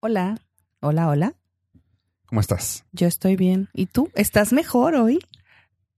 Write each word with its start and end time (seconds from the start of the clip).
Hola, 0.00 0.38
hola, 0.80 1.08
hola. 1.08 1.34
¿Cómo 2.26 2.40
estás? 2.40 2.84
Yo 2.92 3.06
estoy 3.06 3.36
bien. 3.36 3.68
¿Y 3.74 3.86
tú? 3.86 4.10
¿Estás 4.14 4.52
mejor 4.52 4.94
hoy? 4.94 5.18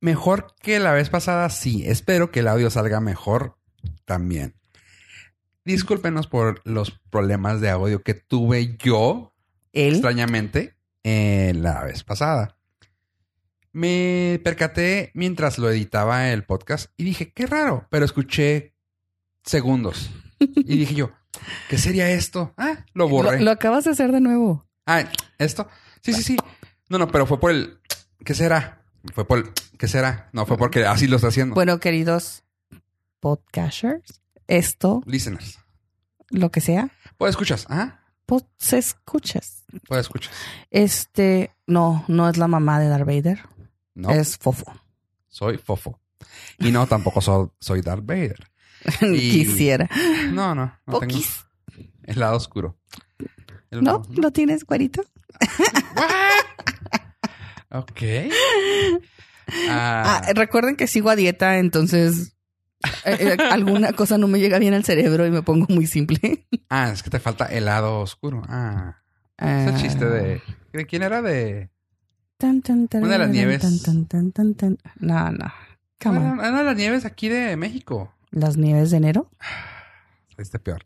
Mejor 0.00 0.54
que 0.60 0.78
la 0.78 0.92
vez 0.92 1.08
pasada, 1.08 1.48
sí. 1.50 1.84
Espero 1.86 2.30
que 2.30 2.40
el 2.40 2.48
audio 2.48 2.70
salga 2.70 3.00
mejor 3.00 3.58
también. 4.04 4.54
Discúlpenos 5.64 6.26
por 6.26 6.60
los 6.64 6.92
problemas 7.10 7.60
de 7.60 7.70
audio 7.70 8.02
que 8.02 8.14
tuve 8.14 8.76
yo, 8.78 9.34
extrañamente, 9.72 10.76
eh, 11.02 11.52
la 11.56 11.82
vez 11.84 12.04
pasada. 12.04 12.58
Me 13.72 14.40
percaté 14.44 15.10
mientras 15.14 15.58
lo 15.58 15.70
editaba 15.70 16.30
el 16.30 16.44
podcast 16.44 16.92
y 16.96 17.04
dije, 17.04 17.32
qué 17.32 17.46
raro, 17.46 17.86
pero 17.90 18.04
escuché 18.04 18.74
segundos. 19.44 20.10
Y 20.38 20.76
dije 20.76 20.94
yo, 20.94 21.12
¿qué 21.68 21.78
sería 21.78 22.10
esto? 22.10 22.52
Ah, 22.56 22.84
lo 22.94 23.08
borré. 23.08 23.38
Lo, 23.38 23.46
lo 23.46 23.50
acabas 23.52 23.84
de 23.84 23.90
hacer 23.90 24.12
de 24.12 24.20
nuevo. 24.20 24.66
Ah, 24.86 25.04
¿esto? 25.38 25.68
Sí, 26.02 26.12
sí, 26.12 26.22
sí. 26.22 26.36
No, 26.88 26.98
no, 26.98 27.08
pero 27.08 27.26
fue 27.26 27.40
por 27.40 27.50
el... 27.50 27.78
¿Qué 28.24 28.34
será? 28.34 28.82
Fue 29.14 29.26
por 29.26 29.38
el... 29.38 29.52
¿Qué 29.78 29.88
será? 29.88 30.28
No, 30.32 30.46
fue 30.46 30.56
porque 30.56 30.84
así 30.86 31.06
lo 31.06 31.16
está 31.16 31.28
haciendo. 31.28 31.54
Bueno, 31.54 31.78
queridos 31.80 32.44
podcasters, 33.20 34.20
esto, 34.46 35.02
Listeners. 35.06 35.58
lo 36.30 36.50
que 36.50 36.60
sea, 36.60 36.90
Pues 37.18 37.30
escuchas. 37.30 37.66
Pod 38.26 38.42
se 38.58 38.78
escuchas. 38.78 39.64
Pues 39.88 40.00
escuchas. 40.00 40.32
Este, 40.70 41.54
no, 41.66 42.04
no 42.08 42.28
es 42.28 42.36
la 42.36 42.46
mamá 42.48 42.78
de 42.80 42.88
Darth 42.88 43.06
Vader. 43.06 43.40
No, 43.94 44.10
Es 44.10 44.36
Fofo. 44.38 44.72
soy 45.28 45.58
fofo. 45.58 46.00
Y 46.58 46.70
no, 46.70 46.86
tampoco 46.86 47.20
soy, 47.20 47.48
soy 47.60 47.80
Darth 47.82 48.04
Vader. 48.04 48.48
Y- 49.02 49.30
Quisiera. 49.30 49.88
No, 50.32 50.54
no. 50.54 50.72
no 50.86 50.98
tengo 51.00 51.14
el 52.04 52.20
lado 52.20 52.36
oscuro. 52.36 52.78
El- 53.70 53.82
¿No? 53.82 54.02
¿Lo 54.14 54.30
tienes, 54.30 54.64
güerito? 54.64 55.02
Ok. 57.70 58.02
Ah, 59.68 60.22
Ah, 60.24 60.32
recuerden 60.34 60.76
que 60.76 60.86
sigo 60.86 61.10
a 61.10 61.16
dieta, 61.16 61.58
entonces 61.58 62.36
eh, 63.04 63.16
eh, 63.20 63.36
alguna 63.50 63.92
cosa 63.92 64.18
no 64.18 64.28
me 64.28 64.38
llega 64.40 64.58
bien 64.58 64.74
al 64.74 64.84
cerebro 64.84 65.26
y 65.26 65.30
me 65.30 65.42
pongo 65.42 65.66
muy 65.68 65.86
simple. 65.86 66.46
ah, 66.68 66.90
es 66.92 67.02
que 67.02 67.10
te 67.10 67.20
falta 67.20 67.46
el 67.46 67.64
lado 67.66 68.00
oscuro. 68.00 68.42
Ah, 68.48 68.96
ese 69.38 69.70
Ah. 69.70 69.76
chiste 69.80 70.04
de... 70.04 70.42
¿De 70.72 70.86
quién 70.86 71.02
era? 71.02 71.22
De... 71.22 71.70
Tan, 72.38 72.60
tan, 72.62 72.86
tan, 72.88 73.02
Una 73.02 73.12
de 73.14 73.18
las 73.18 73.30
nieves. 73.30 73.62
No, 75.00 75.30
no. 75.32 75.52
Era, 76.00 76.48
era 76.48 76.62
las 76.62 76.76
nieves 76.76 77.04
aquí 77.04 77.28
de 77.28 77.56
México. 77.56 78.12
Las 78.36 78.58
nieves 78.58 78.90
de 78.90 78.98
enero. 78.98 79.30
Este 80.36 80.58
peor. 80.58 80.84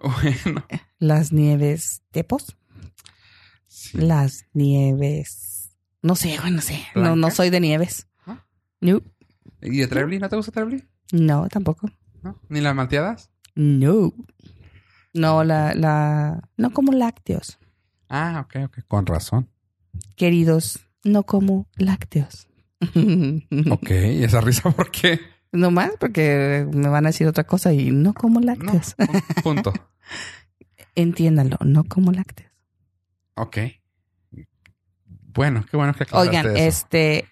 Bueno. 0.00 0.66
Las 0.98 1.32
nieves 1.32 2.02
tepos. 2.10 2.58
sí. 3.66 3.96
Las 3.96 4.44
nieves. 4.52 5.70
No 6.02 6.14
sé, 6.14 6.36
güey, 6.38 6.52
no 6.52 6.60
sé. 6.60 6.84
No, 6.94 7.16
no 7.16 7.30
soy 7.30 7.48
de 7.48 7.60
nieves. 7.60 8.06
¿No? 8.26 8.44
No. 8.82 9.00
¿Y 9.62 9.78
de 9.78 9.86
Trebly? 9.86 10.18
¿No 10.18 10.28
te 10.28 10.36
gusta 10.36 10.52
Trebly? 10.52 10.84
No, 11.12 11.48
tampoco. 11.48 11.88
¿No? 12.22 12.38
¿Ni 12.50 12.60
las 12.60 12.74
malteadas? 12.74 13.30
No. 13.54 14.12
No, 15.14 15.42
la, 15.42 15.74
la. 15.74 16.50
No 16.58 16.70
como 16.74 16.92
lácteos. 16.92 17.58
Ah, 18.10 18.44
ok, 18.44 18.56
ok. 18.66 18.78
Con 18.86 19.06
razón. 19.06 19.48
Queridos, 20.16 20.80
no 21.02 21.22
como 21.22 21.66
lácteos. 21.76 22.46
Ok. 23.70 23.90
¿Y 23.90 24.24
esa 24.24 24.42
risa 24.42 24.70
por 24.70 24.90
qué? 24.90 25.18
No 25.54 25.70
más 25.70 25.92
porque 26.00 26.66
me 26.72 26.88
van 26.88 27.06
a 27.06 27.10
decir 27.10 27.26
otra 27.26 27.44
cosa 27.44 27.72
y 27.72 27.90
no 27.90 28.12
como 28.12 28.40
No. 28.40 28.46
lácteos. 28.46 28.94
Punto. 29.42 29.72
Entiéndanlo, 30.96 31.56
no 31.64 31.84
como 31.84 32.12
lácteos. 32.12 32.50
Ok. 33.36 33.58
Bueno, 35.32 35.64
qué 35.70 35.76
bueno 35.76 35.94
que 35.94 36.06
Oigan, 36.12 36.46
eso. 36.46 36.56
este. 36.56 37.24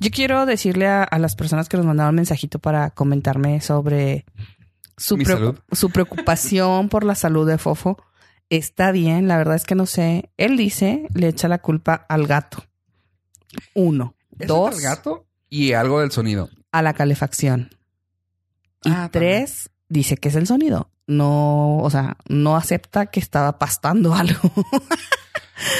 Yo 0.00 0.10
quiero 0.10 0.46
decirle 0.46 0.86
a, 0.86 1.02
a 1.02 1.18
las 1.18 1.34
personas 1.36 1.68
que 1.68 1.76
nos 1.76 1.84
mandaron 1.86 2.14
mensajito 2.14 2.58
para 2.58 2.90
comentarme 2.90 3.60
sobre 3.60 4.24
su, 4.96 5.16
Mi 5.16 5.24
preo- 5.24 5.36
salud. 5.38 5.58
su 5.72 5.90
preocupación 5.90 6.88
por 6.88 7.04
la 7.04 7.14
salud 7.14 7.46
de 7.46 7.58
Fofo. 7.58 8.02
Está 8.48 8.92
bien, 8.92 9.28
la 9.28 9.36
verdad 9.38 9.56
es 9.56 9.64
que 9.64 9.74
no 9.74 9.86
sé. 9.86 10.30
Él 10.36 10.56
dice, 10.56 11.06
le 11.14 11.28
echa 11.28 11.48
la 11.48 11.58
culpa 11.58 11.94
al 12.08 12.26
gato. 12.26 12.64
Uno. 13.74 14.14
¿Es 14.38 14.46
Dos, 14.48 14.76
el 14.76 14.82
gato? 14.82 15.26
Y 15.48 15.72
algo 15.72 16.00
del 16.00 16.10
sonido. 16.10 16.48
A 16.72 16.82
la 16.82 16.94
calefacción. 16.94 17.70
Y 18.84 18.90
Ah, 18.90 19.10
tres, 19.12 19.70
dice 19.88 20.16
que 20.16 20.28
es 20.28 20.34
el 20.34 20.46
sonido. 20.46 20.90
No, 21.06 21.78
o 21.78 21.90
sea, 21.90 22.16
no 22.28 22.56
acepta 22.56 23.06
que 23.06 23.20
estaba 23.20 23.58
pastando 23.58 24.14
algo. 24.14 24.52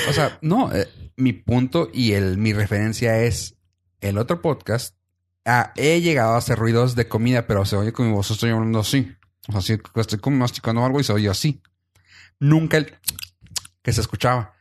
O 0.08 0.12
sea, 0.12 0.38
no, 0.42 0.72
eh, 0.72 0.88
mi 1.16 1.32
punto 1.32 1.88
y 1.92 2.12
el, 2.12 2.38
mi 2.38 2.52
referencia 2.52 3.18
es 3.22 3.56
el 4.00 4.18
otro 4.18 4.40
podcast. 4.42 4.96
Ah, 5.44 5.72
he 5.76 6.00
llegado 6.00 6.34
a 6.34 6.38
hacer 6.38 6.58
ruidos 6.58 6.94
de 6.94 7.08
comida, 7.08 7.46
pero 7.46 7.64
se 7.64 7.76
oye 7.76 7.92
como 7.92 8.10
mi 8.10 8.14
voz, 8.14 8.30
estoy 8.30 8.50
hablando 8.50 8.80
así. 8.80 9.12
O 9.48 9.52
sea, 9.52 9.60
si 9.60 9.78
estoy 9.96 10.18
como 10.20 10.36
masticando 10.36 10.84
algo 10.84 11.00
y 11.00 11.04
se 11.04 11.12
oye 11.12 11.28
así. 11.28 11.62
Nunca 12.38 12.76
el 12.76 12.94
que 13.82 13.92
se 13.92 14.00
escuchaba. 14.00 14.54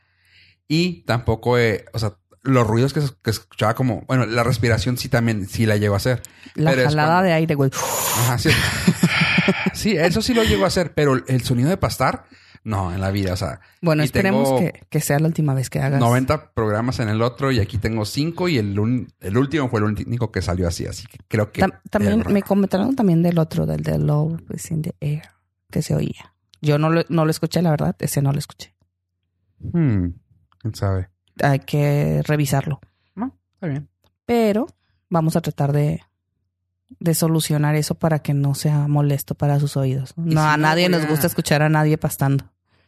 Y 0.66 1.02
tampoco, 1.04 1.58
eh, 1.58 1.84
o 1.92 1.98
sea, 1.98 2.16
los 2.42 2.66
ruidos 2.66 2.92
que 2.92 3.00
escuchaba 3.30 3.74
como, 3.74 4.02
bueno, 4.06 4.26
la 4.26 4.42
respiración 4.44 4.96
sí 4.96 5.08
también, 5.08 5.46
sí 5.48 5.64
la 5.66 5.76
llego 5.76 5.94
a 5.94 5.98
hacer. 5.98 6.22
La 6.54 6.70
Pero 6.70 6.82
es 6.82 6.88
jalada 6.88 7.08
cuando- 7.08 7.26
de 7.28 7.32
aire, 7.34 7.54
güey. 7.54 7.70
Ajá, 7.74 8.38
sí. 8.38 8.50
sí, 9.74 9.96
eso 9.96 10.22
sí 10.22 10.34
lo 10.34 10.42
llego 10.44 10.64
a 10.64 10.68
hacer, 10.68 10.92
pero 10.94 11.14
el 11.26 11.42
sonido 11.42 11.68
de 11.68 11.76
pastar, 11.76 12.24
no, 12.64 12.92
en 12.94 13.00
la 13.00 13.10
vida, 13.10 13.32
o 13.32 13.36
sea, 13.36 13.60
Bueno, 13.80 14.02
esperemos 14.02 14.60
que, 14.60 14.84
que 14.88 15.00
sea 15.00 15.18
la 15.18 15.26
última 15.26 15.52
vez 15.54 15.68
que 15.70 15.80
hagas. 15.80 15.98
90 16.00 16.52
programas 16.52 17.00
en 17.00 17.08
el 17.08 17.20
otro 17.22 17.50
y 17.52 17.58
aquí 17.60 17.78
tengo 17.78 18.04
5 18.04 18.48
y 18.48 18.58
el, 18.58 18.78
un- 18.78 19.12
el 19.20 19.36
último 19.36 19.68
fue 19.68 19.80
el 19.80 19.84
único 19.86 20.30
que 20.30 20.42
salió 20.42 20.68
así, 20.68 20.86
así 20.86 21.06
que 21.06 21.18
creo 21.28 21.50
que... 21.52 21.62
Tam- 21.62 21.80
también 21.90 22.22
me 22.28 22.42
comentaron 22.42 22.94
también 22.94 23.22
del 23.22 23.38
otro, 23.38 23.66
del 23.66 23.82
de 23.82 23.98
Love 23.98 24.40
is 24.54 24.70
in 24.70 24.82
the 24.82 24.94
air, 25.00 25.22
que 25.70 25.82
se 25.82 25.94
oía. 25.94 26.34
Yo 26.60 26.78
no 26.78 26.90
lo, 26.90 27.02
no 27.08 27.24
lo 27.24 27.30
escuché, 27.32 27.60
la 27.62 27.70
verdad, 27.70 27.96
ese 27.98 28.22
no 28.22 28.32
lo 28.32 28.38
escuché. 28.38 28.74
Hmm, 29.58 30.10
¿Quién 30.60 30.74
sabe? 30.74 31.08
Hay 31.40 31.60
que 31.60 32.22
revisarlo. 32.26 32.80
No, 33.14 33.36
está 33.54 33.68
bien. 33.68 33.88
Pero 34.26 34.66
vamos 35.08 35.36
a 35.36 35.40
tratar 35.40 35.72
de, 35.72 36.02
de 36.98 37.14
solucionar 37.14 37.74
eso 37.74 37.94
para 37.94 38.20
que 38.20 38.34
no 38.34 38.54
sea 38.54 38.88
molesto 38.88 39.34
para 39.34 39.58
sus 39.60 39.76
oídos. 39.76 40.14
No, 40.16 40.40
si 40.42 40.46
a 40.46 40.56
no, 40.56 40.62
nadie 40.68 40.88
nos 40.88 41.06
gusta 41.06 41.26
escuchar 41.26 41.62
a 41.62 41.68
nadie 41.68 41.98
pastando. 41.98 42.44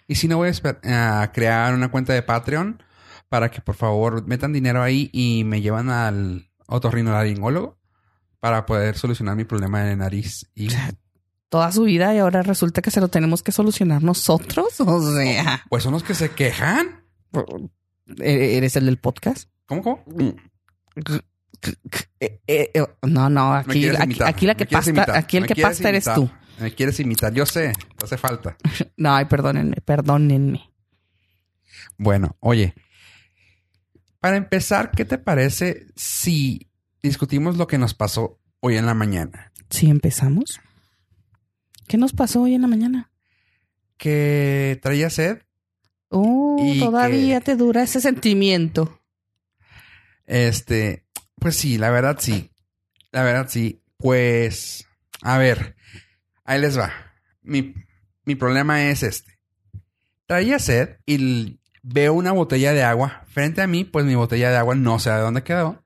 Y 0.06 0.16
si 0.16 0.28
no 0.28 0.36
voy 0.36 0.50
a 0.84 1.30
crear 1.32 1.74
una 1.74 1.90
cuenta 1.90 2.12
de 2.12 2.22
Patreon 2.22 2.82
para 3.28 3.50
que 3.50 3.60
por 3.60 3.74
favor 3.74 4.26
metan 4.26 4.52
dinero 4.52 4.82
ahí 4.82 5.10
y 5.12 5.44
me 5.44 5.60
llevan 5.60 5.90
al 5.90 6.50
otorrinolaringólogo 6.66 7.78
para 8.40 8.66
poder 8.66 8.96
solucionar 8.98 9.36
mi 9.36 9.44
problema 9.44 9.82
de 9.82 9.96
nariz. 9.96 10.46
Y 10.54 10.68
Toda 11.48 11.72
su 11.72 11.84
vida 11.84 12.14
y 12.14 12.18
ahora 12.18 12.42
resulta 12.42 12.82
que 12.82 12.90
se 12.90 13.00
lo 13.00 13.08
tenemos 13.08 13.42
que 13.42 13.52
solucionar 13.52 14.02
nosotros. 14.02 14.66
O 14.80 15.12
sea, 15.12 15.64
pues 15.68 15.82
son 15.82 15.92
los 15.92 16.02
que 16.02 16.14
se 16.14 16.30
quejan. 16.30 17.04
¿E- 18.06 18.56
¿eres 18.56 18.76
el 18.76 18.86
del 18.86 18.98
podcast? 18.98 19.48
¿Cómo, 19.66 19.82
cómo? 19.82 20.04
Eh, 22.20 22.40
eh, 22.46 22.70
eh, 22.74 22.86
no, 23.02 23.30
no, 23.30 23.54
aquí, 23.54 23.88
aquí, 23.88 24.46
la 24.46 24.54
que 24.54 24.66
pasta, 24.66 24.90
imitar, 24.90 25.16
aquí 25.16 25.36
el 25.36 25.46
que 25.46 25.56
pasta 25.56 25.88
eres 25.88 26.04
tú. 26.14 26.30
Me 26.60 26.72
quieres 26.72 27.00
imitar, 27.00 27.32
yo 27.32 27.46
sé, 27.46 27.72
hace 28.02 28.16
falta. 28.16 28.56
No, 28.96 29.14
ay, 29.16 29.24
perdónenme, 29.24 29.76
perdónenme. 29.84 30.70
Bueno, 31.96 32.36
oye, 32.40 32.74
para 34.20 34.36
empezar, 34.36 34.90
¿qué 34.90 35.04
te 35.04 35.18
parece 35.18 35.86
si 35.96 36.70
discutimos 37.02 37.56
lo 37.56 37.66
que 37.66 37.78
nos 37.78 37.94
pasó 37.94 38.40
hoy 38.60 38.76
en 38.76 38.86
la 38.86 38.94
mañana? 38.94 39.52
¿Sí 39.70 39.90
empezamos? 39.90 40.60
¿Qué 41.88 41.98
nos 41.98 42.12
pasó 42.12 42.42
hoy 42.42 42.54
en 42.54 42.62
la 42.62 42.68
mañana? 42.68 43.10
Que 43.96 44.78
traía 44.82 45.10
sed, 45.10 45.42
Oh, 46.16 46.56
Y 46.60 46.78
todavía 46.78 47.40
que- 47.40 47.44
te 47.46 47.56
dura 47.56 47.82
ese 47.82 48.00
sentimiento. 48.00 49.00
este, 50.26 51.04
pues 51.40 51.56
sí, 51.56 51.78
la 51.78 51.90
verdad 51.90 52.16
sí, 52.20 52.50
la 53.12 53.22
verdad 53.22 53.46
sí, 53.48 53.82
pues, 53.98 54.86
a 55.22 55.38
ver, 55.38 55.76
ahí 56.44 56.60
les 56.60 56.78
va. 56.78 56.92
Mi, 57.42 57.74
mi 58.24 58.34
problema 58.34 58.88
es 58.90 59.02
este. 59.02 59.38
Traía 60.26 60.58
sed 60.58 60.96
y 61.06 61.58
veo 61.82 62.14
una 62.14 62.32
botella 62.32 62.72
de 62.72 62.82
agua 62.82 63.24
frente 63.28 63.60
a 63.60 63.66
mí, 63.66 63.84
pues 63.84 64.04
mi 64.06 64.14
botella 64.14 64.50
de 64.50 64.56
agua 64.56 64.74
no 64.74 64.98
sé 64.98 65.10
de 65.10 65.18
dónde 65.20 65.42
quedó. 65.42 65.84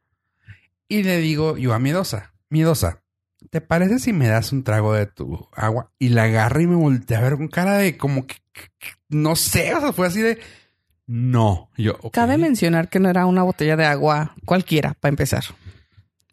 Y 0.88 1.02
le 1.02 1.19
digo 1.19 1.56
yo 1.56 1.75
a 1.75 1.78
Miedosa, 1.78 2.34
Miedosa, 2.48 3.02
¿te 3.50 3.61
parece 3.61 3.99
si 3.99 4.12
me 4.12 4.29
das 4.29 4.52
un 4.52 4.64
trago 4.64 4.93
de 4.93 5.06
tu 5.06 5.49
agua? 5.55 5.90
Y 5.99 6.11
la 6.11 6.25
agarra 6.25 6.62
y 6.62 6.67
me 6.67 6.76
voltea 6.76 7.19
a 7.19 7.23
ver 7.23 7.37
con 7.37 7.49
cara 7.49 7.79
de 7.79 7.96
como 7.96 8.26
que, 8.26 8.37
no 9.08 9.37
sé, 9.37 9.75
o 9.75 9.81
sea, 9.81 9.93
fue 9.93 10.06
así 10.06 10.20
de, 10.20 10.38
no. 11.06 11.70
Yo. 11.76 11.99
Cabe 12.12 12.37
mencionar 12.37 12.88
que 12.88 13.00
no 13.00 13.08
era 13.08 13.26
una 13.26 13.43
botella 13.43 13.76
de 13.76 13.87
agua 13.87 14.35
cualquiera, 14.44 14.94
para 14.94 15.11
empezar. 15.11 15.44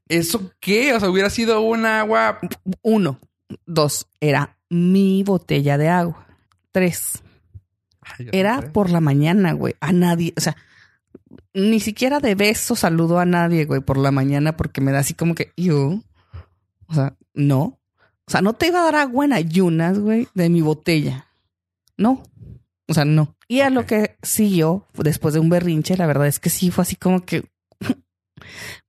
¿Eso 0.08 0.52
qué? 0.60 0.94
O 0.94 1.00
sea, 1.00 1.10
hubiera 1.10 1.30
sido 1.30 1.62
un 1.62 1.86
agua. 1.86 2.40
Uno. 2.82 3.20
Dos. 3.66 4.08
Era 4.20 4.58
mi 4.70 5.24
botella 5.24 5.78
de 5.78 5.88
agua. 5.88 6.28
Tres. 6.72 7.24
Ay, 8.02 8.30
Era 8.34 8.74
por 8.74 8.90
la 8.90 9.00
mañana, 9.00 9.54
güey. 9.54 9.76
A 9.80 9.94
nadie, 9.94 10.34
o 10.38 10.42
sea, 10.42 10.58
ni 11.54 11.80
siquiera 11.80 12.20
de 12.20 12.36
beso 12.36 12.76
saludo 12.76 13.20
a 13.20 13.26
nadie, 13.26 13.66
güey, 13.66 13.80
por 13.80 13.98
la 13.98 14.12
mañana 14.12 14.58
porque 14.58 14.82
me 14.82 14.92
da 14.92 15.00
así 15.00 15.14
como 15.14 15.36
que, 15.36 15.54
yo, 15.56 16.02
o 16.88 16.94
sea, 16.94 17.16
no. 17.34 17.80
O 18.28 18.32
sea, 18.32 18.42
no 18.42 18.54
te 18.54 18.68
iba 18.68 18.80
a 18.80 18.86
dar 18.86 18.96
agua 18.96 19.26
en 19.26 19.34
ayunas, 19.34 20.00
güey, 20.00 20.28
de 20.34 20.50
mi 20.50 20.62
botella. 20.62 21.28
No. 21.98 22.24
O 22.88 22.94
sea, 22.94 23.06
no. 23.06 23.36
Y 23.48 23.62
a 23.62 23.70
lo 23.70 23.86
que 23.86 24.18
siguió 24.22 24.86
después 24.96 25.34
de 25.34 25.40
un 25.40 25.50
berrinche, 25.50 25.98
la 25.98 26.08
verdad 26.08 26.28
es 26.28 26.40
que 26.40 26.50
sí 26.50 26.72
fue 26.72 26.82
así 26.84 26.96
como 26.96 27.26
que. 27.26 27.46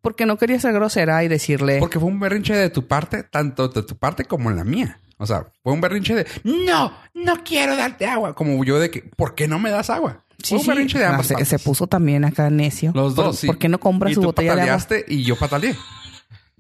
porque 0.01 0.27
no 0.27 0.39
quería 0.39 0.59
ser 0.61 0.73
grosera 0.73 1.23
y 1.25 1.29
decirle. 1.29 1.79
Porque 1.79 1.99
fue 2.01 2.09
un 2.09 2.21
berrinche 2.21 2.55
de 2.55 2.71
tu 2.71 2.87
parte, 2.87 3.23
tanto 3.25 3.69
de 3.69 3.83
tu 3.83 3.97
parte 3.97 4.25
como 4.25 4.51
en 4.51 4.57
la 4.57 4.65
mía. 4.65 5.01
O 5.19 5.27
sea, 5.27 5.47
fue 5.63 5.73
un 5.73 5.81
berrinche 5.81 6.15
de 6.15 6.27
no, 6.45 6.93
no 7.15 7.43
quiero 7.45 7.75
darte 7.77 8.07
agua. 8.07 8.35
Como 8.35 8.63
yo 8.65 8.79
de 8.79 8.91
que, 8.91 9.01
¿por 9.03 9.35
qué 9.35 9.49
no 9.49 9.59
me 9.59 9.71
das 9.71 9.89
agua? 9.89 10.25
Sí, 10.43 10.49
fue 10.51 10.59
un 10.59 10.65
sí. 10.65 10.69
berrinche 10.69 10.99
de 10.99 11.05
Ah, 11.07 11.11
ambas 11.11 11.27
se, 11.27 11.35
partes. 11.35 11.49
se 11.49 11.59
puso 11.59 11.87
también 11.87 12.25
acá 12.27 12.51
necio. 12.51 12.93
Los 12.95 13.15
dos, 13.15 13.25
¿Por, 13.27 13.35
sí. 13.37 13.47
¿Por 13.47 13.59
qué 13.59 13.69
no 13.71 13.81
compra 13.81 14.11
y 14.11 14.15
su 14.15 14.21
tú 14.21 14.27
botella 14.29 14.55
de 14.55 14.63
agua? 14.63 14.77
pataleaste 14.79 15.13
y 15.15 15.25
yo 15.25 15.37
pataleé. 15.39 15.75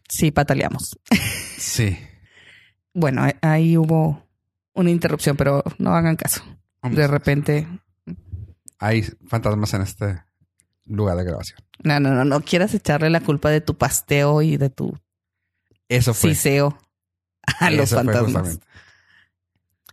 Sí, 0.08 0.31
pataleamos. 0.31 0.99
Sí. 1.58 1.99
Bueno, 2.94 3.26
eh, 3.26 3.37
ahí 3.43 3.76
hubo 3.76 4.23
una 4.75 4.91
interrupción, 4.91 5.37
pero 5.37 5.62
no 5.79 5.94
hagan 5.94 6.17
caso. 6.17 6.43
Vamos. 6.82 6.97
De 6.99 7.06
repente, 7.06 7.67
Hay 8.79 9.03
fantasmas 9.26 9.73
en 9.75 9.82
este 9.82 10.23
lugar 10.85 11.17
de 11.17 11.25
grabación. 11.25 11.58
no, 11.82 11.99
no, 11.99 12.14
no, 12.14 12.25
no 12.25 12.41
quieras 12.43 12.73
echarle 12.75 13.11
la 13.11 13.20
culpa 13.20 13.50
de 13.50 13.61
tu 13.61 13.76
pasteo 13.76 14.43
y 14.43 14.56
de 14.56 14.70
tu 14.70 14.97
Eso 15.88 16.14
fue. 16.14 16.31
siseo 16.35 16.79
a 17.58 17.70
los 17.70 17.87
Eso 17.93 17.97
fantasmas. 17.97 18.61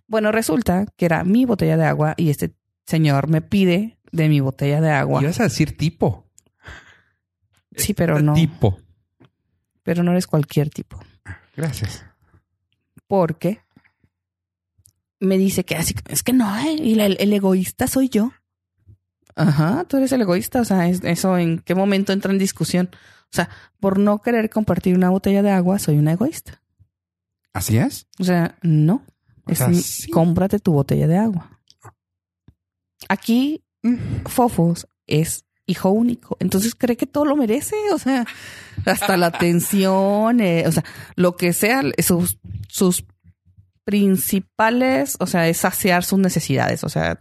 Bueno, 0.08 0.32
resulta 0.32 0.86
que 0.98 1.06
era 1.06 1.24
mi 1.24 1.46
botella 1.46 1.78
de 1.78 1.86
agua 1.86 2.14
y 2.18 2.30
este 2.30 2.54
señor 2.86 3.28
me 3.30 3.42
pide 3.42 3.98
de 4.12 4.30
mi 4.30 4.42
botella 4.42 4.80
de 4.82 4.92
agua. 4.92 5.22
Ibas 5.24 5.40
a 5.40 5.44
decir 5.44 5.76
tipo. 5.78 6.30
Sí, 7.76 7.94
pero 7.96 8.20
no. 8.22 8.34
Tipo. 8.36 8.78
Pero 9.84 10.04
no 10.04 10.12
eres 10.12 10.28
cualquier 10.28 10.70
tipo. 10.70 11.00
Gracias. 11.56 12.06
Porque 13.08 13.62
me 15.20 15.38
dice 15.38 15.64
que 15.64 15.76
así, 15.76 15.94
es 16.08 16.24
que 16.24 16.34
no, 16.34 16.58
eh, 16.60 16.74
y 16.74 17.00
el, 17.00 17.18
el 17.20 17.34
egoísta 17.34 17.88
soy 17.88 18.10
yo. 18.10 18.32
Ajá, 19.36 19.86
tú 19.86 19.98
eres 19.98 20.12
el 20.12 20.22
egoísta. 20.22 20.62
O 20.62 20.66
sea, 20.66 20.88
es- 20.88 21.04
eso 21.04 21.38
en 21.38 21.60
qué 21.60 21.76
momento 21.76 22.14
entra 22.14 22.32
en 22.32 22.38
discusión. 22.40 22.90
O 22.94 23.36
sea, 23.36 23.50
por 23.80 23.98
no 24.00 24.20
querer 24.22 24.50
compartir 24.50 24.96
una 24.96 25.10
botella 25.10 25.42
de 25.42 25.52
agua, 25.52 25.80
soy 25.80 25.98
una 25.98 26.14
egoísta. 26.14 26.62
¿Así 27.52 27.78
es? 27.78 28.08
O 28.20 28.24
sea, 28.24 28.58
no. 28.62 29.04
O 29.46 29.52
Es 29.52 29.58
sea, 29.60 29.68
mi- 29.70 29.76
sí. 29.82 30.10
Cómprate 30.12 30.60
tu 30.60 30.74
botella 30.74 31.08
de 31.08 31.18
agua. 31.18 31.60
Aquí, 33.10 33.64
Mm. 33.86 34.24
Fofos 34.28 34.88
es 35.08 35.44
hijo 35.66 35.90
único. 35.90 36.38
Entonces 36.40 36.76
cree 36.76 36.98
que 36.98 37.06
todo 37.08 37.26
lo 37.26 37.36
merece. 37.36 37.76
O 37.94 37.98
sea, 38.00 38.26
hasta 38.86 39.18
la 39.18 39.28
atención, 39.28 40.40
eh, 40.42 40.66
o 40.68 40.72
sea, 40.72 40.84
lo 41.16 41.36
que 41.36 41.54
sea, 41.54 41.82
sus, 42.00 42.38
sus 42.68 43.06
principales, 43.86 45.18
o 45.20 45.28
sea, 45.28 45.48
es 45.48 45.58
saciar 45.58 46.04
sus 46.04 46.20
necesidades. 46.20 46.84
O 46.84 46.90
sea, 46.90 47.20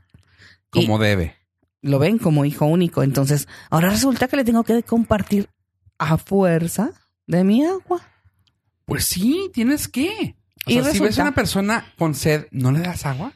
Como 0.71 0.99
debe. 0.99 1.37
lo 1.83 1.99
ven 1.99 2.19
como 2.19 2.45
hijo 2.45 2.67
único. 2.67 3.03
Entonces, 3.03 3.49
ahora 3.71 3.91
resulta 3.91 4.29
que 4.29 4.37
le 4.37 4.45
tengo 4.45 4.65
que 4.65 4.83
compartir 4.83 5.49
a 5.99 6.19
fuerza 6.19 6.91
de 7.27 7.45
mi 7.45 7.65
agua. 7.65 8.01
Pues 8.87 9.05
sí, 9.05 9.51
tienes 9.55 9.89
que. 9.89 10.37
O 10.67 10.71
Y 10.71 10.75
sea, 10.83 10.93
si 10.93 10.99
ves 11.01 11.19
a 11.19 11.23
una 11.23 11.35
persona 11.35 11.87
con 11.99 12.15
sed, 12.15 12.47
¿no 12.51 12.73
le 12.73 12.81
das 12.81 13.07
agua? 13.07 13.33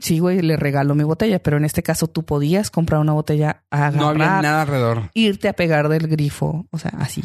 Sí, 0.00 0.18
güey, 0.20 0.40
le 0.42 0.56
regalo 0.56 0.94
mi 0.94 1.02
botella, 1.04 1.42
pero 1.42 1.56
en 1.56 1.64
este 1.64 1.82
caso 1.82 2.06
tú 2.06 2.24
podías 2.24 2.70
comprar 2.70 3.00
una 3.00 3.12
botella, 3.12 3.64
agarrar, 3.70 4.00
No 4.00 4.08
había 4.08 4.40
nada 4.42 4.62
alrededor. 4.62 5.10
irte 5.14 5.48
a 5.48 5.52
pegar 5.54 5.88
del 5.88 6.06
grifo, 6.06 6.66
o 6.70 6.78
sea, 6.78 6.92
así, 6.98 7.22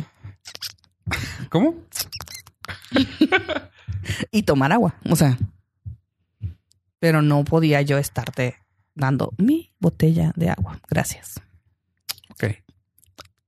¿Cómo? 1.49 1.75
y 4.31 4.43
tomar 4.43 4.71
agua, 4.71 4.95
o 5.09 5.15
sea. 5.15 5.37
Pero 6.99 7.21
no 7.21 7.43
podía 7.43 7.81
yo 7.81 7.97
estarte 7.97 8.55
dando 8.95 9.33
mi 9.37 9.73
botella 9.79 10.31
de 10.35 10.49
agua. 10.49 10.79
Gracias. 10.89 11.41
Ok. 12.29 12.45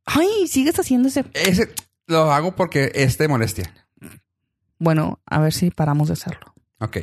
Ay, 0.06 0.48
sigues 0.48 0.78
haciendo 0.80 1.08
ese. 1.08 1.26
Ese 1.34 1.74
lo 2.08 2.32
hago 2.34 2.56
porque 2.56 2.92
es 2.96 3.18
de 3.18 3.28
molestia. 3.28 3.72
Bueno, 4.78 5.20
a 5.26 5.40
ver 5.40 5.54
si 5.54 5.72
paramos 5.72 6.10
de 6.10 6.14
hacerlo. 6.14 6.54
Ok. 6.86 6.98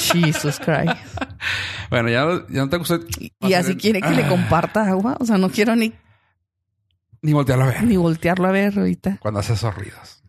Jesus 0.00 0.58
Christ. 0.58 0.96
bueno, 1.90 2.08
ya, 2.08 2.44
ya 2.48 2.62
no 2.62 2.68
te 2.70 2.76
gustó. 2.78 3.00
Y 3.40 3.52
así 3.52 3.76
quiere 3.76 4.00
que 4.00 4.10
le 4.10 4.26
comparta 4.26 4.86
agua. 4.86 5.16
O 5.20 5.24
sea, 5.24 5.38
no 5.38 5.50
quiero 5.50 5.76
ni, 5.76 5.92
Ni 7.20 7.32
voltearlo 7.32 7.64
a 7.64 7.68
ver. 7.68 7.82
ni 7.84 7.96
voltearlo 7.96 8.48
a 8.48 8.52
ver 8.52 8.78
ahorita. 8.78 9.18
cuando 9.20 9.40
hace 9.40 9.52
esos 9.52 9.74
ruidos. 9.74 10.22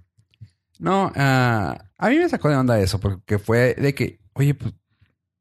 No, 0.79 1.11
ah, 1.15 1.77
a 1.97 2.09
mí 2.09 2.17
me 2.17 2.27
sacó 2.27 2.49
de 2.49 2.57
onda 2.57 2.77
eso, 2.79 2.99
porque 2.99 3.39
fue 3.39 3.73
de 3.75 3.95
que, 3.95 4.19
oye, 4.33 4.53
pues, 4.53 4.73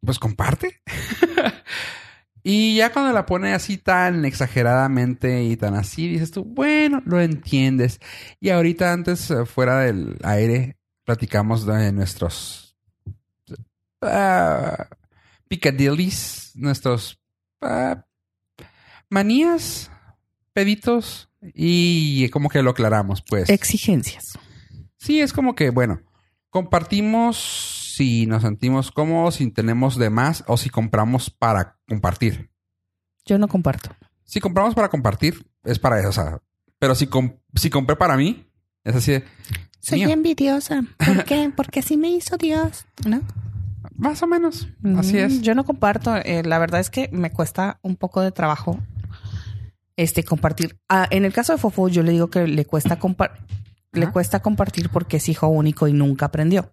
pues 0.05 0.19
comparte. 0.21 0.81
y 2.45 2.77
ya 2.77 2.93
cuando 2.93 3.13
la 3.13 3.27
pone 3.27 3.53
así 3.55 3.77
tan 3.77 4.25
exageradamente 4.25 5.43
y 5.43 5.57
tan 5.57 5.75
así, 5.75 6.09
dices 6.09 6.31
tú, 6.31 6.45
bueno, 6.45 7.03
lo 7.07 7.21
entiendes. 7.21 7.99
Y 8.41 8.51
ahorita 8.51 8.93
antes, 8.93 9.31
eh, 9.33 9.45
fuera 9.47 9.81
del 9.81 10.17
aire, 10.23 10.77
platicamos 11.05 11.67
de 11.67 11.93
nuestros 11.93 12.77
picadillis, 15.49 16.53
nuestros 16.55 17.21
ah, 17.61 18.05
manías, 19.09 19.91
peditos, 20.53 21.29
y 21.55 22.29
como 22.31 22.49
que 22.49 22.63
lo 22.63 22.71
aclaramos, 22.71 23.23
pues. 23.23 23.51
Exigencias. 23.51 24.39
Sí, 24.97 25.21
es 25.21 25.33
como 25.33 25.55
que, 25.55 25.71
bueno, 25.71 26.01
compartimos 26.51 27.93
si 27.97 28.27
nos 28.27 28.43
sentimos 28.43 28.91
cómodos, 28.91 29.37
si 29.37 29.51
tenemos 29.51 29.97
de 29.97 30.11
más 30.11 30.45
o 30.47 30.57
si 30.57 30.71
compramos 30.71 31.31
para 31.31 31.79
compartir. 31.89 32.51
Yo 33.27 33.39
no 33.39 33.49
comparto. 33.49 33.95
Si 34.25 34.41
compramos 34.41 34.75
para 34.75 34.89
compartir, 34.89 35.47
es 35.65 35.79
para 35.79 35.99
eso, 36.01 36.09
o 36.09 36.13
sea, 36.13 36.41
pero 36.79 36.95
si, 36.95 37.07
com- 37.07 37.37
si 37.55 37.71
compré 37.71 37.97
para 37.97 38.17
mí, 38.17 38.49
es 38.85 38.97
así 38.97 39.13
de, 39.13 39.25
Soy 39.83 39.99
mío. 40.07 40.11
envidiosa. 40.11 40.83
¿Por 41.05 41.25
qué? 41.25 41.51
Porque 41.57 41.81
así 41.81 41.97
me 41.97 42.09
hizo 42.11 42.37
Dios. 42.39 42.87
¿No? 43.07 43.21
más 43.97 44.23
o 44.23 44.27
menos, 44.27 44.67
así 44.97 45.19
es. 45.19 45.43
Yo 45.43 45.55
no 45.55 45.65
comparto. 45.65 46.17
Eh, 46.17 46.43
la 46.45 46.59
verdad 46.59 46.81
es 46.81 46.91
que 46.91 47.09
me 47.13 47.31
cuesta 47.31 47.79
un 47.83 47.95
poco 47.97 48.21
de 48.21 48.33
trabajo 48.33 48.81
este 49.97 50.25
compartir. 50.25 50.79
Ah, 50.89 51.07
en 51.11 51.25
el 51.25 51.33
caso 51.33 51.53
de 51.53 51.59
Fofo, 51.59 51.89
yo 51.89 52.03
le 52.03 52.13
digo 52.13 52.29
que 52.31 52.47
le 52.49 52.65
cuesta 52.65 52.99
compa- 52.99 53.33
le 53.93 54.11
cuesta 54.11 54.41
compartir 54.41 54.89
porque 54.89 55.19
es 55.19 55.29
hijo 55.29 55.47
único 55.49 55.87
y 55.87 55.93
nunca 55.93 56.27
aprendió. 56.27 56.73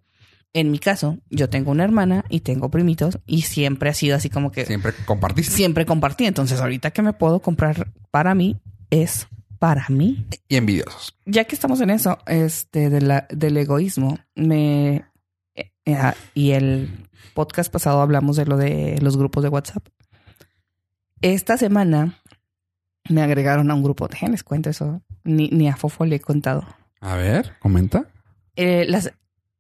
En 0.53 0.71
mi 0.71 0.79
caso, 0.79 1.19
yo 1.29 1.49
tengo 1.49 1.69
una 1.71 1.83
hermana 1.83 2.25
y 2.29 2.39
tengo 2.39 2.71
primitos 2.71 3.19
y 3.27 3.43
siempre 3.43 3.89
ha 3.89 3.93
sido 3.93 4.15
así 4.15 4.29
como 4.31 4.51
que 4.51 4.65
Siempre 4.65 4.93
compartiste. 5.05 5.51
siempre 5.53 5.85
compartí. 5.85 6.25
Entonces, 6.25 6.59
ahorita 6.61 6.89
que 6.91 7.01
me 7.03 7.13
puedo 7.13 7.41
comprar 7.41 7.91
para 8.09 8.33
mí 8.33 8.59
es 8.89 9.27
para 9.59 9.85
mí. 9.89 10.25
Y 10.47 10.55
envidiosos. 10.55 11.15
Ya 11.25 11.43
que 11.43 11.53
estamos 11.55 11.79
en 11.81 11.89
eso, 11.89 12.17
este 12.25 12.89
de 12.89 13.01
la- 13.01 13.27
del 13.29 13.57
egoísmo, 13.57 14.17
me 14.35 15.05
eh, 15.55 15.71
eh, 15.85 16.13
y 16.33 16.51
el 16.51 17.07
podcast 17.33 17.71
pasado 17.71 18.01
hablamos 18.01 18.35
de 18.37 18.45
lo 18.45 18.57
de 18.57 18.97
los 19.01 19.17
grupos 19.17 19.43
de 19.43 19.49
WhatsApp. 19.49 19.85
Esta 21.21 21.57
semana 21.57 22.17
me 23.09 23.21
agregaron 23.21 23.69
a 23.71 23.75
un 23.75 23.83
grupo. 23.83 24.07
Déjenles 24.07 24.43
cuento 24.43 24.69
eso. 24.69 25.01
Ni, 25.23 25.49
ni 25.49 25.67
a 25.67 25.75
Fofo 25.75 26.05
le 26.05 26.15
he 26.15 26.19
contado. 26.21 26.65
A 27.01 27.15
ver, 27.15 27.53
comenta. 27.59 28.05
Eh, 28.55 28.85
las- 28.87 29.11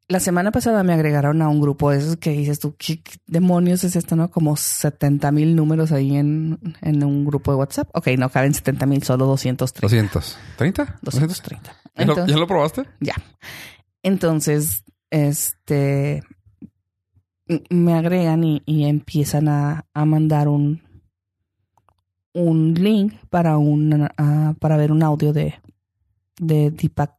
la 0.09 0.19
semana 0.19 0.51
pasada 0.51 0.83
me 0.83 0.93
agregaron 0.93 1.43
a 1.43 1.49
un 1.49 1.61
grupo 1.61 1.91
de 1.91 1.99
esos 1.99 2.17
que 2.17 2.31
dices 2.31 2.59
tú, 2.59 2.75
¿qué, 2.77 2.99
demonios 3.27 3.83
es 3.83 3.95
esto? 3.95 4.15
¿No? 4.15 4.31
Como 4.31 4.57
70 4.57 5.31
mil 5.31 5.55
números 5.55 5.91
ahí 5.91 6.17
en, 6.17 6.59
en 6.81 7.03
un 7.03 7.25
grupo 7.25 7.51
de 7.51 7.57
WhatsApp. 7.57 7.89
Ok, 7.93 8.07
no 8.17 8.29
caben 8.29 8.55
70 8.55 8.87
mil, 8.87 9.03
solo 9.03 9.27
230. 9.27 9.79
230. 9.81 10.99
230. 11.03 11.75
¿Ya 11.95 12.05
lo, 12.05 12.25
ya 12.25 12.37
lo 12.37 12.47
probaste? 12.47 12.85
Ya. 12.99 13.13
Entonces, 14.01 14.83
este 15.11 16.23
me 17.69 17.93
agregan 17.93 18.43
y, 18.43 18.63
y 18.65 18.85
empiezan 18.85 19.47
a, 19.47 19.85
a 19.93 20.05
mandar 20.05 20.47
un 20.47 20.81
un 22.33 22.73
link 22.73 23.13
para 23.29 23.57
un 23.57 24.09
para 24.59 24.77
ver 24.77 24.91
un 24.91 25.03
audio 25.03 25.33
de 25.33 25.55
de 26.39 26.71
Deepak 26.71 27.13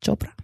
Chopra. 0.00 0.34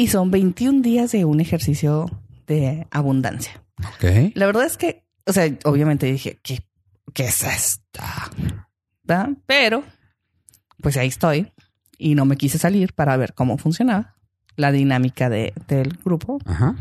Y 0.00 0.06
son 0.06 0.30
21 0.30 0.80
días 0.80 1.12
de 1.12 1.26
un 1.26 1.40
ejercicio 1.40 2.10
de 2.46 2.86
abundancia. 2.90 3.62
Ok. 3.80 4.32
La 4.32 4.46
verdad 4.46 4.64
es 4.64 4.78
que, 4.78 5.04
o 5.26 5.32
sea, 5.34 5.54
obviamente 5.64 6.06
dije, 6.06 6.38
¿qué, 6.42 6.64
qué 7.12 7.24
es 7.24 7.44
esto? 7.44 8.00
¿verdad? 9.02 9.28
Pero, 9.44 9.84
pues 10.80 10.96
ahí 10.96 11.08
estoy 11.08 11.52
y 11.98 12.14
no 12.14 12.24
me 12.24 12.38
quise 12.38 12.56
salir 12.56 12.94
para 12.94 13.14
ver 13.18 13.34
cómo 13.34 13.58
funcionaba 13.58 14.16
la 14.56 14.72
dinámica 14.72 15.28
de, 15.28 15.52
del 15.68 15.98
grupo. 16.02 16.38
Ajá. 16.46 16.76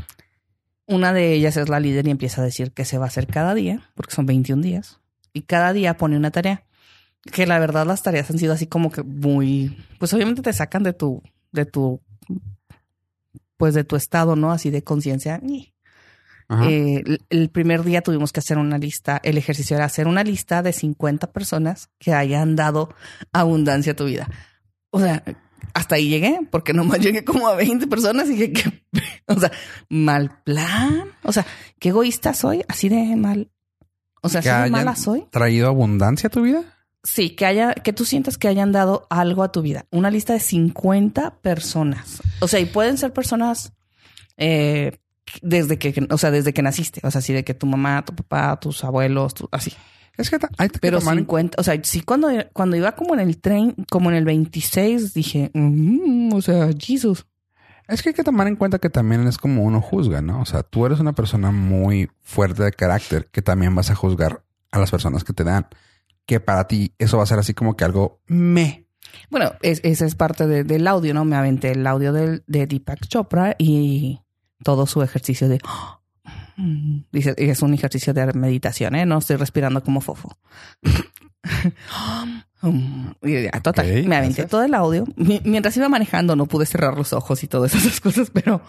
Una 0.85 1.11
de 1.11 1.33
ellas 1.33 1.57
es 1.57 1.67
la 1.67 1.81
líder 1.81 2.07
y 2.07 2.11
empieza 2.11 2.41
a 2.41 2.45
decir 2.45 2.71
que 2.71 2.85
se 2.85 2.99
va 2.99 3.03
a 3.03 3.09
hacer 3.09 3.27
cada 3.27 3.53
día, 3.53 3.81
porque 3.95 4.15
son 4.15 4.27
21 4.27 4.63
días. 4.63 5.01
Y 5.33 5.41
cada 5.41 5.73
día 5.73 5.97
pone 5.97 6.15
una 6.15 6.31
tarea. 6.31 6.63
Que 7.33 7.45
la 7.45 7.59
verdad 7.59 7.85
las 7.85 8.01
tareas 8.01 8.31
han 8.31 8.39
sido 8.39 8.53
así 8.53 8.65
como 8.65 8.89
que 8.89 9.03
muy... 9.03 9.77
Pues 9.97 10.13
obviamente 10.13 10.41
te 10.41 10.53
sacan 10.53 10.83
de 10.83 10.93
tu... 10.93 11.21
De 11.51 11.65
tu 11.65 11.99
pues 13.59 13.73
de 13.73 13.83
tu 13.83 13.97
estado, 13.97 14.37
¿no? 14.37 14.53
Así 14.53 14.69
de 14.69 14.85
conciencia. 14.85 15.41
Eh, 16.63 17.03
el 17.29 17.49
primer 17.49 17.83
día 17.83 18.01
tuvimos 18.01 18.31
que 18.31 18.39
hacer 18.39 18.57
una 18.57 18.77
lista. 18.77 19.19
El 19.21 19.37
ejercicio 19.37 19.75
era 19.75 19.83
hacer 19.83 20.07
una 20.07 20.23
lista 20.23 20.63
de 20.63 20.71
50 20.71 21.33
personas 21.33 21.89
que 21.99 22.13
hayan 22.13 22.55
dado 22.55 22.95
abundancia 23.33 23.91
a 23.91 23.95
tu 23.97 24.05
vida. 24.05 24.29
O 24.91 25.01
sea, 25.01 25.25
hasta 25.73 25.95
ahí 25.95 26.07
llegué, 26.07 26.39
porque 26.49 26.71
nomás 26.71 26.99
llegué 27.01 27.25
como 27.25 27.49
a 27.49 27.55
20 27.55 27.85
personas 27.87 28.29
y 28.29 28.37
dije 28.37 28.53
que, 28.53 28.85
o 29.27 29.37
sea, 29.37 29.51
mal 29.89 30.41
plan. 30.45 31.11
O 31.23 31.33
sea, 31.33 31.45
qué 31.79 31.89
egoísta 31.89 32.33
soy, 32.33 32.63
así 32.69 32.87
de 32.87 33.17
mal. 33.17 33.51
O 34.21 34.29
sea, 34.29 34.39
así 34.39 34.49
de 34.49 34.71
mala 34.71 34.95
soy. 34.95 35.27
¿Traído 35.31 35.67
abundancia 35.67 36.27
a 36.27 36.31
tu 36.31 36.43
vida? 36.43 36.63
Sí, 37.03 37.29
que 37.31 37.45
haya, 37.45 37.73
que 37.73 37.93
tú 37.93 38.03
sientas 38.03 38.37
que 38.37 38.47
hayan 38.47 38.71
dado 38.71 39.07
algo 39.09 39.43
a 39.43 39.51
tu 39.51 39.61
vida. 39.61 39.85
Una 39.89 40.11
lista 40.11 40.33
de 40.33 40.39
50 40.39 41.37
personas. 41.41 42.21
O 42.41 42.47
sea, 42.47 42.59
y 42.59 42.65
pueden 42.65 42.97
ser 42.97 43.13
personas 43.13 43.71
eh, 44.37 44.97
desde 45.41 45.77
que, 45.77 46.07
o 46.09 46.17
sea, 46.17 46.31
desde 46.31 46.53
que 46.53 46.61
naciste. 46.61 46.99
O 47.03 47.11
sea, 47.11 47.19
así 47.19 47.33
de 47.33 47.43
que 47.43 47.53
tu 47.53 47.67
mamá, 47.67 48.03
tu 48.03 48.13
papá, 48.15 48.59
tus 48.59 48.83
abuelos, 48.83 49.33
así. 49.51 49.73
Es 50.17 50.29
que 50.29 50.37
hay 50.57 50.67
que 50.67 50.79
Pero 50.79 50.99
50, 50.99 51.61
o 51.61 51.63
sea, 51.63 51.79
sí, 51.81 52.01
cuando, 52.01 52.27
cuando 52.51 52.75
iba 52.75 52.91
como 52.91 53.13
en 53.13 53.21
el 53.21 53.39
tren, 53.39 53.73
como 53.89 54.09
en 54.09 54.17
el 54.17 54.25
26, 54.25 55.13
dije, 55.13 55.49
mm, 55.53 56.33
o 56.33 56.41
sea, 56.41 56.69
Jesus. 56.77 57.25
Es 57.87 58.03
que 58.03 58.09
hay 58.09 58.15
que 58.15 58.23
tomar 58.23 58.47
en 58.47 58.57
cuenta 58.57 58.79
que 58.79 58.89
también 58.89 59.25
es 59.27 59.37
como 59.37 59.63
uno 59.63 59.81
juzga, 59.81 60.21
¿no? 60.21 60.41
O 60.41 60.45
sea, 60.45 60.63
tú 60.63 60.85
eres 60.85 60.99
una 60.99 61.13
persona 61.13 61.51
muy 61.51 62.11
fuerte 62.21 62.63
de 62.63 62.73
carácter 62.73 63.29
que 63.31 63.41
también 63.41 63.73
vas 63.73 63.89
a 63.91 63.95
juzgar 63.95 64.43
a 64.71 64.79
las 64.79 64.91
personas 64.91 65.23
que 65.23 65.31
te 65.31 65.45
dan. 65.45 65.67
Que 66.29 66.39
para 66.39 66.67
ti 66.67 66.93
eso 66.99 67.17
va 67.17 67.23
a 67.23 67.25
ser 67.25 67.39
así 67.39 67.55
como 67.55 67.75
que 67.75 67.83
algo 67.83 68.21
me. 68.27 68.85
Bueno, 69.31 69.53
es, 69.63 69.81
esa 69.83 70.05
es 70.05 70.13
parte 70.13 70.45
del 70.45 70.87
audio, 70.87 71.15
¿no? 71.15 71.25
Me 71.25 71.35
aventé 71.35 71.71
el 71.71 71.87
audio 71.87 72.13
de, 72.13 72.43
de 72.45 72.67
Deepak 72.67 73.07
Chopra 73.07 73.55
y 73.57 74.19
todo 74.63 74.85
su 74.85 75.01
ejercicio 75.01 75.49
de 75.49 75.59
Dice, 77.11 77.33
es 77.35 77.63
un 77.63 77.73
ejercicio 77.73 78.13
de 78.13 78.31
meditación, 78.33 78.93
¿eh? 78.93 79.07
No 79.07 79.17
estoy 79.17 79.37
respirando 79.37 79.83
como 79.83 80.01
fofo. 80.01 80.37
Total, 83.63 84.05
me 84.05 84.15
aventé 84.15 84.45
todo 84.45 84.63
el 84.63 84.75
audio. 84.75 85.05
Mientras 85.15 85.75
iba 85.77 85.89
manejando, 85.89 86.35
no 86.35 86.45
pude 86.45 86.67
cerrar 86.67 86.95
los 86.95 87.11
ojos 87.11 87.43
y 87.43 87.47
todas 87.47 87.73
esas 87.73 87.99
cosas, 88.01 88.29
pero, 88.31 88.61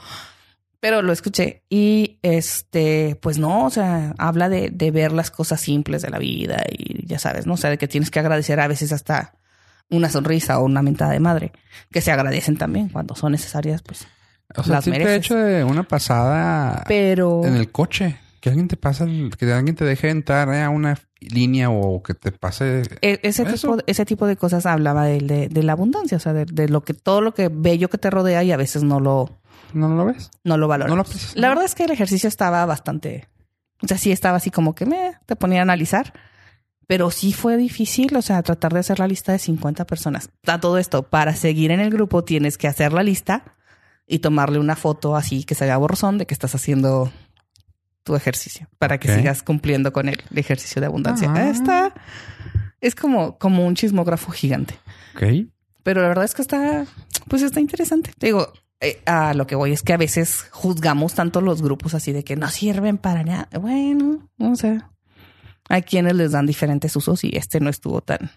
pero 0.80 1.02
lo 1.02 1.12
escuché. 1.12 1.62
Y 1.68 2.18
este, 2.22 3.16
pues 3.20 3.38
no, 3.38 3.66
o 3.66 3.70
sea, 3.70 4.14
habla 4.18 4.48
de, 4.48 4.70
de 4.70 4.90
ver 4.90 5.12
las 5.12 5.30
cosas 5.30 5.60
simples 5.60 6.02
de 6.02 6.10
la 6.10 6.18
vida 6.18 6.64
y 6.70 7.06
ya 7.06 7.18
sabes, 7.18 7.46
¿no? 7.46 7.54
O 7.54 7.56
sea, 7.56 7.70
de 7.70 7.78
que 7.78 7.88
tienes 7.88 8.10
que 8.10 8.18
agradecer 8.18 8.58
a 8.60 8.68
veces 8.68 8.92
hasta 8.92 9.34
una 9.90 10.08
sonrisa 10.08 10.58
o 10.58 10.64
una 10.64 10.82
mentada 10.82 11.12
de 11.12 11.20
madre, 11.20 11.52
que 11.90 12.00
se 12.00 12.12
agradecen 12.12 12.56
también 12.56 12.88
cuando 12.88 13.14
son 13.14 13.32
necesarias, 13.32 13.82
pues 13.82 14.06
o 14.56 14.62
sea, 14.64 14.82
sí 14.82 14.90
te 14.90 15.02
he 15.02 15.16
hecho 15.16 15.36
de 15.36 15.62
una 15.64 15.82
pasada 15.84 16.84
pero... 16.88 17.44
en 17.44 17.56
el 17.56 17.70
coche. 17.70 18.18
Que 18.40 18.48
alguien 18.48 18.68
te 18.68 18.78
pasa, 18.78 19.06
que 19.38 19.52
alguien 19.52 19.76
te 19.76 19.84
deje 19.84 20.08
entrar 20.08 20.48
eh, 20.48 20.62
a 20.62 20.70
una 20.70 20.98
línea 21.20 21.70
o 21.70 22.02
que 22.02 22.14
te 22.14 22.32
pase. 22.32 22.82
E, 23.02 23.20
ese, 23.22 23.44
tipo, 23.44 23.78
ese 23.86 24.04
tipo 24.04 24.26
de 24.26 24.36
cosas 24.36 24.66
hablaba 24.66 25.04
de, 25.04 25.48
de, 25.48 25.62
la 25.62 25.72
abundancia, 25.72 26.16
o 26.16 26.20
sea, 26.20 26.32
de, 26.32 26.68
lo 26.68 26.82
que 26.82 26.94
todo 26.94 27.20
lo 27.20 27.34
que 27.34 27.48
bello 27.52 27.88
que 27.88 27.98
te 27.98 28.10
rodea 28.10 28.42
y 28.42 28.52
a 28.52 28.56
veces 28.56 28.82
no 28.82 29.00
lo. 29.00 29.30
No 29.72 29.88
lo 29.88 30.04
ves. 30.06 30.30
No 30.42 30.56
lo 30.56 30.66
valoras. 30.66 31.36
la 31.36 31.48
verdad 31.48 31.64
es 31.64 31.74
que 31.74 31.84
el 31.84 31.90
ejercicio 31.90 32.28
estaba 32.28 32.64
bastante. 32.66 33.28
O 33.82 33.86
sea, 33.86 33.98
sí 33.98 34.10
estaba 34.10 34.36
así 34.36 34.50
como 34.50 34.74
que 34.74 34.86
me 34.86 35.14
te 35.26 35.36
ponía 35.36 35.60
a 35.60 35.62
analizar. 35.62 36.12
Pero 36.86 37.12
sí 37.12 37.32
fue 37.32 37.56
difícil, 37.56 38.16
o 38.16 38.22
sea, 38.22 38.42
tratar 38.42 38.72
de 38.72 38.80
hacer 38.80 38.98
la 38.98 39.06
lista 39.06 39.30
de 39.30 39.38
50 39.38 39.86
personas. 39.86 40.28
A 40.48 40.58
todo 40.58 40.76
esto, 40.76 41.04
para 41.04 41.36
seguir 41.36 41.70
en 41.70 41.78
el 41.78 41.88
grupo 41.88 42.24
tienes 42.24 42.58
que 42.58 42.66
hacer 42.66 42.92
la 42.92 43.04
lista 43.04 43.44
y 44.08 44.18
tomarle 44.18 44.58
una 44.58 44.74
foto 44.74 45.14
así 45.14 45.44
que 45.44 45.54
se 45.54 45.64
haga 45.64 45.76
borrosón 45.76 46.18
de 46.18 46.26
que 46.26 46.34
estás 46.34 46.56
haciendo 46.56 47.12
tu 48.10 48.16
ejercicio 48.16 48.66
para 48.78 48.98
que 48.98 49.14
sigas 49.14 49.44
cumpliendo 49.44 49.92
con 49.92 50.08
el, 50.08 50.20
ejercicio 50.34 50.80
de 50.80 50.86
abundancia. 50.86 51.32
Ah. 51.32 51.48
Está, 51.48 51.94
es 52.80 52.96
como, 52.96 53.38
como 53.38 53.64
un 53.64 53.76
chismógrafo 53.76 54.32
gigante. 54.32 54.74
Ok. 55.14 55.48
Pero 55.84 56.02
la 56.02 56.08
verdad 56.08 56.24
es 56.24 56.34
que 56.34 56.42
está, 56.42 56.86
pues 57.28 57.42
está 57.42 57.60
interesante. 57.60 58.10
Te 58.18 58.26
digo, 58.26 58.52
eh, 58.80 59.00
a 59.06 59.32
lo 59.34 59.46
que 59.46 59.54
voy 59.54 59.70
es 59.70 59.82
que 59.82 59.92
a 59.92 59.96
veces 59.96 60.44
juzgamos 60.50 61.14
tanto 61.14 61.40
los 61.40 61.62
grupos 61.62 61.94
así 61.94 62.10
de 62.12 62.24
que 62.24 62.34
no 62.34 62.48
sirven 62.48 62.98
para 62.98 63.22
nada. 63.22 63.48
Bueno, 63.60 64.28
no 64.38 64.56
sé. 64.56 64.80
Hay 65.68 65.82
quienes 65.82 66.16
les 66.16 66.32
dan 66.32 66.46
diferentes 66.46 66.96
usos 66.96 67.22
y 67.22 67.30
este 67.36 67.60
no 67.60 67.70
estuvo 67.70 68.00
tan, 68.00 68.32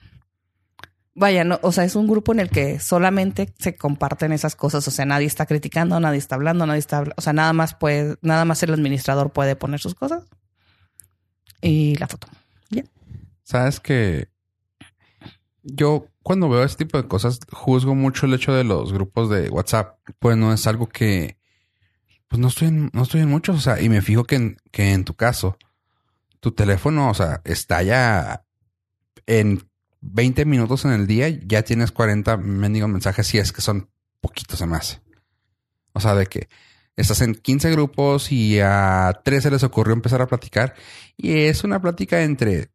vaya, 1.16 1.44
no, 1.44 1.60
o 1.62 1.72
sea, 1.72 1.84
es 1.84 1.96
un 1.96 2.08
grupo 2.08 2.32
en 2.34 2.40
el 2.40 2.50
que 2.50 2.80
solamente 2.80 3.54
se 3.60 3.76
comparten 3.76 4.32
esas 4.32 4.56
cosas. 4.56 4.88
O 4.88 4.92
sea, 4.92 5.06
nadie 5.06 5.28
está 5.28 5.46
criticando, 5.46 6.00
nadie 6.00 6.20
está 6.20 6.36
hablando, 6.36 6.66
nadie 6.66 6.80
está, 6.80 7.04
o 7.16 7.22
sea, 7.22 7.34
nada 7.34 7.54
más 7.54 7.76
puede, 7.76 8.18
nada 8.22 8.46
más 8.46 8.62
el 8.64 8.74
administrador 8.74 9.32
puede 9.32 9.56
poner 9.56 9.80
sus 9.80 9.96
cosas 9.96 10.24
y 11.62 11.96
la 11.96 12.08
foto. 12.08 12.28
Sabes 13.46 13.82
que 13.82 14.30
yo 15.64 16.08
cuando 16.24 16.50
veo 16.50 16.64
este 16.64 16.86
tipo 16.86 16.98
de 16.98 17.08
cosas 17.08 17.40
juzgo 17.52 17.94
mucho 17.94 18.26
el 18.26 18.34
hecho 18.34 18.54
de 18.54 18.64
los 18.64 18.94
grupos 18.94 19.30
de 19.30 19.50
WhatsApp. 19.50 20.00
Pues 20.20 20.38
no 20.38 20.54
es 20.54 20.66
algo 20.66 20.88
que, 20.88 21.38
pues 22.28 22.40
no 22.40 22.48
estoy 22.48 22.70
en, 22.70 22.90
no 22.94 23.04
estoy 23.04 23.22
en 23.22 23.30
muchos. 23.30 23.58
O 23.58 23.60
sea, 23.60 23.82
y 23.82 23.90
me 23.90 24.02
fijo 24.02 24.24
que 24.24 24.36
en, 24.36 24.58
que 24.72 24.94
en 24.94 25.04
tu 25.04 25.14
caso, 25.14 25.58
tu 26.40 26.52
teléfono, 26.54 27.10
o 27.10 27.14
sea, 27.14 27.42
está 27.44 27.84
ya 27.84 28.46
en 29.26 29.70
20 30.04 30.46
minutos 30.46 30.86
en 30.86 30.92
el 30.92 31.08
día, 31.08 31.30
ya 31.30 31.64
tienes 31.64 31.92
40 31.92 32.38
mendigos 32.38 32.90
mensajes 32.90 33.26
si 33.26 33.38
es 33.38 33.52
que 33.52 33.62
son 33.62 33.90
poquitos 34.22 34.66
más. 34.68 35.02
O 35.94 36.00
sea, 36.00 36.16
de 36.16 36.26
que 36.26 36.50
estás 36.96 37.22
en 37.22 37.36
15 37.36 37.72
grupos 37.72 38.32
y 38.32 38.60
a 38.60 39.22
13 39.24 39.52
les 39.52 39.64
ocurrió 39.64 39.94
empezar 39.94 40.22
a 40.22 40.28
platicar. 40.28 40.76
Y 41.18 41.46
es 41.46 41.64
una 41.64 41.82
plática 41.82 42.24
entre 42.24 42.70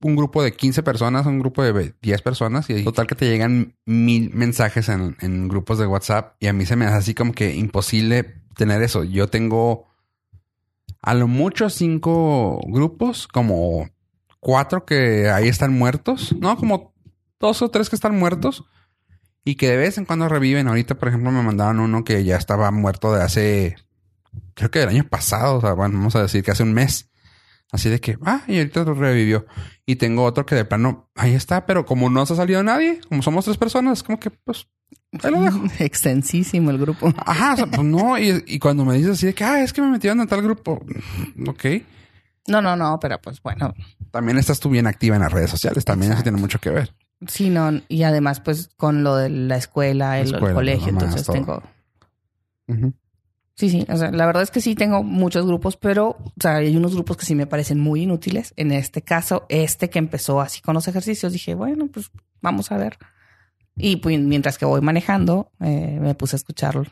un 0.00 0.14
grupo 0.14 0.42
de 0.42 0.52
15 0.52 0.82
personas, 0.82 1.26
un 1.26 1.40
grupo 1.40 1.62
de 1.62 1.94
10 2.00 2.22
personas. 2.22 2.70
Y 2.70 2.84
total 2.84 3.06
que 3.06 3.14
te 3.14 3.28
llegan 3.28 3.74
mil 3.84 4.32
mensajes 4.32 4.88
en, 4.88 5.16
en 5.20 5.48
grupos 5.48 5.78
de 5.78 5.86
WhatsApp. 5.86 6.36
Y 6.40 6.46
a 6.46 6.52
mí 6.52 6.64
se 6.64 6.76
me 6.76 6.84
hace 6.84 6.96
así 6.96 7.14
como 7.14 7.32
que 7.32 7.54
imposible 7.54 8.42
tener 8.54 8.82
eso. 8.82 9.02
Yo 9.02 9.28
tengo 9.28 9.86
a 11.02 11.14
lo 11.14 11.26
mucho 11.28 11.70
cinco 11.70 12.60
grupos, 12.66 13.26
como 13.28 13.88
cuatro 14.46 14.84
que 14.84 15.28
ahí 15.28 15.48
están 15.48 15.76
muertos, 15.76 16.32
¿no? 16.38 16.56
Como 16.56 16.94
dos 17.40 17.62
o 17.62 17.68
tres 17.68 17.90
que 17.90 17.96
están 17.96 18.16
muertos 18.16 18.64
y 19.44 19.56
que 19.56 19.68
de 19.68 19.76
vez 19.76 19.98
en 19.98 20.04
cuando 20.04 20.28
reviven. 20.28 20.68
Ahorita, 20.68 20.94
por 20.94 21.08
ejemplo, 21.08 21.32
me 21.32 21.42
mandaron 21.42 21.80
uno 21.80 22.04
que 22.04 22.22
ya 22.22 22.36
estaba 22.36 22.70
muerto 22.70 23.12
de 23.12 23.24
hace, 23.24 23.76
creo 24.54 24.70
que 24.70 24.78
del 24.78 24.90
año 24.90 25.08
pasado, 25.08 25.56
o 25.56 25.60
sea, 25.60 25.72
bueno, 25.72 25.98
vamos 25.98 26.14
a 26.14 26.22
decir 26.22 26.44
que 26.44 26.52
hace 26.52 26.62
un 26.62 26.74
mes. 26.74 27.10
Así 27.72 27.88
de 27.88 28.00
que, 28.00 28.18
ah, 28.24 28.42
y 28.46 28.58
ahorita 28.58 28.84
revivió. 28.84 29.46
Y 29.84 29.96
tengo 29.96 30.22
otro 30.22 30.46
que 30.46 30.54
de 30.54 30.64
plano, 30.64 31.10
ahí 31.16 31.34
está, 31.34 31.66
pero 31.66 31.84
como 31.84 32.08
no 32.08 32.24
se 32.24 32.34
ha 32.34 32.36
salido 32.36 32.62
nadie, 32.62 33.00
como 33.08 33.22
somos 33.22 33.46
tres 33.46 33.56
personas, 33.56 34.04
como 34.04 34.20
que, 34.20 34.30
pues, 34.30 34.68
ahí 35.24 35.32
lo 35.32 35.40
dejo. 35.40 35.64
Extensísimo 35.80 36.70
el 36.70 36.78
grupo. 36.78 37.12
Ajá, 37.16 37.54
o 37.54 37.56
sea, 37.56 37.66
pues 37.66 37.82
no, 37.82 38.16
y, 38.16 38.44
y, 38.46 38.60
cuando 38.60 38.84
me 38.84 38.94
dices 38.94 39.10
así 39.10 39.26
de 39.26 39.34
que, 39.34 39.42
ah, 39.42 39.60
es 39.64 39.72
que 39.72 39.82
me 39.82 39.90
metieron 39.90 40.20
en 40.20 40.28
tal 40.28 40.40
grupo, 40.40 40.86
ok. 41.48 41.64
No, 42.48 42.62
no, 42.62 42.76
no, 42.76 42.98
pero 43.00 43.20
pues 43.20 43.42
bueno. 43.42 43.74
También 44.10 44.38
estás 44.38 44.60
tú 44.60 44.70
bien 44.70 44.86
activa 44.86 45.16
en 45.16 45.22
las 45.22 45.32
redes 45.32 45.50
sociales, 45.50 45.84
también 45.84 46.12
eso 46.12 46.22
tiene 46.22 46.38
mucho 46.38 46.58
que 46.58 46.70
ver. 46.70 46.94
Sí, 47.26 47.48
no, 47.48 47.80
y 47.88 48.02
además 48.02 48.40
pues 48.40 48.68
con 48.76 49.02
lo 49.02 49.16
de 49.16 49.30
la 49.30 49.56
escuela, 49.56 50.20
el, 50.20 50.38
colegio, 50.38 50.88
entonces 50.88 51.26
tengo... 51.26 51.62
Sí, 53.56 53.70
sí, 53.70 53.86
o 53.88 53.96
sea, 53.96 54.10
la 54.10 54.26
verdad 54.26 54.42
es 54.42 54.50
que 54.50 54.60
sí 54.60 54.74
tengo 54.74 55.02
muchos 55.02 55.46
grupos, 55.46 55.78
pero 55.78 56.08
o 56.08 56.32
sea, 56.38 56.56
hay 56.56 56.76
unos 56.76 56.94
grupos 56.94 57.16
que 57.16 57.24
sí 57.24 57.34
me 57.34 57.46
parecen 57.46 57.80
muy 57.80 58.02
inútiles. 58.02 58.52
En 58.56 58.70
este 58.70 59.00
caso, 59.00 59.46
este 59.48 59.88
que 59.88 59.98
empezó 59.98 60.42
así 60.42 60.60
con 60.60 60.74
los 60.74 60.88
ejercicios, 60.88 61.32
dije, 61.32 61.54
bueno, 61.54 61.86
pues 61.86 62.10
vamos 62.42 62.70
a 62.70 62.76
ver. 62.76 62.98
Y 63.74 63.96
pues 63.96 64.18
mientras 64.20 64.58
que 64.58 64.66
voy 64.66 64.82
manejando, 64.82 65.52
eh, 65.60 65.98
me 66.00 66.14
puse 66.14 66.36
a 66.36 66.38
escucharlo 66.38 66.84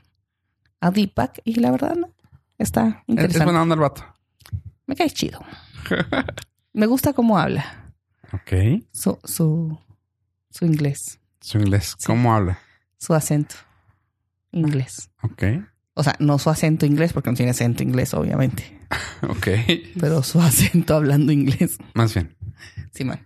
a 0.80 0.90
Deepak 0.90 1.40
y 1.44 1.54
la 1.56 1.70
verdad, 1.70 1.96
no, 1.96 2.10
está 2.58 3.02
interesante. 3.06 3.38
Es 3.38 3.44
buena 3.44 3.62
onda 3.62 3.74
el 3.74 3.80
vato. 3.80 4.04
Me 4.86 4.96
cae 4.96 5.10
chido. 5.10 5.40
Me 6.72 6.86
gusta 6.86 7.12
cómo 7.12 7.38
habla. 7.38 7.92
Ok. 8.32 8.82
Su, 8.92 9.18
su, 9.24 9.78
su 10.50 10.64
inglés. 10.64 11.20
Su 11.40 11.58
inglés. 11.58 11.96
¿Cómo 12.04 12.34
habla? 12.34 12.58
Su 12.98 13.14
acento. 13.14 13.54
Inglés. 14.50 15.10
Ok. 15.22 15.42
O 15.94 16.02
sea, 16.02 16.16
no 16.18 16.38
su 16.38 16.50
acento 16.50 16.86
inglés, 16.86 17.12
porque 17.12 17.30
no 17.30 17.36
tiene 17.36 17.50
acento 17.50 17.82
inglés, 17.82 18.14
obviamente. 18.14 18.80
ok. 19.22 19.48
Pero 20.00 20.22
su 20.22 20.40
acento 20.40 20.96
hablando 20.96 21.32
inglés. 21.32 21.78
Más 21.94 22.14
bien. 22.14 22.36
Sí, 22.92 23.04
man. 23.04 23.20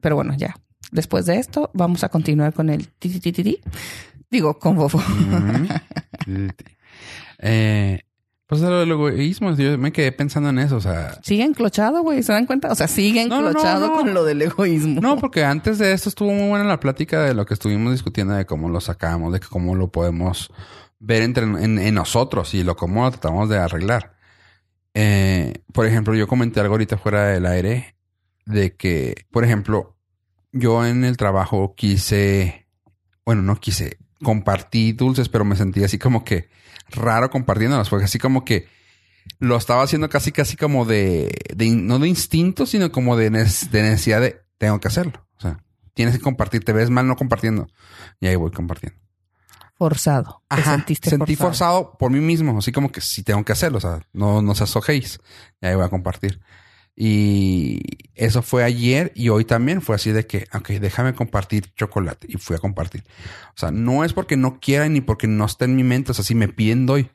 Pero 0.00 0.16
bueno, 0.16 0.34
ya. 0.36 0.56
Después 0.90 1.26
de 1.26 1.38
esto, 1.38 1.70
vamos 1.74 2.02
a 2.02 2.08
continuar 2.08 2.52
con 2.54 2.70
el 2.70 2.88
ti, 2.88 3.20
ti, 3.20 3.32
ti, 3.32 3.60
Digo, 4.30 4.58
con 4.58 4.76
Bobo. 4.76 5.02
eh, 7.38 8.00
Pues 8.48 8.62
del 8.62 8.90
egoísmo, 8.90 9.54
yo 9.54 9.76
me 9.76 9.92
quedé 9.92 10.10
pensando 10.10 10.48
en 10.48 10.58
eso, 10.58 10.76
o 10.76 10.80
sea. 10.80 11.18
Sigue 11.22 11.44
enclochado, 11.44 12.00
güey, 12.02 12.22
¿se 12.22 12.32
dan 12.32 12.46
cuenta? 12.46 12.72
O 12.72 12.74
sea, 12.74 12.88
sigue 12.88 13.26
No, 13.26 13.36
no, 13.36 13.42
no, 13.42 13.48
enclochado 13.50 13.88
no. 13.88 13.92
con 13.92 14.14
lo 14.14 14.24
del 14.24 14.40
egoísmo. 14.40 15.02
No, 15.02 15.18
porque 15.18 15.44
antes 15.44 15.76
de 15.78 15.92
esto 15.92 16.08
estuvo 16.08 16.32
muy 16.32 16.48
buena 16.48 16.64
la 16.64 16.80
plática 16.80 17.22
de 17.24 17.34
lo 17.34 17.44
que 17.44 17.52
estuvimos 17.52 17.92
discutiendo 17.92 18.32
de 18.32 18.46
cómo 18.46 18.70
lo 18.70 18.80
sacamos, 18.80 19.34
de 19.34 19.40
cómo 19.40 19.74
lo 19.74 19.88
podemos 19.92 20.50
ver 20.98 21.22
entre 21.22 21.44
en, 21.44 21.78
en 21.78 21.94
nosotros 21.94 22.54
y 22.54 22.64
lo 22.64 22.74
cómo 22.74 23.04
lo 23.04 23.10
tratamos 23.10 23.50
de 23.50 23.58
arreglar. 23.58 24.14
Eh, 24.94 25.62
por 25.74 25.84
ejemplo, 25.84 26.14
yo 26.14 26.26
comenté 26.26 26.60
algo 26.60 26.72
ahorita 26.72 26.96
fuera 26.96 27.26
del 27.26 27.44
aire 27.44 27.96
de 28.46 28.74
que, 28.76 29.26
por 29.30 29.44
ejemplo, 29.44 29.94
yo 30.52 30.86
en 30.86 31.04
el 31.04 31.18
trabajo 31.18 31.74
quise, 31.76 32.66
bueno, 33.26 33.42
no 33.42 33.56
quise, 33.56 33.98
compartí 34.24 34.92
dulces, 34.92 35.28
pero 35.28 35.44
me 35.44 35.54
sentí 35.54 35.84
así 35.84 35.98
como 35.98 36.24
que 36.24 36.48
raro 36.90 37.30
compartiéndolas, 37.30 37.88
porque 37.88 38.04
así 38.06 38.18
como 38.18 38.44
que 38.44 38.68
lo 39.38 39.56
estaba 39.56 39.82
haciendo 39.82 40.08
casi, 40.08 40.32
casi 40.32 40.56
como 40.56 40.84
de, 40.84 41.30
de 41.54 41.70
no 41.70 41.98
de 41.98 42.08
instinto, 42.08 42.66
sino 42.66 42.90
como 42.90 43.16
de, 43.16 43.30
de 43.30 43.82
necesidad 43.82 44.20
de, 44.20 44.40
tengo 44.58 44.80
que 44.80 44.88
hacerlo. 44.88 45.26
O 45.36 45.40
sea, 45.40 45.62
tienes 45.94 46.16
que 46.16 46.20
compartir, 46.22 46.64
te 46.64 46.72
ves 46.72 46.90
mal 46.90 47.06
no 47.06 47.16
compartiendo. 47.16 47.68
Y 48.20 48.26
ahí 48.26 48.36
voy 48.36 48.50
compartiendo. 48.50 48.98
Forzado. 49.76 50.42
Te 50.48 50.60
Ajá, 50.60 50.72
sentiste 50.72 51.10
sentí 51.10 51.36
forzado. 51.36 51.82
forzado 51.82 51.98
por 51.98 52.10
mí 52.10 52.20
mismo, 52.20 52.58
así 52.58 52.72
como 52.72 52.90
que 52.90 53.00
sí 53.00 53.22
tengo 53.22 53.44
que 53.44 53.52
hacerlo, 53.52 53.78
o 53.78 53.80
sea, 53.80 54.00
no, 54.12 54.42
no 54.42 54.54
se 54.56 54.64
asojéis. 54.64 55.20
Y 55.60 55.66
ahí 55.66 55.74
voy 55.76 55.84
a 55.84 55.88
compartir. 55.88 56.40
Y 57.00 57.80
eso 58.16 58.42
fue 58.42 58.64
ayer 58.64 59.12
y 59.14 59.28
hoy 59.28 59.44
también 59.44 59.80
fue 59.82 59.94
así 59.94 60.10
de 60.10 60.26
que, 60.26 60.48
ok, 60.52 60.70
déjame 60.80 61.14
compartir 61.14 61.72
chocolate. 61.76 62.26
Y 62.28 62.38
fui 62.38 62.56
a 62.56 62.58
compartir. 62.58 63.04
O 63.50 63.56
sea, 63.58 63.70
no 63.70 64.04
es 64.04 64.12
porque 64.12 64.36
no 64.36 64.58
quiera 64.58 64.88
ni 64.88 65.00
porque 65.00 65.28
no 65.28 65.44
esté 65.46 65.66
en 65.66 65.76
mi 65.76 65.84
mente, 65.84 66.10
o 66.10 66.14
sea, 66.14 66.24
si 66.24 66.34
me 66.34 66.48
piden 66.48 66.86
doy. 66.86 67.08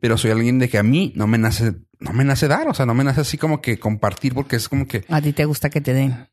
Pero 0.00 0.18
soy 0.18 0.32
alguien 0.32 0.58
de 0.58 0.68
que 0.68 0.76
a 0.78 0.82
mí 0.82 1.12
no 1.14 1.28
me 1.28 1.38
nace, 1.38 1.74
no 2.00 2.12
me 2.12 2.24
nace 2.24 2.48
dar, 2.48 2.66
o 2.68 2.74
sea, 2.74 2.84
no 2.84 2.94
me 2.94 3.04
nace 3.04 3.20
así 3.20 3.38
como 3.38 3.62
que 3.62 3.78
compartir 3.78 4.34
porque 4.34 4.56
es 4.56 4.68
como 4.68 4.88
que, 4.88 5.04
A 5.08 5.20
ti 5.22 5.32
te 5.32 5.44
gusta 5.44 5.70
que 5.70 5.80
te 5.80 5.92
den. 5.94 6.26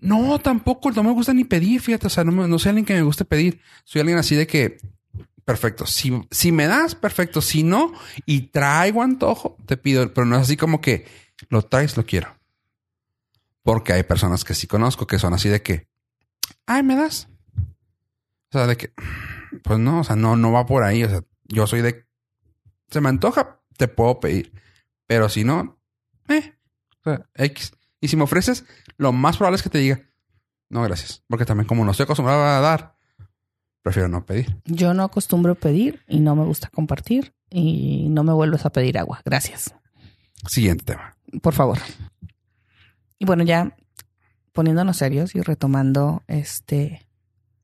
no, 0.00 0.38
tampoco, 0.38 0.92
no 0.92 1.02
me 1.02 1.10
gusta 1.12 1.34
ni 1.34 1.42
pedir, 1.44 1.80
fíjate, 1.80 2.06
o 2.06 2.10
sea, 2.10 2.22
no, 2.22 2.30
me- 2.30 2.46
no 2.46 2.58
soy 2.60 2.70
alguien 2.70 2.84
que 2.86 2.94
me 2.94 3.02
guste 3.02 3.24
pedir. 3.24 3.60
Soy 3.84 4.00
alguien 4.00 4.18
así 4.18 4.36
de 4.36 4.46
que, 4.46 4.78
perfecto, 5.44 5.84
si, 5.84 6.12
si 6.30 6.52
me 6.52 6.66
das, 6.66 6.94
perfecto, 6.94 7.40
si 7.42 7.62
no, 7.64 7.92
y 8.24 8.42
traigo 8.52 9.02
antojo, 9.02 9.56
te 9.66 9.76
pido, 9.76 10.12
pero 10.14 10.26
no 10.26 10.36
es 10.36 10.42
así 10.42 10.56
como 10.56 10.80
que 10.80 11.04
lo 11.48 11.62
traes, 11.62 11.96
lo 11.96 12.04
quiero. 12.04 12.36
Porque 13.62 13.92
hay 13.92 14.02
personas 14.02 14.44
que 14.44 14.54
sí 14.54 14.66
conozco 14.66 15.06
que 15.06 15.18
son 15.18 15.34
así 15.34 15.48
de 15.48 15.62
que, 15.62 15.88
ay, 16.66 16.82
me 16.82 16.96
das. 16.96 17.28
O 17.56 18.52
sea, 18.52 18.66
de 18.66 18.76
que, 18.76 18.92
pues 19.62 19.78
no, 19.78 20.00
o 20.00 20.04
sea, 20.04 20.16
no, 20.16 20.36
no 20.36 20.52
va 20.52 20.66
por 20.66 20.82
ahí, 20.82 21.02
o 21.04 21.08
sea, 21.08 21.22
yo 21.44 21.66
soy 21.66 21.82
de, 21.82 22.06
se 22.90 23.00
me 23.00 23.08
antoja, 23.08 23.60
te 23.76 23.88
puedo 23.88 24.20
pedir, 24.20 24.52
pero 25.06 25.28
si 25.28 25.44
no, 25.44 25.78
eh, 26.28 26.54
o 27.00 27.10
sea, 27.10 27.26
X. 27.34 27.72
Y 28.00 28.08
si 28.08 28.16
me 28.16 28.24
ofreces, 28.24 28.64
lo 28.96 29.12
más 29.12 29.36
probable 29.36 29.56
es 29.56 29.62
que 29.62 29.70
te 29.70 29.78
diga, 29.78 30.02
no, 30.68 30.82
gracias. 30.82 31.22
Porque 31.28 31.44
también 31.44 31.66
como 31.66 31.84
no 31.84 31.90
estoy 31.90 32.04
acostumbrado 32.04 32.42
a 32.42 32.60
dar, 32.60 32.96
prefiero 33.82 34.08
no 34.08 34.24
pedir. 34.26 34.60
Yo 34.64 34.94
no 34.94 35.04
acostumbro 35.04 35.54
pedir 35.54 36.02
y 36.08 36.20
no 36.20 36.34
me 36.34 36.44
gusta 36.44 36.68
compartir 36.68 37.34
y 37.50 38.08
no 38.10 38.24
me 38.24 38.32
vuelves 38.32 38.66
a 38.66 38.70
pedir 38.70 38.98
agua. 38.98 39.22
Gracias. 39.24 39.74
Siguiente 40.48 40.84
tema. 40.84 41.16
Por 41.42 41.54
favor. 41.54 41.78
Y 43.18 43.24
bueno, 43.24 43.44
ya 43.44 43.76
poniéndonos 44.52 44.96
serios 44.96 45.34
y 45.34 45.40
retomando 45.40 46.22
este 46.28 47.06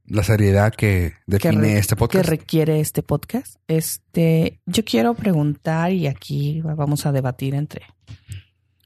La 0.07 0.23
seriedad 0.23 0.73
que 0.75 1.15
define 1.27 1.79
este 1.79 1.95
que 1.95 1.99
podcast. 1.99 2.29
requiere 2.29 2.81
este 2.81 3.03
podcast. 3.03 3.57
Este, 3.69 4.61
yo 4.67 4.85
quiero 4.85 5.15
preguntar 5.15 5.93
y 5.93 6.07
aquí 6.07 6.61
vamos 6.63 7.07
a 7.07 7.13
debatir 7.13 7.55
entre 7.55 7.83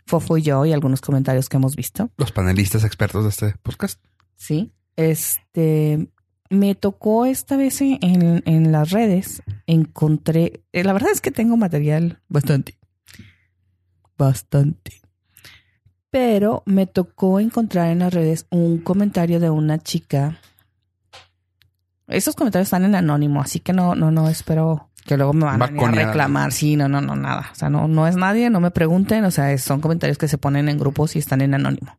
Fofo 0.06 0.36
y 0.38 0.42
yo 0.42 0.64
y 0.66 0.72
algunos 0.72 1.00
comentarios 1.00 1.48
que 1.48 1.56
hemos 1.56 1.74
visto. 1.74 2.10
Los 2.16 2.32
panelistas 2.32 2.84
expertos 2.84 3.24
de 3.24 3.30
este 3.30 3.54
podcast. 3.62 4.00
Sí. 4.36 4.72
Este, 4.96 6.08
me 6.48 6.74
tocó 6.76 7.26
esta 7.26 7.56
vez 7.56 7.80
en, 7.80 7.98
en- 8.02 8.42
en 8.46 8.70
las 8.72 8.90
redes, 8.90 9.42
encontré, 9.66 10.62
eh, 10.72 10.84
la 10.84 10.92
verdad 10.92 11.10
es 11.12 11.20
que 11.20 11.30
tengo 11.32 11.56
material 11.56 12.20
bastante, 12.28 12.78
bastante. 14.16 15.00
Pero 16.10 16.62
me 16.66 16.86
tocó 16.86 17.40
encontrar 17.40 17.90
en 17.90 18.00
las 18.00 18.14
redes 18.14 18.46
un 18.50 18.78
comentario 18.78 19.40
de 19.40 19.50
una 19.50 19.78
chica. 19.78 20.38
Esos 22.06 22.36
comentarios 22.36 22.66
están 22.66 22.84
en 22.84 22.94
anónimo, 22.94 23.40
así 23.40 23.60
que 23.60 23.72
no, 23.72 23.94
no, 23.94 24.10
no 24.10 24.28
espero 24.28 24.90
que 25.06 25.16
luego 25.16 25.32
me 25.32 25.44
van 25.44 25.62
a, 25.62 25.66
venir 25.66 25.80
a 25.80 25.84
Baconeada. 25.84 26.06
reclamar. 26.08 26.52
Sí, 26.52 26.76
no, 26.76 26.88
no, 26.88 27.00
no, 27.00 27.14
nada. 27.14 27.50
O 27.52 27.54
sea, 27.54 27.70
no, 27.70 27.88
no 27.88 28.06
es 28.06 28.16
nadie, 28.16 28.50
no 28.50 28.60
me 28.60 28.70
pregunten. 28.70 29.24
O 29.24 29.30
sea, 29.30 29.56
son 29.58 29.80
comentarios 29.80 30.18
que 30.18 30.28
se 30.28 30.36
ponen 30.38 30.68
en 30.68 30.78
grupos 30.78 31.16
y 31.16 31.20
están 31.20 31.40
en 31.40 31.54
anónimo. 31.54 31.96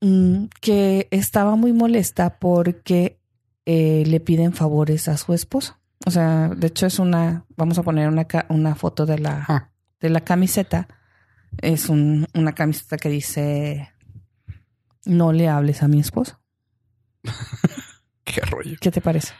Mm, 0.00 0.44
que 0.60 1.08
estaba 1.10 1.56
muy 1.56 1.72
molesta 1.72 2.38
porque 2.38 3.18
eh, 3.64 4.04
le 4.06 4.20
piden 4.20 4.52
favores 4.52 5.08
a 5.08 5.16
su 5.16 5.32
esposo. 5.32 5.78
O 6.06 6.10
sea, 6.10 6.48
de 6.48 6.66
hecho 6.68 6.86
es 6.86 6.98
una, 6.98 7.44
vamos 7.56 7.78
a 7.78 7.82
poner 7.82 8.08
una, 8.08 8.26
una 8.50 8.74
foto 8.74 9.04
de 9.06 9.18
la, 9.18 9.44
Ah, 9.48 9.70
de 10.00 10.10
la 10.10 10.20
camiseta. 10.20 10.88
Es 11.60 11.88
un- 11.88 12.26
una 12.34 12.54
camiseta 12.54 12.96
que 12.98 13.08
dice, 13.08 13.92
no 15.04 15.32
le 15.32 15.48
hables 15.48 15.82
a 15.82 15.88
mi 15.88 16.00
esposo. 16.00 16.40
qué 18.24 18.40
rollo. 18.42 18.76
¿Qué 18.80 18.90
te 18.90 19.00
parece? 19.00 19.32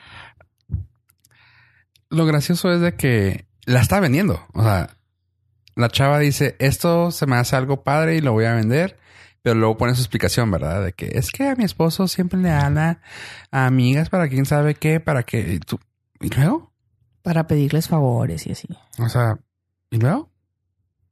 Lo 2.10 2.24
gracioso 2.26 2.72
es 2.72 2.80
de 2.80 2.94
que 2.96 3.46
la 3.66 3.80
está 3.80 4.00
vendiendo. 4.00 4.46
O 4.54 4.62
sea, 4.62 4.96
la 5.76 5.88
chava 5.90 6.18
dice, 6.18 6.56
esto 6.58 7.10
se 7.10 7.26
me 7.26 7.36
hace 7.36 7.54
algo 7.56 7.82
padre 7.84 8.16
y 8.16 8.20
lo 8.20 8.32
voy 8.32 8.46
a 8.46 8.54
vender. 8.54 8.98
Pero 9.42 9.54
luego 9.60 9.76
pone 9.76 9.94
su 9.94 10.00
explicación, 10.00 10.50
¿verdad? 10.50 10.84
De 10.84 10.92
que 10.92 11.12
es 11.14 11.30
que 11.30 11.48
a 11.48 11.54
mi 11.54 11.64
esposo 11.64 12.08
siempre 12.08 12.40
le 12.40 12.50
habla 12.50 13.00
a 13.52 13.66
amigas 13.66 14.10
para 14.10 14.28
quién 14.28 14.46
sabe 14.46 14.74
qué, 14.74 14.98
para 15.00 15.22
que... 15.22 15.54
¿Y, 15.54 15.58
tú? 15.60 15.78
¿Y 16.20 16.28
luego? 16.30 16.72
Para 17.22 17.46
pedirles 17.46 17.88
favores 17.88 18.46
y 18.46 18.52
así. 18.52 18.68
O 18.98 19.08
sea, 19.08 19.38
¿y 19.90 19.98
luego? 19.98 20.27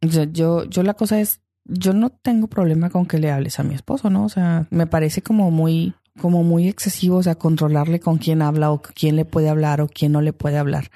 O 0.08 0.12
sea, 0.12 0.24
yo, 0.24 0.64
yo 0.64 0.82
la 0.82 0.94
cosa 0.94 1.20
es, 1.20 1.40
yo 1.64 1.92
no 1.92 2.10
tengo 2.10 2.46
problema 2.48 2.90
con 2.90 3.06
que 3.06 3.18
le 3.18 3.30
hables 3.30 3.58
a 3.58 3.62
mi 3.62 3.74
esposo, 3.74 4.10
¿no? 4.10 4.24
O 4.24 4.28
sea, 4.28 4.66
me 4.70 4.86
parece 4.86 5.22
como 5.22 5.50
muy, 5.50 5.94
como 6.20 6.42
muy 6.42 6.68
excesivo, 6.68 7.16
o 7.18 7.22
sea, 7.22 7.34
controlarle 7.34 8.00
con 8.00 8.18
quién 8.18 8.42
habla 8.42 8.70
o 8.70 8.80
quién 8.82 9.16
le 9.16 9.24
puede 9.24 9.48
hablar 9.48 9.80
o 9.80 9.88
quién 9.88 10.12
no 10.12 10.20
le 10.20 10.32
puede 10.32 10.58
hablar. 10.58 10.90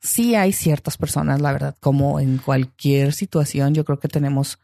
Sí 0.00 0.34
hay 0.34 0.52
ciertas 0.52 0.96
personas, 0.96 1.40
la 1.40 1.52
verdad, 1.52 1.76
como 1.80 2.20
en 2.20 2.38
cualquier 2.38 3.12
situación, 3.12 3.74
yo 3.74 3.84
creo 3.84 3.98
que 3.98 4.08
tenemos 4.08 4.58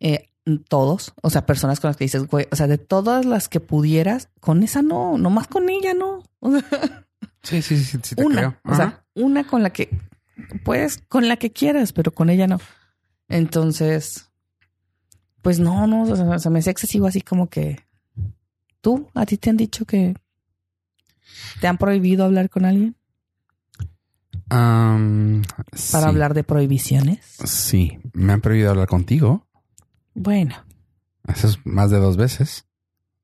eh, 0.00 0.28
todos, 0.68 1.12
o 1.22 1.30
sea, 1.30 1.46
personas 1.46 1.78
con 1.78 1.88
las 1.88 1.96
que 1.96 2.04
dices, 2.04 2.26
güey, 2.26 2.46
o 2.50 2.56
sea, 2.56 2.66
de 2.66 2.78
todas 2.78 3.24
las 3.24 3.48
que 3.48 3.60
pudieras, 3.60 4.28
con 4.40 4.62
esa 4.62 4.82
no, 4.82 5.16
nomás 5.18 5.46
con 5.46 5.68
ella 5.68 5.94
no. 5.94 6.22
O 6.40 6.50
sea, 6.50 7.06
Sí, 7.42 7.60
sí, 7.62 7.76
sí, 7.76 7.98
sí 8.02 8.14
te 8.14 8.24
una, 8.24 8.36
creo. 8.36 8.56
o 8.64 8.74
sea, 8.74 9.04
una 9.14 9.44
con 9.44 9.62
la 9.62 9.70
que 9.70 9.90
puedes, 10.64 10.98
con 11.08 11.28
la 11.28 11.36
que 11.36 11.50
quieras, 11.52 11.92
pero 11.92 12.12
con 12.12 12.30
ella 12.30 12.46
no. 12.46 12.60
Entonces, 13.32 14.30
pues 15.40 15.58
no, 15.58 15.86
no, 15.86 16.02
o 16.02 16.16
sea, 16.16 16.38
se 16.38 16.50
me 16.50 16.58
hace 16.58 16.70
excesivo 16.70 17.06
así 17.06 17.22
como 17.22 17.48
que 17.48 17.80
tú, 18.82 19.08
a 19.14 19.24
ti 19.24 19.38
te 19.38 19.48
han 19.48 19.56
dicho 19.56 19.86
que 19.86 20.14
te 21.60 21.66
han 21.66 21.78
prohibido 21.78 22.24
hablar 22.26 22.50
con 22.50 22.66
alguien 22.66 22.94
para 24.48 25.42
sí. 25.72 25.96
hablar 25.96 26.34
de 26.34 26.44
prohibiciones. 26.44 27.20
Sí, 27.44 27.98
me 28.12 28.34
han 28.34 28.42
prohibido 28.42 28.70
hablar 28.70 28.86
contigo. 28.86 29.48
Bueno, 30.12 30.54
Eso 31.26 31.46
es 31.46 31.64
más 31.64 31.90
de 31.90 31.98
dos 31.98 32.18
veces. 32.18 32.66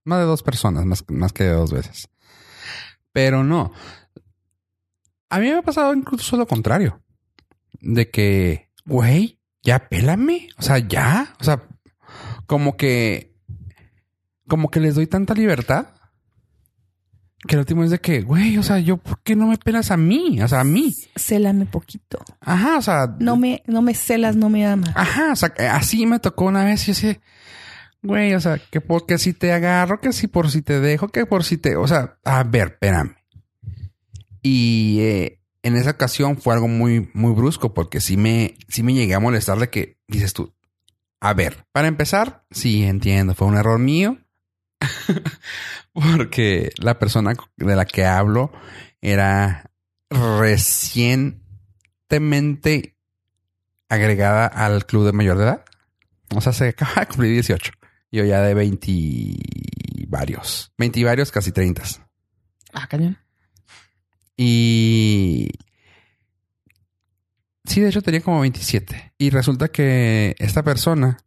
Más 0.04 0.20
de 0.20 0.24
dos 0.24 0.42
personas, 0.42 0.86
más, 0.86 1.04
más 1.08 1.34
que 1.34 1.44
de 1.44 1.52
dos 1.52 1.70
veces. 1.70 2.08
Pero 3.12 3.44
no. 3.44 3.72
A 5.28 5.38
mí 5.38 5.48
me 5.48 5.58
ha 5.58 5.62
pasado 5.62 5.92
incluso 5.92 6.38
lo 6.38 6.46
contrario. 6.46 7.02
De 7.80 8.10
que, 8.10 8.70
güey, 8.86 9.37
ya 9.68 9.88
pélame. 9.90 10.48
O 10.56 10.62
sea, 10.62 10.78
ya. 10.78 11.34
O 11.40 11.44
sea, 11.44 11.62
como 12.46 12.76
que. 12.76 13.36
Como 14.48 14.70
que 14.70 14.80
les 14.80 14.94
doy 14.94 15.06
tanta 15.06 15.34
libertad. 15.34 15.88
Que 17.46 17.54
el 17.54 17.60
último 17.60 17.84
es 17.84 17.90
de 17.90 18.00
que, 18.00 18.22
güey, 18.22 18.58
o 18.58 18.62
sea, 18.62 18.78
yo, 18.80 18.96
¿por 18.96 19.20
qué 19.22 19.36
no 19.36 19.46
me 19.46 19.58
pelas 19.58 19.90
a 19.90 19.96
mí? 19.96 20.40
O 20.42 20.48
sea, 20.48 20.60
a 20.60 20.64
mí. 20.64 20.94
célame 21.16 21.66
poquito. 21.66 22.18
Ajá, 22.40 22.78
o 22.78 22.82
sea. 22.82 23.14
No 23.20 23.36
me, 23.36 23.62
no 23.66 23.82
me 23.82 23.94
celas, 23.94 24.36
no 24.36 24.48
me 24.48 24.66
amas. 24.66 24.90
Ajá, 24.94 25.32
o 25.32 25.36
sea, 25.36 25.52
así 25.74 26.06
me 26.06 26.18
tocó 26.18 26.46
una 26.46 26.64
vez 26.64 26.88
y 26.88 26.92
así, 26.92 27.20
güey, 28.02 28.34
o 28.34 28.40
sea, 28.40 28.58
que 28.70 28.80
porque 28.80 29.18
si 29.18 29.34
te 29.34 29.52
agarro, 29.52 30.00
que 30.00 30.12
si 30.12 30.26
por 30.26 30.50
si 30.50 30.62
te 30.62 30.80
dejo, 30.80 31.08
que 31.08 31.26
por 31.26 31.44
si 31.44 31.58
te, 31.58 31.76
o 31.76 31.86
sea, 31.86 32.18
a 32.24 32.42
ver, 32.42 32.68
espérame. 32.72 33.16
Y 34.42 34.98
eh, 35.00 35.37
en 35.62 35.76
esa 35.76 35.90
ocasión 35.90 36.38
fue 36.38 36.54
algo 36.54 36.68
muy, 36.68 37.10
muy 37.14 37.32
brusco 37.32 37.74
porque 37.74 38.00
sí 38.00 38.16
me, 38.16 38.56
sí 38.68 38.82
me 38.82 38.94
llegué 38.94 39.14
a 39.14 39.20
molestar 39.20 39.58
de 39.58 39.70
que 39.70 39.98
dices 40.06 40.32
tú, 40.32 40.54
a 41.20 41.34
ver, 41.34 41.66
para 41.72 41.88
empezar, 41.88 42.44
sí 42.50 42.84
entiendo, 42.84 43.34
fue 43.34 43.48
un 43.48 43.56
error 43.56 43.78
mío. 43.78 44.18
porque 45.92 46.70
la 46.78 46.98
persona 46.98 47.34
de 47.56 47.76
la 47.76 47.84
que 47.84 48.04
hablo 48.04 48.52
era 49.00 49.70
recientemente 50.10 52.96
agregada 53.88 54.46
al 54.46 54.86
club 54.86 55.06
de 55.06 55.12
mayor 55.12 55.38
de 55.38 55.44
edad. 55.44 55.64
O 56.34 56.40
sea, 56.40 56.52
se 56.52 56.68
acaba 56.68 57.00
de 57.00 57.06
cumplir 57.06 57.32
18. 57.32 57.72
Yo 58.10 58.24
ya 58.24 58.40
de 58.42 58.54
20 58.54 59.36
varios. 60.08 60.72
20 60.78 61.04
varios, 61.04 61.32
casi 61.32 61.52
30. 61.52 61.82
Ah, 62.72 62.86
cañón. 62.86 63.18
Y... 64.38 65.50
Sí, 67.64 67.82
de 67.82 67.88
hecho 67.88 68.00
tenía 68.00 68.22
como 68.22 68.40
27. 68.40 69.12
Y 69.18 69.28
resulta 69.28 69.68
que 69.68 70.34
esta 70.38 70.62
persona 70.62 71.18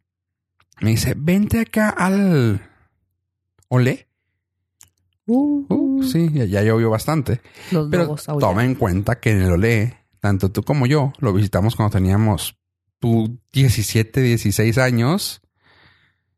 me 0.80 0.90
dice, 0.90 1.14
vente 1.16 1.60
acá 1.60 1.90
al... 1.90 2.68
Olé. 3.68 4.08
Uh, 5.26 5.64
Uh, 5.68 6.02
sí, 6.02 6.30
ya, 6.32 6.44
ya 6.44 6.62
llovió 6.62 6.90
bastante. 6.90 7.40
Los 7.70 7.88
Pero 7.88 8.16
toma 8.40 8.64
en 8.64 8.74
cuenta 8.74 9.20
que 9.20 9.30
en 9.30 9.42
el 9.42 9.52
Olé, 9.52 9.96
tanto 10.20 10.50
tú 10.50 10.62
como 10.62 10.86
yo, 10.86 11.12
lo 11.18 11.32
visitamos 11.32 11.76
cuando 11.76 11.92
teníamos 11.92 12.58
tú 12.98 13.38
17, 13.52 14.20
16 14.20 14.78
años. 14.78 15.42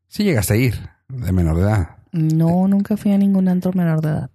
Sí 0.07 0.23
llegaste 0.23 0.53
a 0.53 0.57
ir 0.57 0.89
de 1.07 1.31
menor 1.31 1.55
de 1.57 1.61
edad, 1.63 1.97
No, 2.11 2.67
nunca 2.67 2.97
fui 2.97 3.11
a 3.11 3.17
ningún 3.17 3.47
antro 3.47 3.71
menor 3.73 4.01
de 4.01 4.09
edad. 4.09 4.31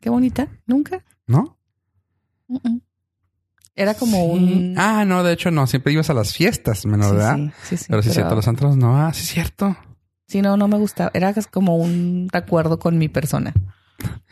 Qué 0.00 0.10
bonita. 0.10 0.48
Nunca. 0.66 1.04
¿No? 1.26 1.58
Era 3.76 3.94
como 3.94 4.18
Sí. 4.36 4.42
un... 4.42 4.74
Ah, 4.78 5.04
no, 5.04 5.24
de 5.24 5.32
hecho 5.32 5.50
no. 5.50 5.66
Siempre 5.66 5.92
ibas 5.92 6.08
a 6.10 6.14
las 6.14 6.32
fiestas 6.32 6.86
menor 6.86 7.10
sí, 7.10 7.16
de 7.16 7.20
edad. 7.22 7.36
sí, 7.36 7.52
sí, 7.64 7.76
sí, 7.78 7.84
pero 7.88 8.02
sí 8.02 8.08
es 8.10 8.14
cierto, 8.14 8.34
los 8.36 8.46
antros 8.48 8.76
no. 8.76 8.96
Ah, 9.00 9.12
sí 9.12 9.24
cierto. 9.26 9.76
Sí, 10.28 10.42
no, 10.42 10.56
no 10.56 10.68
me 10.68 10.78
gustaba. 10.78 11.10
Era 11.14 11.34
como 11.50 11.76
un 11.76 12.28
acuerdo 12.32 12.78
con 12.78 12.98
mi 12.98 13.08
persona. 13.08 13.52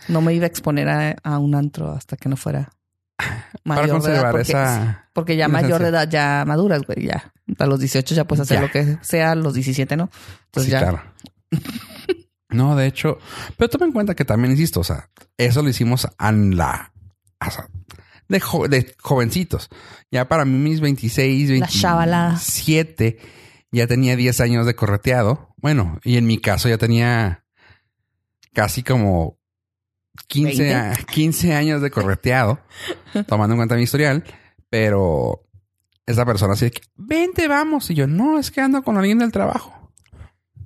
No 0.08 0.20
me 0.20 0.32
iba 0.34 0.44
a 0.44 0.48
exponer 0.48 0.88
a, 0.88 1.16
a 1.22 1.38
un 1.38 1.54
antro 1.54 1.92
hasta 1.92 2.16
que 2.16 2.28
no 2.28 2.36
fuera 2.36 2.70
Para 3.18 3.82
mayor 3.82 3.84
de 3.84 3.90
edad. 3.90 3.92
conservar 4.00 4.30
Porque, 4.32 4.52
esa... 4.52 5.08
porque 5.12 5.36
ya 5.36 5.44
inocencia. 5.46 5.68
mayor 5.68 5.82
de 5.82 5.88
edad 5.88 6.08
ya 6.08 6.44
maduras, 6.46 6.82
güey, 6.82 7.06
ya. 7.06 7.32
A 7.58 7.66
los 7.66 7.80
18 7.80 8.14
ya 8.14 8.24
puedes 8.24 8.42
hacer 8.42 8.58
Ya. 8.58 8.62
lo 8.62 8.70
que 8.70 8.98
sea, 9.02 9.32
a 9.32 9.34
los 9.34 9.54
17 9.54 9.96
no. 9.96 10.08
Entonces 10.46 10.64
sí, 10.66 10.70
ya. 10.70 10.78
claro. 10.80 11.02
no, 12.52 12.76
de 12.76 12.86
hecho, 12.86 13.18
pero 13.56 13.68
toma 13.68 13.86
en 13.86 13.92
cuenta 13.92 14.14
que 14.14 14.24
también, 14.24 14.52
insisto, 14.52 14.80
o 14.80 14.84
sea, 14.84 15.10
eso 15.36 15.62
lo 15.62 15.68
hicimos 15.68 16.06
en 16.18 16.56
la... 16.56 16.92
o 17.46 17.50
sea, 17.50 17.66
de, 18.28 18.40
jo- 18.40 18.68
de 18.68 18.94
jovencitos. 19.00 19.68
Ya 20.10 20.28
para 20.28 20.44
mí 20.44 20.56
mis 20.56 20.80
26, 20.80 21.60
La 21.60 21.66
chavalada. 21.66 22.28
27, 22.30 23.18
ya 23.72 23.86
tenía 23.86 24.16
10 24.16 24.40
años 24.40 24.66
de 24.66 24.74
correteado. 24.74 25.54
Bueno, 25.58 25.98
y 26.04 26.16
en 26.16 26.26
mi 26.26 26.38
caso 26.38 26.68
ya 26.68 26.78
tenía 26.78 27.44
casi 28.52 28.82
como 28.82 29.38
15, 30.28 30.62
¿Veinte? 30.62 30.74
a- 30.74 30.92
15 30.94 31.54
años 31.54 31.82
de 31.82 31.90
correteado, 31.90 32.60
tomando 33.26 33.54
en 33.54 33.58
cuenta 33.58 33.74
mi 33.76 33.82
historial, 33.82 34.24
pero 34.70 35.42
esa 36.06 36.24
persona 36.26 36.54
así 36.54 36.66
de 36.66 36.70
que, 36.72 36.82
vente, 36.96 37.48
vamos. 37.48 37.90
Y 37.90 37.94
yo, 37.94 38.06
no, 38.06 38.38
es 38.38 38.50
que 38.50 38.60
ando 38.60 38.82
con 38.82 38.96
alguien 38.98 39.18
del 39.18 39.32
trabajo. 39.32 39.81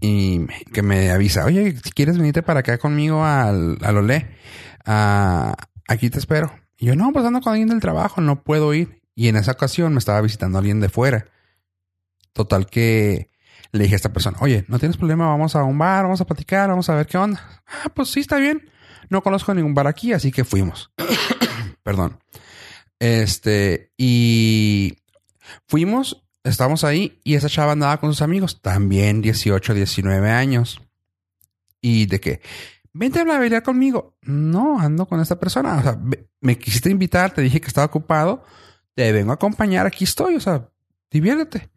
Y 0.00 0.46
que 0.72 0.82
me 0.82 1.10
avisa, 1.10 1.44
oye, 1.44 1.76
si 1.82 1.90
quieres 1.90 2.18
venirte 2.18 2.42
para 2.42 2.60
acá 2.60 2.78
conmigo 2.78 3.24
al, 3.24 3.78
al 3.82 3.96
Olé, 3.96 4.36
ah, 4.84 5.54
aquí 5.88 6.10
te 6.10 6.18
espero. 6.18 6.52
Y 6.78 6.86
yo, 6.86 6.96
no, 6.96 7.12
pues 7.12 7.24
ando 7.24 7.40
con 7.40 7.52
alguien 7.52 7.68
del 7.68 7.80
trabajo, 7.80 8.20
no 8.20 8.42
puedo 8.42 8.74
ir. 8.74 9.00
Y 9.14 9.28
en 9.28 9.36
esa 9.36 9.52
ocasión 9.52 9.92
me 9.92 9.98
estaba 9.98 10.20
visitando 10.20 10.58
alguien 10.58 10.80
de 10.80 10.88
fuera. 10.88 11.26
Total 12.34 12.66
que 12.66 13.30
le 13.72 13.84
dije 13.84 13.94
a 13.94 13.96
esta 13.96 14.12
persona, 14.12 14.36
oye, 14.40 14.64
no 14.68 14.78
tienes 14.78 14.96
problema, 14.96 15.26
vamos 15.26 15.56
a 15.56 15.64
un 15.64 15.78
bar, 15.78 16.04
vamos 16.04 16.20
a 16.20 16.26
platicar, 16.26 16.68
vamos 16.68 16.88
a 16.90 16.94
ver 16.94 17.06
qué 17.06 17.16
onda. 17.16 17.62
Ah, 17.66 17.88
pues 17.94 18.10
sí, 18.10 18.20
está 18.20 18.36
bien. 18.36 18.70
No 19.08 19.22
conozco 19.22 19.54
ningún 19.54 19.74
bar 19.74 19.86
aquí, 19.86 20.12
así 20.12 20.30
que 20.30 20.44
fuimos. 20.44 20.92
Perdón. 21.82 22.18
Este, 22.98 23.92
y 23.96 24.96
fuimos, 25.66 26.25
estamos 26.46 26.84
ahí 26.84 27.20
y 27.24 27.34
esa 27.34 27.48
chava 27.48 27.72
andaba 27.72 27.98
con 27.98 28.10
sus 28.10 28.22
amigos, 28.22 28.60
también 28.62 29.22
18, 29.22 29.74
19 29.74 30.30
años. 30.30 30.80
Y 31.80 32.06
de 32.06 32.20
que, 32.20 32.40
vente 32.92 33.20
a 33.20 33.24
bailar 33.24 33.62
conmigo. 33.62 34.16
No, 34.22 34.80
ando 34.80 35.06
con 35.06 35.20
esta 35.20 35.38
persona. 35.38 35.76
O 35.76 35.82
sea, 35.82 35.98
me, 36.40 36.58
quisiste 36.58 36.90
invitar, 36.90 37.32
te 37.32 37.42
dije 37.42 37.60
que 37.60 37.68
estaba 37.68 37.86
ocupado, 37.86 38.44
te 38.94 39.12
vengo 39.12 39.30
a 39.32 39.34
acompañar, 39.34 39.86
aquí 39.86 40.04
estoy, 40.04 40.36
o 40.36 40.40
sea, 40.40 40.68
diviértete. 41.10 41.70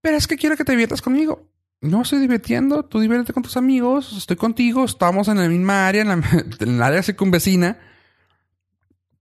Pero 0.00 0.16
es 0.16 0.26
que 0.26 0.36
quiero 0.36 0.56
que 0.56 0.64
te 0.64 0.72
diviertas 0.72 1.02
conmigo. 1.02 1.50
No 1.80 2.02
estoy 2.02 2.18
divirtiendo, 2.18 2.84
tú 2.84 2.98
diviértete 2.98 3.32
con 3.32 3.42
tus 3.42 3.56
amigos, 3.56 4.12
estoy 4.16 4.36
contigo, 4.36 4.84
estamos 4.84 5.28
en 5.28 5.36
la 5.38 5.48
misma 5.48 5.86
área, 5.86 6.02
en 6.02 6.08
la, 6.08 6.14
en 6.60 6.68
el 6.74 6.82
área 6.82 7.02
circunvecina. 7.02 7.78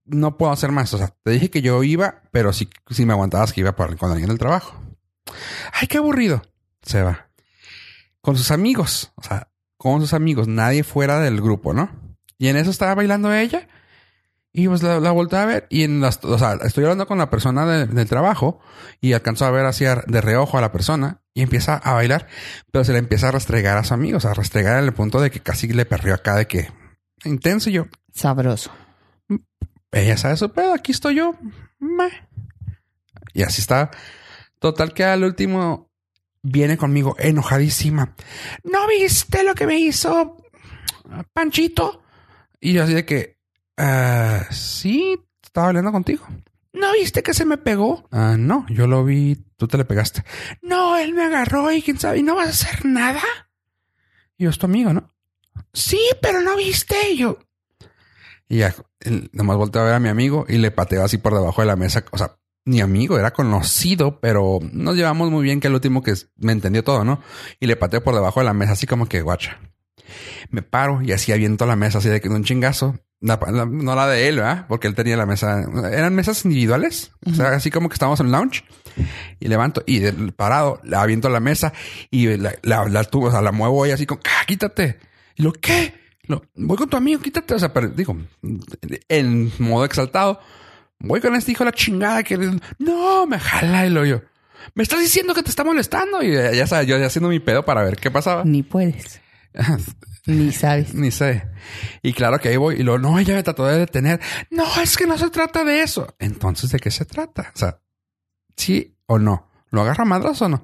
No 0.08 0.38
puedo 0.38 0.52
hacer 0.52 0.72
más. 0.72 0.94
O 0.94 0.98
sea, 0.98 1.14
te 1.24 1.32
dije 1.32 1.50
que 1.50 1.62
yo 1.62 1.84
iba, 1.84 2.22
pero 2.32 2.54
si, 2.54 2.70
si 2.90 3.06
me 3.06 3.14
aguantabas 3.14 3.54
que 3.54 3.62
iba 3.62 3.76
por- 3.76 3.98
con 3.98 4.12
alguien 4.12 4.30
del 4.30 4.40
trabajo. 4.40 4.82
Ay, 5.74 5.88
qué 5.88 5.98
aburrido. 5.98 6.42
Se 6.82 7.02
va. 7.02 7.30
Con 8.22 8.38
sus 8.38 8.52
amigos. 8.52 9.12
O 9.16 9.24
sea, 9.24 9.50
con 9.78 10.02
sus 10.02 10.14
amigos. 10.14 10.48
Nadie 10.48 10.84
fuera 10.84 11.20
del 11.20 11.42
grupo, 11.42 11.74
¿no? 11.74 11.90
Y 12.38 12.48
en 12.48 12.56
eso 12.58 12.72
estaba 12.72 12.96
bailando 12.96 13.34
ella. 13.34 13.68
Y 14.54 14.68
pues 14.68 14.82
la, 14.82 15.00
la 15.00 15.10
a 15.12 15.46
ver. 15.46 15.68
Y 15.70 15.84
en 15.84 16.02
las, 16.02 16.24
o 16.24 16.38
sea, 16.40 16.54
estoy 16.64 16.84
hablando 16.86 17.06
con 17.06 17.18
la 17.18 17.30
persona 17.30 17.66
de- 17.66 17.86
del 17.88 18.08
trabajo. 18.08 18.60
Y 19.02 19.14
alcanzó 19.14 19.46
a 19.46 19.52
ver 19.52 19.66
hacia 19.66 20.04
de 20.08 20.22
reojo 20.22 20.58
a 20.58 20.62
la 20.62 20.72
persona. 20.72 21.22
Y 21.34 21.42
empieza 21.42 21.76
a 21.76 21.94
bailar. 21.94 22.28
Pero 22.72 22.86
se 22.86 22.94
le 22.94 23.00
empieza 23.00 23.28
a 23.28 23.32
restregar 23.32 23.78
a 23.78 23.84
su 23.84 23.94
amigo. 23.94 24.18
O 24.18 24.22
sea, 24.22 24.32
a 24.32 24.36
restregar 24.36 24.80
en 24.80 24.86
el 24.86 24.94
punto 24.94 25.20
de 25.20 25.30
que 25.32 25.42
casi 25.42 25.68
le 25.68 25.86
perrió 25.86 26.14
acá 26.14 26.36
de 26.36 26.48
que 26.48 26.72
intenso. 27.26 27.70
Yo, 27.70 27.88
Sabroso. 28.14 28.72
Ella 29.92 30.18
sabe 30.18 30.38
su 30.38 30.52
pedo, 30.52 30.74
aquí 30.74 30.92
estoy 30.92 31.16
yo. 31.16 31.36
Meh. 31.80 32.28
Y 33.34 33.44
así 33.44 33.62
está. 33.62 33.92
Total 34.60 34.94
que 34.94 35.04
al 35.04 35.24
último 35.24 35.92
viene 36.42 36.78
conmigo 36.78 37.16
enojadísima. 37.20 38.16
¿No 38.64 38.88
viste 38.88 39.44
lo 39.44 39.54
que 39.56 39.68
me 39.68 39.78
hizo 39.80 40.38
Panchito? 41.34 42.02
Y 42.60 42.74
yo 42.74 42.84
así 42.84 42.94
de 42.94 43.06
que, 43.06 43.38
"Ah, 43.78 44.46
sí, 44.50 45.18
estaba 45.44 45.68
hablando 45.68 45.92
contigo. 45.92 46.26
¿No 46.74 46.92
viste 46.94 47.24
que 47.24 47.34
se 47.34 47.46
me 47.46 47.58
pegó? 47.58 48.08
"Ah, 48.12 48.36
no, 48.38 48.66
yo 48.70 48.88
lo 48.88 49.04
vi, 49.06 49.36
tú 49.58 49.68
te 49.68 49.78
le 49.78 49.86
pegaste. 49.86 50.24
No, 50.62 50.98
él 50.98 51.14
me 51.14 51.24
agarró 51.24 51.72
y 51.72 51.82
quién 51.82 52.00
sabe, 52.00 52.20
¿y 52.20 52.24
no 52.24 52.36
vas 52.36 52.48
a 52.48 52.52
hacer 52.52 52.86
nada? 52.86 53.22
Y 54.38 54.44
yo, 54.46 54.50
es 54.50 54.58
tu 54.58 54.66
amigo, 54.68 54.94
¿no? 54.94 55.14
Sí, 55.74 56.00
pero 56.22 56.42
no 56.42 56.56
viste. 56.56 57.12
Y 57.12 57.18
yo, 57.18 57.40
y 58.50 58.58
ya, 58.60 58.74
él 59.02 59.30
nomás 59.34 59.58
volteó 59.58 59.82
a 59.82 59.86
ver 59.86 59.94
a 59.94 60.00
mi 60.00 60.10
amigo 60.10 60.46
y 60.48 60.58
le 60.58 60.72
pateó 60.72 61.04
así 61.04 61.18
por 61.18 61.34
debajo 61.34 61.62
de 61.62 61.68
la 61.68 61.76
mesa. 61.76 62.04
O 62.12 62.18
sea, 62.18 62.38
ni 62.66 62.82
amigo, 62.82 63.18
era 63.18 63.32
conocido, 63.32 64.20
pero 64.20 64.60
nos 64.74 64.96
llevamos 64.96 65.32
muy 65.32 65.44
bien 65.44 65.60
que 65.60 65.68
el 65.68 65.74
último 65.74 66.04
que 66.04 66.14
me 66.38 66.52
entendió 66.52 66.84
todo, 66.84 67.04
¿no? 67.06 67.22
Y 67.60 67.68
le 67.68 67.76
pateó 67.76 68.04
por 68.04 68.14
debajo 68.16 68.40
de 68.42 68.46
la 68.46 68.54
mesa, 68.54 68.74
así 68.74 68.86
como 68.88 69.08
que 69.08 69.22
guacha. 69.22 69.60
Me 70.50 70.62
paro 70.62 71.02
y 71.02 71.12
así 71.12 71.32
aviento 71.32 71.66
la 71.66 71.76
mesa 71.76 71.98
así 72.00 72.10
de 72.10 72.22
que 72.22 72.30
de 72.30 72.36
un 72.36 72.44
chingazo. 72.44 72.98
La- 73.20 73.40
la- 73.52 73.66
no 73.66 73.96
la 73.96 74.08
de 74.08 74.28
él, 74.28 74.36
¿verdad? 74.38 74.66
Porque 74.68 74.88
él 74.88 74.94
tenía 74.96 75.18
la 75.18 75.26
mesa. 75.26 75.62
Eran 75.92 76.14
mesas 76.14 76.46
individuales. 76.46 77.12
O 77.26 77.34
sea, 77.34 77.50
así 77.50 77.72
como 77.72 77.90
que 77.90 77.94
estábamos 77.94 78.20
en 78.20 78.32
lounge. 78.32 78.64
Y 79.40 79.48
levanto 79.48 79.84
y 79.88 80.00
del 80.00 80.34
parado 80.34 80.80
la 80.84 81.02
aviento 81.02 81.28
la 81.30 81.40
mesa 81.40 81.74
y 82.12 82.28
la, 82.38 82.54
la, 82.62 82.86
la, 82.88 83.04
tu- 83.06 83.26
o 83.26 83.32
sea, 83.32 83.42
la 83.42 83.52
muevo 83.52 83.84
ahí 83.84 83.92
así 83.92 84.06
como, 84.06 84.22
"Ah, 84.26 84.46
quítate. 84.46 85.00
Y 85.36 85.44
lo, 85.44 85.52
¿qué? 85.54 85.94
Lo, 86.28 86.44
voy 86.56 86.78
con 86.78 86.90
tu 86.90 86.98
amigo, 86.98 87.22
quítate. 87.22 87.54
O 87.54 87.60
sea, 87.60 87.74
pero 87.74 87.90
digo, 87.90 88.18
en 89.10 89.52
modo 89.60 89.86
exaltado, 89.86 90.40
voy 91.00 91.22
con 91.22 91.36
este 91.36 91.52
hijo 91.52 91.64
de 91.64 91.72
la 91.72 91.76
chingada 91.76 92.24
que 92.24 92.38
no 92.80 93.26
me 93.26 93.40
jala 93.40 93.86
y 93.86 93.90
lo 93.90 94.06
yo. 94.06 94.22
Me 94.76 94.84
estás 94.84 95.00
diciendo 95.00 95.34
que 95.34 95.44
te 95.44 95.50
está 95.50 95.64
molestando 95.64 96.22
y 96.22 96.34
ya, 96.34 96.52
ya 96.52 96.68
sabes, 96.68 96.88
yo 96.88 96.98
ya 96.98 97.08
haciendo 97.08 97.30
mi 97.30 97.40
pedo 97.40 97.64
para 97.64 97.84
ver 97.84 97.96
qué 97.96 98.12
pasaba. 98.12 98.44
Ni 98.44 98.64
puedes. 98.64 99.22
Ni 100.26 100.52
sabes. 100.52 100.94
Ni 100.94 101.10
sé. 101.10 101.48
Y 102.02 102.14
claro 102.14 102.40
que 102.40 102.50
ahí 102.50 102.58
voy 102.58 102.76
y 102.76 102.84
luego, 102.84 103.00
no, 103.00 103.18
ella 103.18 103.34
me 103.34 103.44
trató 103.44 103.66
de 103.66 103.80
detener. 103.80 104.20
No, 104.52 104.66
es 104.82 104.98
que 104.98 105.08
no 105.08 105.18
se 105.18 105.30
trata 105.30 105.64
de 105.64 105.82
eso. 105.82 106.16
Entonces, 106.20 106.70
¿de 106.70 106.80
qué 106.80 106.92
se 106.92 107.06
trata? 107.06 107.52
O 107.56 107.58
sea, 107.58 107.80
sí 108.58 108.98
o 109.06 109.20
no. 109.20 109.47
¿Lo 109.70 109.82
agarra 109.82 110.06
madras 110.06 110.42
o 110.42 110.50
no? 110.50 110.64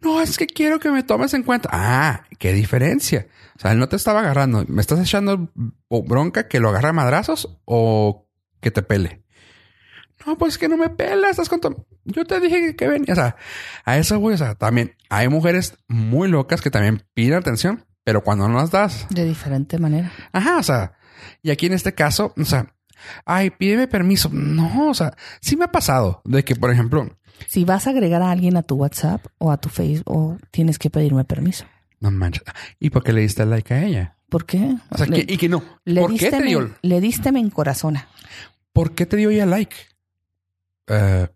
No, 0.00 0.20
es 0.20 0.36
que 0.36 0.46
quiero 0.46 0.78
que 0.78 0.90
me 0.90 1.02
tomes 1.02 1.34
en 1.34 1.42
cuenta. 1.42 1.68
Ah, 1.72 2.24
qué 2.38 2.52
diferencia. 2.52 3.26
O 3.56 3.60
sea, 3.60 3.72
él 3.72 3.78
no 3.78 3.88
te 3.88 3.96
estaba 3.96 4.20
agarrando. 4.20 4.64
¿Me 4.68 4.80
estás 4.80 5.00
echando 5.00 5.50
bronca 5.88 6.46
que 6.46 6.60
lo 6.60 6.68
agarra 6.68 6.90
a 6.90 6.92
madrazos 6.92 7.58
o 7.64 8.28
que 8.60 8.70
te 8.70 8.82
pele? 8.82 9.24
No, 10.24 10.38
pues 10.38 10.58
que 10.58 10.68
no 10.68 10.76
me 10.76 10.90
pela. 10.90 11.28
Estás 11.28 11.48
con 11.48 11.60
tu... 11.60 11.86
Yo 12.04 12.24
te 12.24 12.40
dije 12.40 12.60
que, 12.60 12.76
que 12.76 12.88
venía. 12.88 13.12
O 13.12 13.16
sea, 13.16 13.36
a 13.84 13.98
eso 13.98 14.18
voy. 14.20 14.34
O 14.34 14.38
sea, 14.38 14.54
también 14.54 14.96
hay 15.10 15.28
mujeres 15.28 15.76
muy 15.88 16.28
locas 16.28 16.60
que 16.60 16.70
también 16.70 17.02
piden 17.14 17.34
atención, 17.38 17.84
pero 18.04 18.22
cuando 18.22 18.48
no 18.48 18.58
las 18.58 18.70
das, 18.70 19.06
De 19.10 19.24
diferente 19.24 19.78
manera. 19.78 20.12
Ajá, 20.32 20.58
o 20.58 20.62
sea, 20.62 20.96
y 21.42 21.50
aquí 21.50 21.66
en 21.66 21.72
este 21.72 21.94
caso, 21.94 22.32
o 22.36 22.44
sea, 22.44 22.74
ay, 23.24 23.50
pídeme 23.50 23.88
permiso. 23.88 24.28
No, 24.32 24.90
o 24.90 24.94
sea, 24.94 25.16
sí 25.40 25.56
me 25.56 25.64
ha 25.64 25.72
pasado 25.72 26.22
de 26.24 26.44
que, 26.44 26.56
por 26.56 26.70
ejemplo, 26.70 27.08
Si 27.48 27.64
vas 27.64 27.86
a 27.86 27.90
agregar 27.90 28.22
a 28.22 28.30
alguien 28.30 28.56
a 28.56 28.62
tu 28.62 28.74
WhatsApp 28.76 29.24
o 29.38 29.50
a 29.52 29.56
tu 29.58 29.68
Facebook, 29.68 30.40
tienes 30.50 30.78
que 30.78 30.90
pedirme 30.90 31.24
permiso. 31.24 31.64
no 32.00 32.10
manches, 32.10 32.42
¿y 32.80 32.90
por 32.90 33.02
qué 33.04 33.12
le 33.12 33.20
diste 33.22 33.44
like 33.46 33.72
a 33.74 33.82
ella? 33.84 34.16
¿Por 34.28 34.44
qué? 34.44 34.74
O 34.90 34.96
sea, 34.98 35.06
le, 35.06 35.24
que- 35.24 35.32
y 35.34 35.36
que 35.36 35.48
no, 35.48 35.62
le 35.84 36.00
¿por 36.00 36.16
qué 36.16 36.30
te 36.30 36.40
me- 36.40 36.46
dio, 36.46 36.74
le 36.82 37.00
diste 37.00 37.30
me 37.32 37.40
encorazona. 37.40 38.08
por 38.72 38.94
qué 38.94 39.06
te 39.06 39.16
dio 39.16 39.30
ella 39.30 39.46
like? 39.46 39.76
eh, 40.88 41.28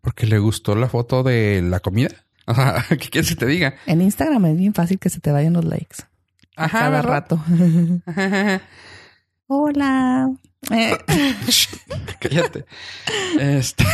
porque 0.00 0.26
le 0.26 0.38
gustó 0.38 0.74
la 0.74 0.88
foto 0.88 1.22
de 1.22 1.60
la 1.62 1.80
comida. 1.80 2.10
O 2.46 2.54
sea, 2.54 2.84
¿qué 2.88 3.08
quieres 3.10 3.28
que 3.30 3.36
te 3.36 3.46
diga? 3.46 3.74
En 3.86 4.00
Instagram 4.00 4.44
es 4.46 4.56
bien 4.56 4.74
fácil 4.74 4.98
que 4.98 5.08
se 5.10 5.20
te 5.20 5.30
vayan 5.30 5.52
los 5.52 5.64
likes. 5.64 5.98
Ajá, 6.56 6.78
Cada 6.80 6.90
¿verdad? 7.02 7.10
rato. 7.10 7.44
Hola. 9.46 10.30
Eh, 10.70 10.98
Cállate. 12.20 12.64
Este. 13.38 13.84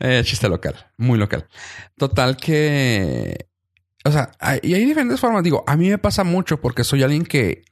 Eh, 0.00 0.22
chiste 0.24 0.48
local, 0.48 0.74
muy 0.96 1.18
local. 1.18 1.46
Total 1.96 2.36
que. 2.36 3.48
O 4.04 4.10
sea, 4.10 4.30
hay, 4.38 4.60
y 4.62 4.74
hay 4.74 4.84
diferentes 4.84 5.20
formas. 5.20 5.42
Digo, 5.42 5.64
a 5.66 5.76
mí 5.76 5.88
me 5.88 5.98
pasa 5.98 6.24
mucho 6.24 6.60
porque 6.60 6.84
soy 6.84 7.02
alguien 7.02 7.24
que. 7.24 7.64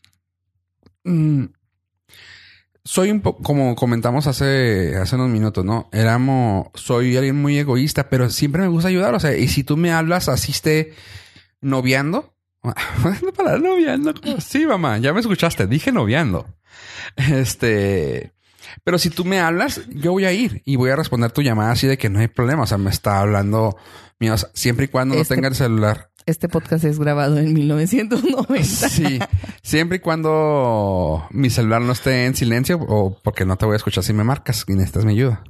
mm, 1.05 1.45
soy 2.85 3.11
un 3.11 3.21
poco, 3.21 3.43
como 3.43 3.75
comentamos 3.75 4.27
hace, 4.27 4.95
hace 4.97 5.17
unos 5.17 5.31
minutos, 5.31 5.65
¿no? 5.65 5.89
Éramos, 5.91 6.69
soy 6.75 7.17
alguien 7.17 7.41
muy 7.41 7.59
egoísta, 7.59 8.11
pero 8.11 8.29
siempre 8.29 8.63
me 8.63 8.69
gusta 8.69 8.89
ayudar. 8.89 9.15
O 9.15 9.21
sea, 9.21 9.35
y 9.37 9.49
si 9.49 9.65
tú 9.65 9.77
me 9.77 9.91
hablas 9.91 10.29
así 10.29 10.53
esté 10.53 10.93
noviando, 11.63 12.35
no 12.63 13.33
para 13.33 13.59
noviando, 13.59 14.13
sí, 14.39 14.67
mamá, 14.67 14.99
ya 14.99 15.13
me 15.13 15.21
escuchaste, 15.21 15.67
dije 15.67 15.93
noviando. 15.93 16.47
Este, 17.17 18.34
pero 18.85 18.99
si 18.99 19.11
tú 19.11 19.25
me 19.25 19.41
hablas, 19.41 19.81
yo 19.89 20.13
voy 20.13 20.25
a 20.25 20.33
ir 20.33 20.63
y 20.65 20.77
voy 20.77 20.91
a 20.91 20.97
responder 20.97 21.33
tu 21.33 21.43
llamada 21.43 21.73
así 21.73 21.87
de 21.87 21.99
que 21.99 22.09
no 22.11 22.19
hay 22.21 22.29
problema. 22.29 22.63
O 22.63 22.67
sea, 22.67 22.79
me 22.79 22.91
está 22.91 23.21
hablando, 23.21 23.77
mira, 24.19 24.35
o 24.35 24.39
sea, 24.39 24.51
siempre 24.55 24.87
y 24.87 24.89
cuando 24.89 25.15
no 25.15 25.21
Este- 25.23 25.35
tenga 25.35 25.49
el 25.49 25.55
celular. 25.55 26.11
Este 26.27 26.49
podcast 26.49 26.85
es 26.85 26.99
grabado 26.99 27.37
en 27.39 27.53
1990. 27.53 28.89
Sí, 28.89 29.19
siempre 29.63 29.99
y 29.99 30.01
cuando 30.01 31.27
mi 31.31 31.51
celular 31.51 31.83
no 31.83 31.93
esté 31.93 32.25
en 32.25 32.35
silencio 32.35 32.79
o 32.81 33.21
porque 33.23 33.45
no 33.45 33.57
te 33.59 33.67
voy 33.67 33.75
a 33.75 33.77
escuchar 33.77 34.03
si 34.05 34.15
me 34.15 34.25
marcas 34.25 34.65
y 34.67 34.73
necesitas 34.73 35.05
mi 35.05 35.13
ayuda. 35.13 35.45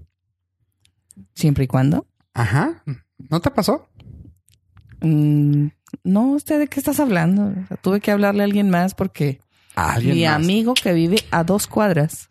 Siempre 1.35 1.65
y 1.65 1.67
cuando. 1.69 2.07
Ajá. 2.33 2.83
¿No 3.31 3.41
te 3.41 3.53
pasó? 3.53 3.89
Mm, 5.01 5.67
no, 6.03 6.31
¿usted 6.33 6.59
de 6.59 6.67
qué 6.67 6.81
estás 6.81 6.99
hablando? 6.99 7.47
O 7.63 7.67
sea, 7.69 7.77
tuve 7.77 8.01
que 8.01 8.11
hablarle 8.11 8.43
a 8.43 8.45
alguien 8.47 8.69
más 8.71 8.95
porque 8.95 9.41
¿Alguien 9.77 10.17
mi 10.17 10.25
más? 10.25 10.35
amigo 10.35 10.75
que 10.75 10.93
vive 10.93 11.19
a 11.31 11.45
dos 11.45 11.69
cuadras 11.69 12.27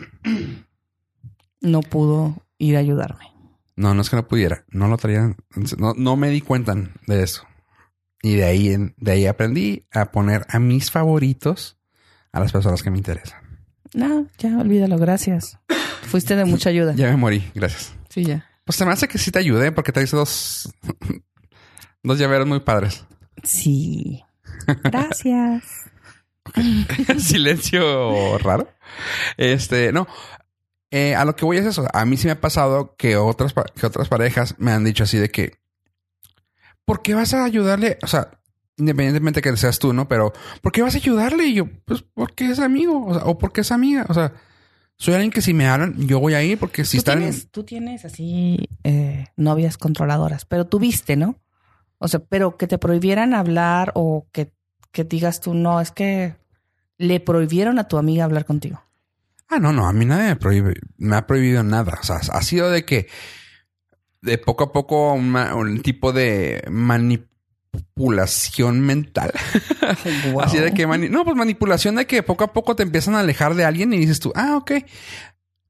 no 1.63 1.81
pudo 1.81 2.35
ir 2.59 2.75
a 2.75 2.79
ayudarme. 2.79 3.31
No, 3.75 3.95
no 3.95 4.01
es 4.01 4.09
que 4.09 4.15
no 4.15 4.27
pudiera. 4.27 4.65
No 4.69 4.87
lo 4.87 4.97
traían. 4.97 5.35
No, 5.79 5.93
no 5.95 6.15
me 6.15 6.29
di 6.29 6.41
cuenta 6.41 6.75
de 7.07 7.23
eso. 7.23 7.43
Y 8.21 8.35
de 8.35 8.45
ahí, 8.45 8.93
de 8.95 9.11
ahí 9.11 9.25
aprendí 9.25 9.87
a 9.91 10.11
poner 10.11 10.45
a 10.49 10.59
mis 10.59 10.91
favoritos 10.91 11.77
a 12.31 12.39
las 12.39 12.51
personas 12.51 12.83
que 12.83 12.91
me 12.91 12.97
interesan. 12.97 13.41
No, 13.93 14.27
ya 14.37 14.57
olvídalo, 14.57 14.97
gracias. 14.97 15.57
Fuiste 16.03 16.35
de 16.35 16.45
mucha 16.45 16.69
ayuda. 16.69 16.93
Ya 16.93 17.09
me 17.09 17.17
morí. 17.17 17.51
Gracias. 17.55 17.93
Sí, 18.09 18.23
ya. 18.23 18.45
Pues 18.65 18.75
se 18.77 18.85
me 18.85 18.91
hace 18.91 19.07
que 19.07 19.17
sí 19.17 19.31
te 19.31 19.39
ayudé 19.39 19.71
porque 19.71 19.91
te 19.91 20.01
hice 20.01 20.15
dos, 20.15 20.73
dos 22.03 22.19
llaveros 22.19 22.47
muy 22.47 22.59
padres. 22.59 23.05
Sí. 23.43 24.23
Gracias. 24.83 25.63
Silencio 27.17 28.37
raro. 28.37 28.69
Este, 29.37 29.91
no. 29.91 30.07
Eh, 30.95 31.15
a 31.15 31.25
lo 31.25 31.35
que 31.35 31.43
voy 31.43 31.57
es 31.57 31.65
eso. 31.65 31.87
A 31.91 32.05
mí 32.05 32.17
sí 32.17 32.27
me 32.27 32.33
ha 32.33 32.39
pasado 32.39 32.95
que 32.97 33.17
otras, 33.17 33.55
que 33.75 33.87
otras 33.87 34.09
parejas 34.09 34.53
me 34.59 34.71
han 34.71 34.83
dicho 34.83 35.05
así 35.05 35.17
de 35.17 35.29
que, 35.29 35.57
¿por 36.85 37.01
qué 37.01 37.15
vas 37.15 37.33
a 37.33 37.43
ayudarle? 37.43 37.97
O 38.03 38.07
sea, 38.07 38.29
independientemente 38.77 39.41
que 39.41 39.57
seas 39.57 39.79
tú, 39.79 39.91
¿no? 39.91 40.07
Pero, 40.07 40.33
¿por 40.61 40.71
qué 40.71 40.83
vas 40.83 40.93
a 40.93 40.99
ayudarle? 40.99 41.47
Y 41.47 41.55
yo, 41.55 41.65
pues, 41.85 42.03
porque 42.13 42.51
es 42.51 42.59
amigo, 42.59 43.07
o, 43.07 43.13
sea, 43.15 43.23
o 43.25 43.39
porque 43.39 43.61
es 43.61 43.71
amiga. 43.71 44.05
O 44.07 44.13
sea, 44.13 44.33
soy 44.95 45.15
alguien 45.15 45.31
que 45.31 45.41
si 45.41 45.55
me 45.55 45.65
hablan, 45.65 45.95
yo 45.97 46.19
voy 46.19 46.35
a 46.35 46.43
ir 46.43 46.59
porque 46.59 46.85
si 46.85 46.97
tú, 46.97 46.99
están... 46.99 47.17
tienes, 47.17 47.49
tú 47.49 47.63
tienes 47.63 48.05
así 48.05 48.69
eh, 48.83 49.25
novias 49.35 49.79
controladoras, 49.79 50.45
pero 50.45 50.67
tuviste, 50.67 51.15
¿no? 51.15 51.41
O 51.97 52.07
sea, 52.07 52.19
pero 52.19 52.55
que 52.55 52.67
te 52.67 52.77
prohibieran 52.77 53.33
hablar 53.33 53.93
o 53.95 54.27
que, 54.31 54.53
que 54.91 55.05
digas 55.05 55.41
tú, 55.41 55.55
no, 55.55 55.81
es 55.81 55.89
que 55.89 56.35
le 56.99 57.19
prohibieron 57.19 57.79
a 57.79 57.87
tu 57.87 57.97
amiga 57.97 58.25
hablar 58.25 58.45
contigo. 58.45 58.83
Ah, 59.49 59.59
no, 59.59 59.71
no, 59.73 59.87
a 59.87 59.93
mí 59.93 60.05
nadie 60.05 60.29
me, 60.29 60.35
prohíbe, 60.35 60.73
me 60.97 61.15
ha 61.15 61.27
prohibido 61.27 61.63
nada. 61.63 61.97
O 62.01 62.03
sea, 62.03 62.17
ha 62.17 62.41
sido 62.41 62.69
de 62.71 62.85
que 62.85 63.07
de 64.21 64.37
poco 64.37 64.63
a 64.65 64.71
poco 64.73 65.13
una- 65.13 65.53
un 65.55 65.81
tipo 65.81 66.11
de 66.13 66.63
manipulación 66.71 68.79
mental. 68.81 69.31
Así 70.41 70.57
de 70.57 70.73
que, 70.73 70.87
mani- 70.87 71.09
no, 71.09 71.23
pues 71.25 71.35
manipulación 71.35 71.95
de 71.95 72.07
que 72.07 72.23
poco 72.23 72.43
a 72.45 72.53
poco 72.53 72.75
te 72.75 72.83
empiezan 72.83 73.15
a 73.15 73.19
alejar 73.19 73.55
de 73.55 73.65
alguien 73.65 73.93
y 73.93 73.97
dices 73.97 74.19
tú, 74.19 74.31
ah, 74.35 74.55
ok. 74.57 74.71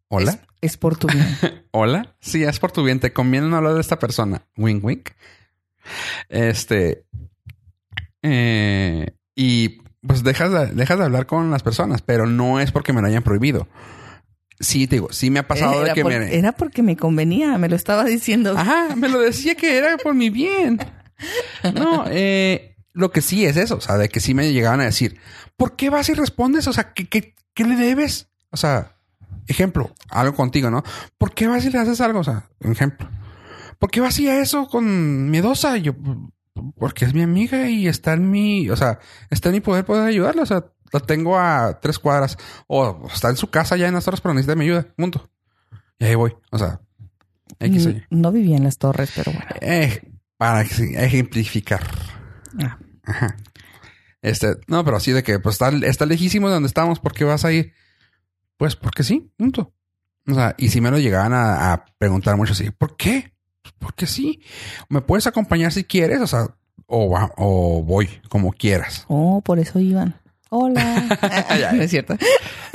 Hola, 0.09 0.31
Es, 0.61 0.73
es 0.73 0.77
por 0.77 0.97
tu 0.97 1.07
bien. 1.07 1.25
hola. 1.71 2.15
Sí, 2.21 2.43
es 2.43 2.59
por 2.59 2.71
tu 2.71 2.83
bien. 2.83 2.99
Te 2.99 3.11
conviene 3.13 3.47
no 3.47 3.57
hablar 3.57 3.73
de 3.73 3.81
esta 3.81 3.97
persona. 3.99 4.45
Wink, 4.55 4.83
wink. 4.83 5.09
Este. 6.29 7.05
eh, 8.21 9.07
y 9.35 9.81
pues 10.05 10.23
dejas 10.23 10.51
de, 10.51 10.67
dejas 10.67 10.97
de 10.99 11.05
hablar 11.05 11.25
con 11.25 11.49
las 11.51 11.63
personas, 11.63 12.01
pero 12.01 12.25
no 12.27 12.59
es 12.59 12.71
porque 12.71 12.93
me 12.93 13.01
lo 13.01 13.07
hayan 13.07 13.23
prohibido. 13.23 13.67
Sí, 14.59 14.87
te 14.87 14.95
digo, 14.97 15.11
sí 15.11 15.29
me 15.29 15.39
ha 15.39 15.47
pasado 15.47 15.79
de 15.79 15.85
era, 15.85 15.93
que 15.93 16.01
por- 16.03 16.11
me. 16.17 16.35
era 16.37 16.51
porque 16.53 16.83
me 16.83 16.95
convenía, 16.95 17.57
me 17.57 17.67
lo 17.69 17.75
estaba 17.75 18.03
diciendo. 18.05 18.55
Ajá, 18.57 18.95
me 18.95 19.09
lo 19.09 19.19
decía 19.19 19.55
que 19.55 19.77
era 19.77 19.97
por 19.97 20.13
mi 20.15 20.29
bien. 20.29 20.79
No, 21.73 22.05
eh, 22.09 22.75
lo 22.93 23.11
que 23.11 23.21
sí 23.21 23.45
es 23.45 23.57
eso, 23.57 23.77
o 23.77 23.81
sea, 23.81 23.97
de 23.97 24.09
que 24.09 24.19
sí 24.19 24.33
me 24.33 24.51
llegaban 24.53 24.81
a 24.81 24.85
decir, 24.85 25.17
¿por 25.57 25.75
qué 25.75 25.89
vas 25.89 26.09
y 26.09 26.13
respondes? 26.13 26.67
O 26.67 26.73
sea, 26.73 26.93
¿qué, 26.93 27.07
qué, 27.07 27.33
qué 27.53 27.63
le 27.65 27.75
debes? 27.75 28.29
O 28.51 28.57
sea, 28.57 28.95
ejemplo, 29.47 29.91
algo 30.09 30.35
contigo, 30.35 30.69
¿no? 30.69 30.83
¿Por 31.17 31.33
qué 31.33 31.47
vas 31.47 31.65
y 31.65 31.69
le 31.71 31.79
haces 31.79 31.99
algo? 32.01 32.19
O 32.19 32.23
sea, 32.23 32.49
un 32.59 32.71
ejemplo. 32.73 33.09
¿Por 33.79 33.89
qué 33.91 33.99
vas 33.99 34.17
y 34.19 34.29
a 34.29 34.39
eso 34.39 34.67
con 34.67 35.29
miedosa? 35.29 35.77
Y 35.77 35.81
yo, 35.81 35.93
porque 36.77 37.05
es 37.05 37.13
mi 37.13 37.21
amiga 37.21 37.69
y 37.69 37.87
está 37.87 38.13
en 38.13 38.29
mi, 38.29 38.69
o 38.69 38.75
sea, 38.75 38.99
está 39.29 39.49
en 39.49 39.55
mi 39.55 39.61
poder 39.61 39.85
poder 39.85 40.05
ayudarla. 40.07 40.43
O 40.43 40.45
sea, 40.45 40.65
la 40.91 40.99
tengo 40.99 41.37
a 41.37 41.79
tres 41.81 41.99
cuadras 41.99 42.37
o 42.67 43.07
está 43.11 43.29
en 43.29 43.37
su 43.37 43.49
casa 43.49 43.75
ya 43.77 43.87
en 43.87 43.93
las 43.95 44.07
horas, 44.07 44.21
pero 44.21 44.33
necesita 44.33 44.55
mi 44.55 44.65
ayuda. 44.65 44.87
Punto. 44.95 45.29
Y 45.99 46.05
ahí 46.05 46.15
voy. 46.15 46.35
O 46.51 46.57
sea, 46.57 46.81
X 47.59 47.85
o 47.85 47.89
Y. 47.89 47.93
Mm, 48.09 48.21
No 48.21 48.31
vivía 48.31 48.57
en 48.57 48.63
las 48.63 48.77
torres, 48.77 49.11
pero 49.15 49.31
bueno. 49.31 49.47
Eh, 49.61 50.01
para 50.37 50.61
ejemplificar. 50.61 51.81
Ah, 52.59 52.77
Ajá. 53.05 53.37
Este, 54.21 54.55
no, 54.67 54.85
pero 54.85 54.97
así 54.97 55.11
de 55.11 55.21
que 55.23 55.39
pues 55.39 55.55
está, 55.55 55.69
está 55.85 56.05
lejísimo 56.05 56.47
de 56.47 56.53
donde 56.53 56.67
estamos. 56.67 56.99
¿Por 56.99 57.13
qué 57.13 57.25
vas 57.25 57.43
a 57.43 57.51
ir? 57.51 57.73
Pues 58.57 58.75
porque 58.75 59.03
sí, 59.03 59.31
punto. 59.37 59.73
O 60.27 60.33
sea, 60.33 60.55
y 60.57 60.69
si 60.69 60.79
me 60.79 60.91
lo 60.91 60.99
llegaban 60.99 61.33
a, 61.33 61.73
a 61.73 61.85
preguntar 61.97 62.37
mucho 62.37 62.53
así, 62.53 62.69
¿por 62.71 62.95
qué? 62.95 63.32
Porque 63.79 64.05
sí. 64.07 64.41
¿Me 64.89 65.01
puedes 65.01 65.27
acompañar 65.27 65.71
si 65.71 65.83
quieres? 65.83 66.21
O 66.21 66.27
sea, 66.27 66.47
o, 66.87 67.09
va- 67.09 67.31
o 67.37 67.83
voy, 67.83 68.09
como 68.29 68.51
quieras. 68.53 69.05
Oh, 69.07 69.41
por 69.41 69.59
eso 69.59 69.79
iban. 69.79 70.19
Hola. 70.49 71.03
Ya. 71.59 71.71
no 71.73 71.81
es 71.83 71.89
cierto. 71.91 72.15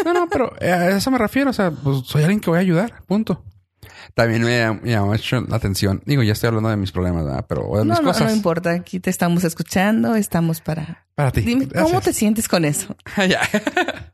No, 0.04 0.12
no, 0.12 0.28
pero 0.28 0.52
eh, 0.60 0.70
a 0.72 0.96
eso 0.96 1.10
me 1.10 1.18
refiero. 1.18 1.50
O 1.50 1.52
sea, 1.52 1.70
pues 1.70 2.06
soy 2.06 2.22
alguien 2.22 2.40
que 2.40 2.50
voy 2.50 2.58
a 2.58 2.62
ayudar, 2.62 3.02
punto. 3.06 3.44
También 4.14 4.42
me, 4.42 4.72
me 4.80 4.90
llamó 4.90 5.08
mucho 5.08 5.40
la 5.42 5.56
atención. 5.56 6.02
Digo, 6.06 6.22
ya 6.22 6.32
estoy 6.32 6.48
hablando 6.48 6.70
de 6.70 6.76
mis 6.76 6.90
problemas, 6.92 7.24
¿verdad? 7.24 7.44
Pero 7.48 7.62
de 7.76 7.84
No, 7.84 7.94
mis 7.94 8.00
no, 8.00 8.08
cosas. 8.08 8.28
no 8.30 8.34
importa. 8.34 8.72
Aquí 8.72 8.98
te 9.00 9.10
estamos 9.10 9.44
escuchando. 9.44 10.16
Estamos 10.16 10.60
para... 10.60 11.06
Para 11.14 11.30
ti. 11.30 11.42
Dime, 11.42 11.68
¿cómo 11.68 12.00
te 12.00 12.12
sientes 12.12 12.48
con 12.48 12.64
eso? 12.64 12.96
Ah, 13.16 13.26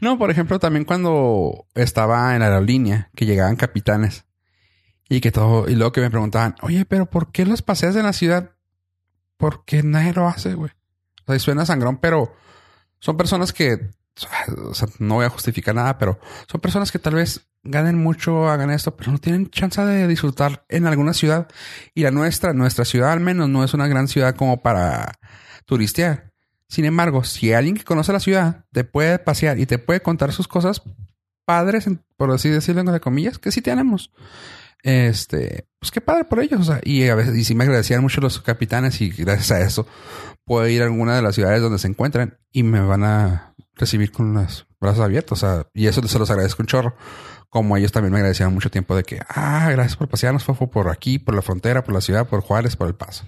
no, 0.00 0.18
por 0.18 0.30
ejemplo, 0.30 0.58
también 0.58 0.84
cuando 0.84 1.66
estaba 1.74 2.34
en 2.34 2.40
la 2.40 2.46
aerolínea, 2.46 3.10
que 3.14 3.24
llegaban 3.26 3.56
capitanes 3.56 4.24
y 5.10 5.20
que 5.20 5.32
todo, 5.32 5.68
y 5.68 5.74
luego 5.74 5.90
que 5.90 6.00
me 6.00 6.08
preguntaban, 6.08 6.54
oye, 6.62 6.84
pero 6.84 7.06
¿por 7.06 7.32
qué 7.32 7.44
los 7.44 7.62
paseas 7.62 7.96
en 7.96 8.04
la 8.04 8.12
ciudad? 8.12 8.52
Porque 9.36 9.82
nadie 9.82 10.12
lo 10.12 10.28
hace, 10.28 10.54
güey. 10.54 10.70
O 11.26 11.32
sea, 11.32 11.38
suena 11.40 11.66
sangrón, 11.66 11.98
pero 11.98 12.32
son 13.00 13.16
personas 13.16 13.52
que, 13.52 13.90
o 14.56 14.72
sea, 14.72 14.86
no 15.00 15.16
voy 15.16 15.26
a 15.26 15.30
justificar 15.30 15.74
nada, 15.74 15.98
pero 15.98 16.20
son 16.46 16.60
personas 16.60 16.92
que 16.92 17.00
tal 17.00 17.16
vez 17.16 17.48
ganen 17.64 17.98
mucho, 17.98 18.48
hagan 18.48 18.70
esto, 18.70 18.96
pero 18.96 19.10
no 19.10 19.18
tienen 19.18 19.50
chance 19.50 19.82
de 19.82 20.06
disfrutar 20.06 20.64
en 20.68 20.86
alguna 20.86 21.12
ciudad. 21.12 21.48
Y 21.92 22.04
la 22.04 22.12
nuestra, 22.12 22.52
nuestra 22.52 22.84
ciudad 22.84 23.10
al 23.10 23.20
menos, 23.20 23.48
no 23.48 23.64
es 23.64 23.74
una 23.74 23.88
gran 23.88 24.06
ciudad 24.06 24.36
como 24.36 24.62
para 24.62 25.18
turistear. 25.64 26.30
Sin 26.68 26.84
embargo, 26.84 27.24
si 27.24 27.52
alguien 27.52 27.76
que 27.76 27.82
conoce 27.82 28.12
la 28.12 28.20
ciudad 28.20 28.64
te 28.70 28.84
puede 28.84 29.18
pasear 29.18 29.58
y 29.58 29.66
te 29.66 29.78
puede 29.78 30.02
contar 30.02 30.32
sus 30.32 30.46
cosas 30.46 30.82
padres, 31.44 31.88
por 32.16 32.30
así 32.30 32.48
decirlo, 32.48 32.82
entre 32.82 33.00
comillas, 33.00 33.40
que 33.40 33.50
sí 33.50 33.60
tenemos. 33.60 34.12
Este, 34.82 35.66
pues 35.78 35.90
qué 35.90 36.00
padre 36.00 36.24
por 36.24 36.40
ellos. 36.40 36.60
O 36.60 36.64
sea, 36.64 36.80
y 36.82 37.08
a 37.08 37.14
veces, 37.14 37.36
y 37.36 37.44
sí 37.44 37.54
me 37.54 37.64
agradecían 37.64 38.02
mucho 38.02 38.20
los 38.20 38.40
capitanes 38.40 39.00
y 39.00 39.10
gracias 39.10 39.50
a 39.50 39.60
eso 39.60 39.86
puedo 40.44 40.66
ir 40.66 40.82
a 40.82 40.86
alguna 40.86 41.14
de 41.14 41.22
las 41.22 41.34
ciudades 41.34 41.62
donde 41.62 41.78
se 41.78 41.88
encuentran 41.88 42.38
y 42.50 42.62
me 42.62 42.80
van 42.80 43.04
a 43.04 43.54
recibir 43.76 44.10
con 44.10 44.34
los 44.34 44.66
brazos 44.80 45.04
abiertos. 45.04 45.42
O 45.42 45.46
sea, 45.46 45.66
y 45.74 45.86
eso 45.86 46.06
se 46.06 46.18
los 46.18 46.30
agradezco 46.30 46.62
un 46.62 46.66
chorro. 46.66 46.96
Como 47.48 47.76
ellos 47.76 47.92
también 47.92 48.12
me 48.12 48.18
agradecían 48.18 48.52
mucho 48.52 48.70
tiempo 48.70 48.94
de 48.94 49.02
que, 49.02 49.20
ah, 49.28 49.68
gracias 49.70 49.96
por 49.96 50.08
pasearnos, 50.08 50.44
Fofo, 50.44 50.70
por 50.70 50.88
aquí, 50.88 51.18
por 51.18 51.34
la 51.34 51.42
frontera, 51.42 51.82
por 51.82 51.94
la 51.94 52.00
ciudad, 52.00 52.28
por 52.28 52.40
Juárez, 52.42 52.76
por 52.76 52.86
el 52.86 52.94
paso. 52.94 53.24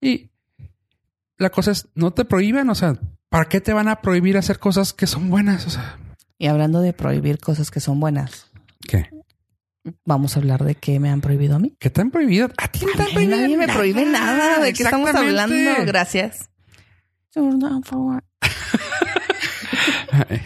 Y 0.00 0.30
la 1.38 1.50
cosa 1.50 1.70
es, 1.70 1.88
no 1.94 2.12
te 2.12 2.24
prohíben, 2.24 2.68
o 2.70 2.74
sea, 2.74 2.98
¿para 3.28 3.46
qué 3.46 3.60
te 3.60 3.72
van 3.72 3.88
a 3.88 4.00
prohibir 4.00 4.36
hacer 4.36 4.58
cosas 4.58 4.92
que 4.92 5.06
son 5.06 5.30
buenas? 5.30 5.66
O 5.66 5.70
sea, 5.70 5.98
Y 6.38 6.46
hablando 6.46 6.80
de 6.80 6.92
prohibir 6.92 7.38
cosas 7.38 7.70
que 7.70 7.80
son 7.80 8.00
buenas, 8.00 8.50
¿qué? 8.88 9.08
Vamos 10.04 10.36
a 10.36 10.40
hablar 10.40 10.64
de 10.64 10.74
qué 10.74 10.98
me 11.00 11.10
han 11.10 11.20
prohibido 11.20 11.56
a 11.56 11.58
mí. 11.58 11.76
¿Qué 11.78 11.90
te 11.90 12.00
han 12.00 12.10
prohibido? 12.10 12.48
A 12.58 12.68
ti 12.68 12.84
no 12.84 12.92
te 12.96 13.02
han 13.02 13.10
prohibido 13.12 13.36
Nadie 13.36 13.56
me 13.56 13.66
nada. 13.66 13.78
prohíbe 13.78 14.04
nada. 14.04 14.58
¿De 14.60 14.72
qué 14.72 14.82
estamos 14.82 15.14
hablando? 15.14 15.54
Gracias. 15.86 16.50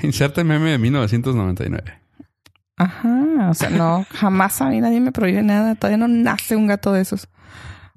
Inserte 0.02 0.44
meme 0.44 0.70
de 0.70 0.78
1999. 0.78 2.00
Ajá. 2.76 3.48
O 3.50 3.54
sea, 3.54 3.70
no, 3.70 4.06
jamás 4.10 4.60
a 4.62 4.68
mí 4.68 4.80
nadie 4.80 5.00
me 5.00 5.12
prohíbe 5.12 5.42
nada. 5.42 5.74
Todavía 5.74 5.98
no 5.98 6.08
nace 6.08 6.56
un 6.56 6.66
gato 6.66 6.92
de 6.92 7.02
esos. 7.02 7.28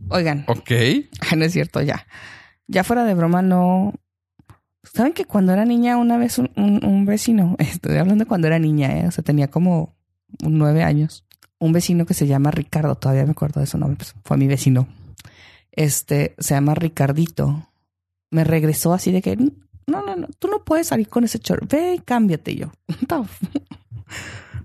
Oigan, 0.10 0.44
Ok. 0.48 0.72
Ay, 0.72 1.10
no 1.38 1.46
es 1.46 1.54
cierto, 1.54 1.82
ya. 1.82 2.06
Ya 2.68 2.84
fuera 2.84 3.04
de 3.06 3.14
broma, 3.14 3.42
no. 3.42 3.94
¿Saben 4.84 5.14
que 5.14 5.26
cuando 5.26 5.54
era 5.54 5.66
niña, 5.66 5.98
una 5.98 6.18
vez 6.18 6.38
un, 6.38 6.52
un- 6.56 6.84
un 6.86 7.06
vecino, 7.06 7.56
estoy 7.60 7.98
hablando 7.98 8.26
de 8.26 8.28
cuando 8.28 8.48
era 8.48 8.60
niña, 8.60 9.00
¿eh? 9.00 9.08
o 9.08 9.12
sea, 9.12 9.24
tenía 9.24 9.50
como 9.50 9.96
nueve 10.42 10.84
años, 10.84 11.26
un 11.64 11.74
vecino 11.74 12.06
que 12.06 12.14
se 12.14 12.28
llama 12.28 12.52
Ricardo, 12.52 12.96
todavía 12.96 13.26
me 13.26 13.32
acuerdo 13.32 13.60
de 13.62 13.68
su 13.68 13.78
nombre, 13.78 13.98
pues, 13.98 14.14
fue 14.24 14.38
mi 14.38 14.48
vecino. 14.48 14.88
Este 15.72 16.36
se 16.38 16.54
llama 16.54 16.76
Ricardito. 16.76 17.70
Me 18.32 18.44
regresó 18.44 18.94
así 18.94 19.12
de 19.12 19.22
que 19.22 19.36
no, 19.36 20.02
no, 20.02 20.16
no, 20.16 20.28
tú 20.40 20.48
no 20.48 20.64
puedes 20.64 20.88
salir 20.88 21.08
con 21.08 21.24
ese 21.24 21.40
short, 21.40 21.72
ve 21.72 21.96
y 21.96 22.00
cámbiate 22.00 22.56
yo. 22.56 22.72
o 23.10 23.26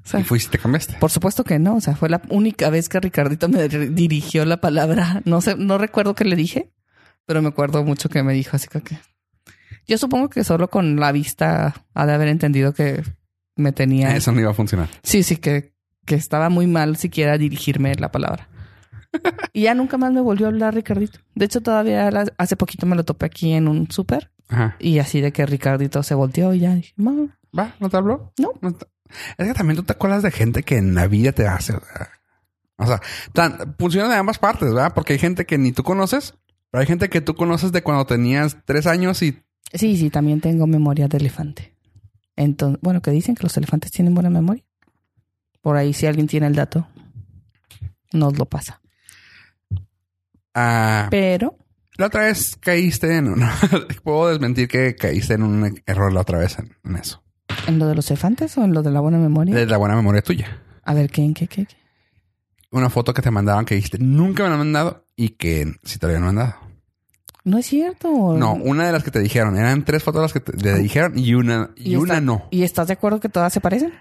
sea, 0.04 0.20
Y 0.20 0.24
fuiste 0.24 0.56
te 0.56 0.62
cambiaste. 0.62 0.94
por 0.98 1.10
supuesto 1.10 1.44
que 1.44 1.58
no. 1.58 1.76
O 1.76 1.80
sea, 1.80 1.96
fue 1.96 2.08
la 2.08 2.22
única 2.30 2.70
vez 2.70 2.88
que 2.88 3.00
Ricardito 3.00 3.48
me 3.48 3.68
dir- 3.68 3.92
dirigió 3.94 4.44
la 4.44 4.60
palabra. 4.60 5.22
No 5.24 5.40
sé, 5.40 5.56
no 5.56 5.78
recuerdo 5.78 6.14
qué 6.14 6.24
le 6.24 6.36
dije, 6.36 6.70
pero 7.26 7.42
me 7.42 7.48
acuerdo 7.48 7.84
mucho 7.84 8.08
que 8.08 8.22
me 8.22 8.32
dijo 8.34 8.56
así 8.56 8.68
que. 8.68 8.98
Yo 9.86 9.96
supongo 9.98 10.28
que 10.28 10.44
solo 10.44 10.68
con 10.68 10.96
la 11.00 11.12
vista 11.12 11.74
ha 11.94 12.06
de 12.06 12.12
haber 12.12 12.28
entendido 12.28 12.74
que 12.74 13.02
me 13.56 13.72
tenía. 13.72 14.14
Eso 14.16 14.32
no 14.32 14.40
iba 14.40 14.50
a 14.50 14.54
funcionar. 14.54 14.88
Sí, 15.02 15.22
sí, 15.22 15.36
que, 15.38 15.72
que 16.08 16.16
estaba 16.16 16.48
muy 16.48 16.66
mal 16.66 16.96
siquiera 16.96 17.38
dirigirme 17.38 17.94
la 17.94 18.10
palabra. 18.10 18.48
y 19.52 19.62
ya 19.62 19.74
nunca 19.74 19.96
más 19.98 20.12
me 20.12 20.20
volvió 20.20 20.46
a 20.46 20.48
hablar 20.48 20.74
Ricardito. 20.74 21.20
De 21.34 21.44
hecho, 21.44 21.60
todavía 21.60 22.08
hace 22.36 22.56
poquito 22.56 22.86
me 22.86 22.96
lo 22.96 23.04
topé 23.04 23.26
aquí 23.26 23.52
en 23.52 23.68
un 23.68 23.90
súper 23.90 24.30
y 24.78 24.98
así 24.98 25.20
de 25.20 25.30
que 25.30 25.44
Ricardito 25.46 26.02
se 26.02 26.14
volteó 26.14 26.54
y 26.54 26.60
ya 26.60 26.74
dije, 26.74 26.92
"Ma, 26.96 27.12
¿Va? 27.58 27.74
¿No 27.80 27.88
te 27.88 27.96
habló? 27.96 28.32
No. 28.38 28.52
te- 28.72 28.86
Es 29.38 29.46
que 29.48 29.54
también 29.54 29.76
tú 29.76 29.82
te 29.84 29.92
acuerdas 29.92 30.22
de 30.22 30.30
gente 30.30 30.62
que 30.62 30.76
en 30.78 30.94
la 30.94 31.06
vida 31.06 31.32
te 31.32 31.46
hace. 31.46 31.74
O 31.74 31.80
sea, 31.80 32.10
o 32.76 32.86
sea, 32.86 33.00
tan- 33.32 33.74
funciona 33.78 34.08
de 34.08 34.16
ambas 34.16 34.38
partes, 34.38 34.72
¿verdad? 34.74 34.92
Porque 34.94 35.14
hay 35.14 35.18
gente 35.18 35.44
que 35.46 35.56
ni 35.58 35.72
tú 35.72 35.82
conoces, 35.82 36.34
pero 36.70 36.80
hay 36.80 36.86
gente 36.86 37.08
que 37.08 37.20
tú 37.20 37.34
conoces 37.34 37.72
de 37.72 37.82
cuando 37.82 38.04
tenías 38.06 38.56
tres 38.64 38.86
años 38.86 39.22
y 39.22 39.38
Sí, 39.74 39.96
sí, 39.98 40.08
también 40.10 40.40
tengo 40.40 40.66
memoria 40.66 41.08
de 41.08 41.18
elefante. 41.18 41.74
Entonces, 42.36 42.78
bueno, 42.82 43.00
que 43.02 43.10
dicen 43.10 43.34
que 43.34 43.42
los 43.42 43.56
elefantes 43.56 43.90
tienen 43.90 44.14
buena 44.14 44.30
memoria. 44.30 44.64
Por 45.60 45.76
ahí, 45.76 45.92
si 45.92 46.06
alguien 46.06 46.26
tiene 46.26 46.46
el 46.46 46.54
dato, 46.54 46.86
nos 48.12 48.38
lo 48.38 48.46
pasa. 48.46 48.80
ah, 50.54 51.08
Pero, 51.10 51.56
la 51.96 52.06
otra 52.06 52.22
vez 52.24 52.56
caíste 52.60 53.16
en. 53.16 53.34
Puedo 54.04 54.28
desmentir 54.28 54.68
que 54.68 54.94
caíste 54.94 55.34
en 55.34 55.42
un 55.42 55.82
error 55.86 56.12
la 56.12 56.20
otra 56.20 56.38
vez 56.38 56.58
en, 56.58 56.76
en 56.84 56.96
eso. 56.96 57.22
¿en 57.66 57.78
lo 57.78 57.86
de 57.86 57.94
los 57.94 58.10
elefantes 58.10 58.56
o 58.56 58.64
en 58.64 58.72
lo 58.72 58.82
de 58.82 58.90
la 58.90 59.00
buena 59.00 59.18
memoria? 59.18 59.54
De 59.54 59.66
la 59.66 59.76
buena 59.78 59.96
memoria 59.96 60.22
tuya. 60.22 60.62
A 60.84 60.94
ver, 60.94 61.10
¿qué, 61.10 61.22
en 61.22 61.34
qué, 61.34 61.46
qué, 61.48 61.66
qué? 61.66 61.76
Una 62.70 62.88
foto 62.88 63.12
que 63.12 63.22
te 63.22 63.30
mandaban 63.30 63.64
que 63.64 63.74
dijiste 63.74 63.98
nunca 63.98 64.42
me 64.42 64.48
la 64.50 64.54
han 64.54 64.60
mandado 64.60 65.06
y 65.16 65.30
que 65.30 65.74
sí 65.82 65.98
te 65.98 66.06
la 66.06 66.12
habían 66.12 66.24
mandado. 66.26 66.54
No 67.44 67.58
es 67.58 67.66
cierto. 67.66 68.34
No, 68.36 68.54
una 68.54 68.86
de 68.86 68.92
las 68.92 69.02
que 69.02 69.10
te 69.10 69.20
dijeron. 69.20 69.56
Eran 69.56 69.84
tres 69.84 70.02
fotos 70.02 70.20
las 70.22 70.32
que 70.32 70.40
te, 70.40 70.52
te 70.52 70.78
dijeron 70.78 71.18
y 71.18 71.34
una, 71.34 71.70
y, 71.76 71.96
una 71.96 72.20
no. 72.20 72.46
¿Y 72.50 72.62
estás 72.62 72.88
de 72.88 72.92
acuerdo 72.94 73.20
que 73.20 73.28
todas 73.30 73.52
se 73.52 73.60
parecen? 73.60 73.92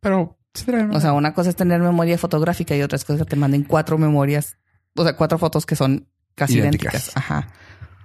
Pero 0.00 0.38
sí 0.54 0.64
O 0.92 1.00
sea, 1.00 1.12
una 1.12 1.32
cosa 1.34 1.50
es 1.50 1.56
tener 1.56 1.80
memoria 1.80 2.18
fotográfica 2.18 2.76
y 2.76 2.82
otra 2.82 2.98
cosa 2.98 3.14
es 3.14 3.18
que 3.20 3.24
te 3.24 3.36
manden 3.36 3.64
cuatro 3.64 3.98
memorias, 3.98 4.56
o 4.96 5.02
sea, 5.04 5.16
cuatro 5.16 5.38
fotos 5.38 5.66
que 5.66 5.76
son 5.76 6.08
casi 6.34 6.58
Idénticas. 6.58 6.94
idénticas. 6.94 7.16
Ajá. 7.16 7.48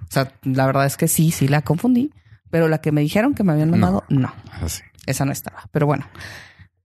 O 0.02 0.12
sea, 0.12 0.32
la 0.42 0.66
verdad 0.66 0.86
es 0.86 0.96
que 0.96 1.08
sí, 1.08 1.30
sí 1.30 1.48
la 1.48 1.62
confundí, 1.62 2.12
pero 2.50 2.68
la 2.68 2.78
que 2.78 2.92
me 2.92 3.00
dijeron 3.00 3.34
que 3.34 3.42
me 3.42 3.52
habían 3.52 3.70
mandado, 3.70 4.04
no. 4.08 4.32
Así. 4.62 4.82
Esa 5.06 5.24
no 5.24 5.32
estaba. 5.32 5.64
Pero 5.72 5.86
bueno, 5.86 6.06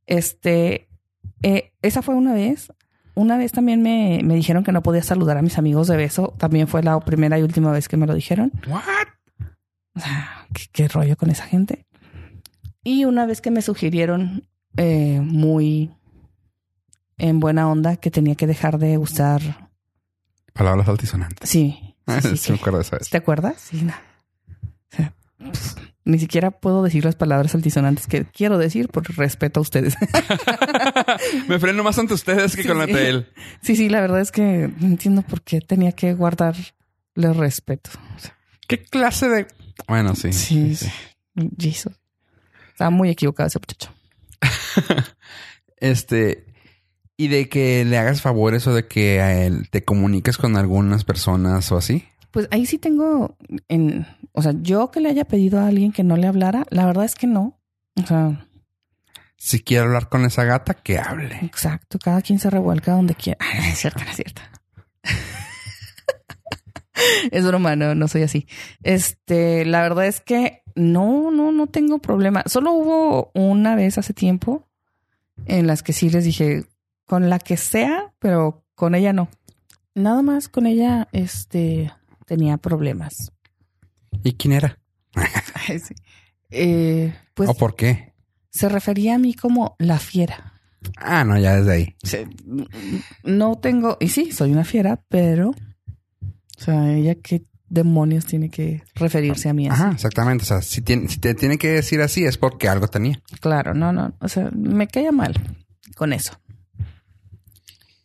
este, 0.05 0.87
eh, 1.43 1.73
esa 1.81 2.01
fue 2.01 2.15
una 2.15 2.33
vez. 2.33 2.71
Una 3.13 3.37
vez 3.37 3.51
también 3.51 3.81
me, 3.81 4.21
me 4.23 4.35
dijeron 4.35 4.63
que 4.63 4.71
no 4.71 4.81
podía 4.81 5.03
saludar 5.03 5.37
a 5.37 5.41
mis 5.41 5.57
amigos 5.57 5.87
de 5.87 5.97
beso. 5.97 6.33
También 6.37 6.67
fue 6.67 6.81
la 6.81 6.99
primera 7.01 7.37
y 7.37 7.43
última 7.43 7.71
vez 7.71 7.87
que 7.87 7.97
me 7.97 8.07
lo 8.07 8.13
dijeron. 8.15 8.51
What? 8.67 9.07
O 9.95 9.99
sea, 9.99 10.47
¿qué, 10.53 10.63
qué 10.71 10.87
rollo 10.87 11.17
con 11.17 11.29
esa 11.29 11.43
gente? 11.45 11.85
Y 12.83 13.05
una 13.05 13.25
vez 13.25 13.41
que 13.41 13.51
me 13.51 13.61
sugirieron 13.61 14.47
eh, 14.77 15.19
muy 15.23 15.91
en 17.17 17.39
buena 17.39 17.69
onda 17.69 17.97
que 17.97 18.11
tenía 18.11 18.35
que 18.35 18.47
dejar 18.47 18.77
de 18.79 18.97
usar. 18.97 19.69
Palabras 20.53 20.87
altisonantes. 20.87 21.49
Sí. 21.49 21.95
sí, 22.07 22.21
sí, 22.21 22.37
Sí, 22.37 22.51
me 22.51 22.57
que- 22.57 22.61
acuerdo 22.61 22.79
de. 22.79 23.09
¿Te 23.09 23.17
acuerdas? 23.17 23.55
Sí. 23.61 23.81
no. 23.83 23.93
O 23.93 24.95
sea, 24.95 25.13
pf, 25.37 25.75
ni 26.03 26.17
siquiera 26.19 26.51
puedo 26.51 26.81
decir 26.83 27.05
las 27.05 27.15
palabras 27.15 27.53
altisonantes 27.55 28.07
que 28.07 28.25
quiero 28.25 28.57
decir 28.57 28.89
por 28.89 29.03
respeto 29.15 29.59
a 29.59 29.61
ustedes. 29.61 29.95
Me 31.47 31.59
freno 31.59 31.83
más 31.83 31.97
ante 31.99 32.15
ustedes 32.15 32.55
que 32.55 32.63
Sí, 32.63 32.67
con 32.67 32.79
la 32.79 32.87
de 32.87 33.09
él. 33.09 33.27
Sí, 33.61 33.75
sí, 33.75 33.87
la 33.87 34.01
verdad 34.01 34.19
es 34.19 34.31
que 34.31 34.69
no 34.79 34.87
entiendo 34.87 35.21
por 35.21 35.41
qué 35.43 35.61
tenía 35.61 35.91
que 35.91 36.13
guardarle 36.15 36.63
respeto. 37.15 37.91
O 38.15 38.19
sea, 38.19 38.35
¿Qué 38.67 38.83
clase 38.83 39.29
de...? 39.29 39.47
Bueno, 39.87 40.15
sí. 40.15 40.33
sí, 40.33 40.75
sí. 40.75 40.89
Muy 42.89 43.09
equivocado 43.09 43.47
ese 43.47 43.59
muchacho. 43.59 43.91
Este... 45.77 46.45
Y 47.17 47.27
de 47.27 47.49
que 47.49 47.85
le 47.85 47.99
hagas 47.99 48.23
favores 48.23 48.65
o 48.65 48.73
de 48.73 48.87
que 48.87 49.21
a 49.21 49.45
él 49.45 49.69
te 49.69 49.83
comuniques 49.83 50.39
con 50.39 50.57
algunas 50.57 51.03
personas 51.03 51.71
o 51.71 51.77
así. 51.77 52.03
Pues 52.31 52.47
ahí 52.49 52.65
sí 52.65 52.79
tengo 52.79 53.37
en, 53.67 54.07
o 54.31 54.41
sea, 54.41 54.53
yo 54.61 54.89
que 54.89 55.01
le 55.01 55.09
haya 55.09 55.25
pedido 55.25 55.59
a 55.59 55.67
alguien 55.67 55.91
que 55.91 56.03
no 56.03 56.17
le 56.17 56.25
hablara, 56.25 56.65
la 56.71 56.87
verdad 56.87 57.05
es 57.05 57.13
que 57.13 57.27
no. 57.27 57.59
O 58.01 58.07
sea, 58.07 58.47
Si 59.37 59.59
quiere 59.59 59.83
hablar 59.83 60.09
con 60.09 60.25
esa 60.25 60.45
gata, 60.45 60.73
que 60.73 60.97
hable. 60.97 61.37
exacto, 61.43 61.99
cada 61.99 62.23
quien 62.23 62.39
se 62.39 62.49
revuelca 62.49 62.93
donde 62.93 63.13
quiera. 63.13 63.37
Ay, 63.53 63.59
no 63.59 63.65
es 63.67 63.77
cierto, 63.77 64.03
no 64.03 64.09
es 64.09 64.15
cierto. 64.15 64.41
es 67.31 67.45
broma, 67.45 67.75
no, 67.75 67.93
no 67.93 68.07
soy 68.07 68.23
así. 68.23 68.47
Este, 68.81 69.63
la 69.65 69.81
verdad 69.81 70.07
es 70.07 70.21
que 70.21 70.60
no, 70.75 71.31
no, 71.31 71.51
no 71.51 71.67
tengo 71.67 71.99
problema. 71.99 72.43
Solo 72.45 72.71
hubo 72.73 73.31
una 73.33 73.75
vez 73.75 73.97
hace 73.97 74.13
tiempo 74.13 74.67
en 75.45 75.67
las 75.67 75.83
que 75.83 75.93
sí 75.93 76.09
les 76.09 76.25
dije, 76.25 76.65
con 77.05 77.29
la 77.29 77.39
que 77.39 77.57
sea, 77.57 78.13
pero 78.19 78.63
con 78.75 78.95
ella 78.95 79.13
no. 79.13 79.29
Nada 79.95 80.21
más 80.21 80.47
con 80.47 80.65
ella, 80.65 81.07
este, 81.11 81.91
tenía 82.25 82.57
problemas. 82.57 83.31
¿Y 84.23 84.33
quién 84.33 84.53
era? 84.53 84.77
Sí. 85.67 85.93
Eh, 86.49 87.13
pues 87.33 87.49
¿O 87.49 87.53
por 87.53 87.75
qué? 87.75 88.11
se 88.49 88.67
refería 88.67 89.15
a 89.15 89.17
mí 89.17 89.33
como 89.33 89.75
la 89.79 89.99
fiera. 89.99 90.53
Ah, 90.97 91.23
no, 91.23 91.37
ya 91.37 91.55
desde 91.57 91.71
ahí. 91.71 91.95
No 93.23 93.57
tengo, 93.59 93.97
y 93.99 94.09
sí, 94.09 94.31
soy 94.31 94.51
una 94.51 94.63
fiera, 94.65 95.01
pero, 95.07 95.51
o 95.51 95.55
sea, 96.57 96.93
ella 96.93 97.15
qué 97.15 97.43
demonios 97.71 98.25
tiene 98.25 98.49
que 98.49 98.83
referirse 98.95 99.49
a 99.49 99.53
mí 99.53 99.67
así. 99.67 99.81
Ajá, 99.81 99.91
exactamente. 99.93 100.43
O 100.43 100.45
sea, 100.45 100.61
si, 100.61 100.81
tiene- 100.81 101.07
si 101.07 101.19
te 101.19 101.33
tiene 101.33 101.57
que 101.57 101.69
decir 101.69 102.01
así 102.01 102.25
es 102.25 102.37
porque 102.37 102.67
algo 102.69 102.87
tenía. 102.87 103.21
Claro, 103.39 103.73
no, 103.73 103.91
no, 103.93 104.13
o 104.19 104.27
sea, 104.27 104.49
me 104.53 104.87
caía 104.87 105.11
mal 105.11 105.33
con 105.95 106.13
eso. 106.13 106.33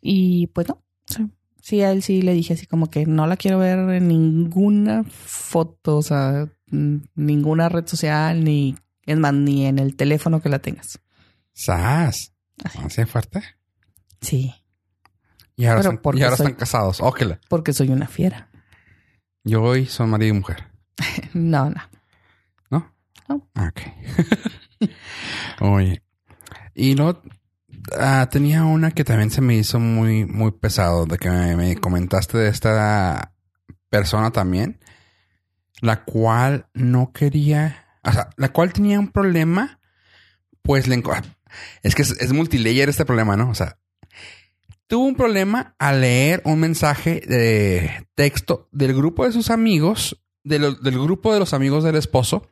Y 0.01 0.47
pues 0.49 0.69
no, 0.69 0.83
sí, 1.61 1.83
a 1.83 1.91
él 1.91 2.03
sí 2.03 2.23
le 2.23 2.33
dije 2.33 2.55
así 2.55 2.67
como 2.67 2.91
que 2.91 3.07
no 3.07 3.27
la 3.27 3.37
quiero 3.37 3.59
ver 3.59 3.79
en 3.91 4.09
ninguna 4.09 5.05
foto, 5.05 5.97
o 5.97 6.03
sea, 6.03 6.49
ninguna 6.71 7.69
red 7.69 7.87
social, 7.87 8.45
ni, 8.45 8.77
es 9.05 9.19
más, 9.19 9.35
ni 9.35 9.67
en 9.67 9.79
el 9.79 9.97
teléfono 9.97 10.41
que 10.41 10.49
la 10.49 10.61
tengas. 10.61 11.01
¡Sas! 11.53 12.33
Así. 12.63 12.79
Así 12.85 12.97
de 13.03 13.07
fuerte. 13.07 13.43
Sí, 14.21 14.55
Y 15.57 15.65
ahora, 15.67 15.81
Pero 15.81 15.91
están, 15.91 16.03
porque 16.03 16.21
y 16.21 16.23
ahora 16.25 16.37
soy- 16.37 16.47
están 16.47 16.59
casados. 16.59 17.01
Ójela. 17.01 17.41
porque 17.49 17.73
soy 17.73 17.89
una 17.89 18.07
fiera. 18.07 18.46
Yo 19.47 19.63
hoy 19.63 19.87
son 19.87 20.11
marido 20.11 20.35
y 20.35 20.39
mujer. 20.39 20.65
No, 21.33 21.71
no. 21.71 21.81
¿No? 22.69 22.93
No. 23.29 23.49
Ah, 23.55 23.71
Ok. 23.71 23.81
Oye. 25.61 26.03
Y 26.75 26.97
luego 26.97 27.23
ah, 27.97 28.29
tenía 28.29 28.65
una 28.65 28.91
que 28.91 29.05
también 29.05 29.31
se 29.31 29.41
me 29.41 29.55
hizo 29.55 29.79
muy, 29.79 30.25
muy 30.25 30.51
pesado, 30.51 31.07
de 31.07 31.17
que 31.17 31.31
me, 31.31 31.55
me 31.55 31.77
comentaste 31.77 32.39
de 32.39 32.49
esta 32.49 33.35
persona 33.89 34.33
también, 34.33 34.81
la 35.81 36.03
cual 36.03 36.67
no 36.75 37.13
quería, 37.13 37.87
o 38.03 38.13
sea, 38.13 38.31
la 38.37 38.49
cual 38.53 38.73
tenía 38.73 38.99
un 38.99 39.13
problema, 39.13 39.79
pues 40.63 40.89
le 40.89 41.01
es 41.85 41.95
que 41.95 42.03
es, 42.03 42.21
es 42.21 42.33
multilayer 42.33 42.89
este 42.89 43.05
problema, 43.05 43.37
¿no? 43.37 43.49
O 43.49 43.55
sea, 43.55 43.79
tuvo 44.87 45.05
un 45.07 45.17
problema 45.17 45.75
al 45.79 46.01
leer 46.01 46.43
un 46.45 46.61
mensaje 46.61 47.23
de 47.27 48.07
texto 48.15 48.69
del 48.73 48.95
grupo 48.95 49.25
de 49.25 49.33
sus 49.33 49.51
amigos, 49.51 50.23
del 50.45 50.77
grupo 50.81 51.33
de 51.33 51.41
los 51.41 51.55
amigos 51.55 51.85
del 51.85 51.97
esposo, 51.97 52.49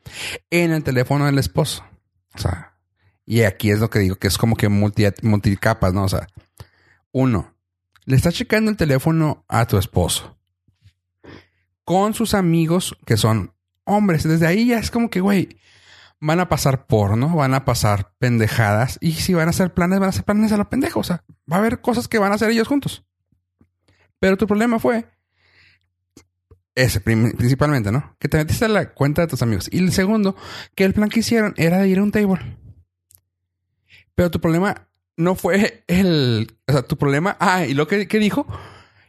en 0.50 0.72
el 0.72 0.82
teléfono 0.82 1.26
del 1.26 1.38
esposo. 1.38 1.84
O 2.34 2.38
sea, 2.38 2.76
y 3.24 3.42
aquí 3.42 3.70
es 3.70 3.78
lo 3.78 3.90
que 3.90 4.00
digo, 4.00 4.16
que 4.16 4.26
es 4.28 4.38
como 4.38 4.56
que 4.56 4.68
multi, 4.68 5.04
multicapas, 5.22 5.94
¿no? 5.94 6.04
O 6.04 6.08
sea, 6.08 6.26
Uno, 7.12 7.54
le 8.04 8.16
estás 8.16 8.34
checando 8.34 8.70
el 8.70 8.76
teléfono 8.76 9.44
a 9.48 9.66
tu 9.66 9.78
esposo 9.78 10.36
con 11.84 12.14
sus 12.14 12.34
amigos 12.34 12.96
que 13.06 13.16
son 13.16 13.54
hombres. 13.84 14.24
Desde 14.24 14.46
ahí 14.46 14.66
ya 14.66 14.78
es 14.78 14.90
como 14.90 15.10
que, 15.10 15.20
güey, 15.20 15.58
van 16.26 16.40
a 16.40 16.48
pasar 16.48 16.86
porno, 16.86 17.36
van 17.36 17.52
a 17.52 17.66
pasar 17.66 18.12
pendejadas 18.18 18.96
y 19.02 19.12
si 19.12 19.34
van 19.34 19.48
a 19.48 19.50
hacer 19.50 19.74
planes, 19.74 19.98
van 19.98 20.06
a 20.06 20.10
hacer 20.10 20.24
planes 20.24 20.52
a 20.52 20.56
los 20.56 20.68
pendejos. 20.68 21.06
O 21.06 21.08
sea, 21.08 21.24
va 21.50 21.56
a 21.56 21.58
haber 21.58 21.82
cosas 21.82 22.08
que 22.08 22.18
van 22.18 22.32
a 22.32 22.36
hacer 22.36 22.50
ellos 22.50 22.66
juntos. 22.66 23.04
Pero 24.20 24.38
tu 24.38 24.46
problema 24.46 24.78
fue 24.78 25.04
ese, 26.74 27.00
principalmente, 27.00 27.92
¿no? 27.92 28.16
Que 28.18 28.28
te 28.28 28.38
metiste 28.38 28.64
a 28.64 28.68
la 28.68 28.94
cuenta 28.94 29.20
de 29.20 29.28
tus 29.28 29.42
amigos. 29.42 29.68
Y 29.70 29.78
el 29.78 29.92
segundo, 29.92 30.34
que 30.74 30.84
el 30.84 30.94
plan 30.94 31.10
que 31.10 31.20
hicieron 31.20 31.52
era 31.58 31.78
de 31.78 31.88
ir 31.88 31.98
a 31.98 32.02
un 32.02 32.10
table. 32.10 32.56
Pero 34.14 34.30
tu 34.30 34.40
problema 34.40 34.88
no 35.18 35.34
fue 35.34 35.84
el. 35.88 36.56
O 36.66 36.72
sea, 36.72 36.82
tu 36.82 36.96
problema. 36.96 37.36
Ah, 37.38 37.66
y 37.66 37.74
lo 37.74 37.86
que, 37.86 38.06
dijo. 38.06 38.46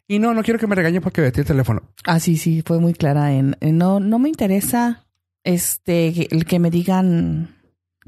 Y 0.05 0.20
no, 0.20 0.34
no 0.34 0.43
quiero 0.43 0.59
que 0.59 0.68
me 0.68 0.76
regañe 0.76 0.99
porque 0.99 1.22
metí 1.22 1.39
el 1.39 1.47
teléfono. 1.47 1.82
Ah, 2.03 2.20
sí, 2.20 2.36
sí, 2.36 2.61
fue 2.61 2.80
muy 2.80 2.93
clara. 2.93 3.32
En, 3.32 3.55
no, 3.61 4.01
no 4.01 4.20
me 4.20 4.28
interesa 4.28 5.05
este 5.46 6.36
el 6.36 6.46
que 6.46 6.60
me 6.60 6.70
digan 6.70 7.56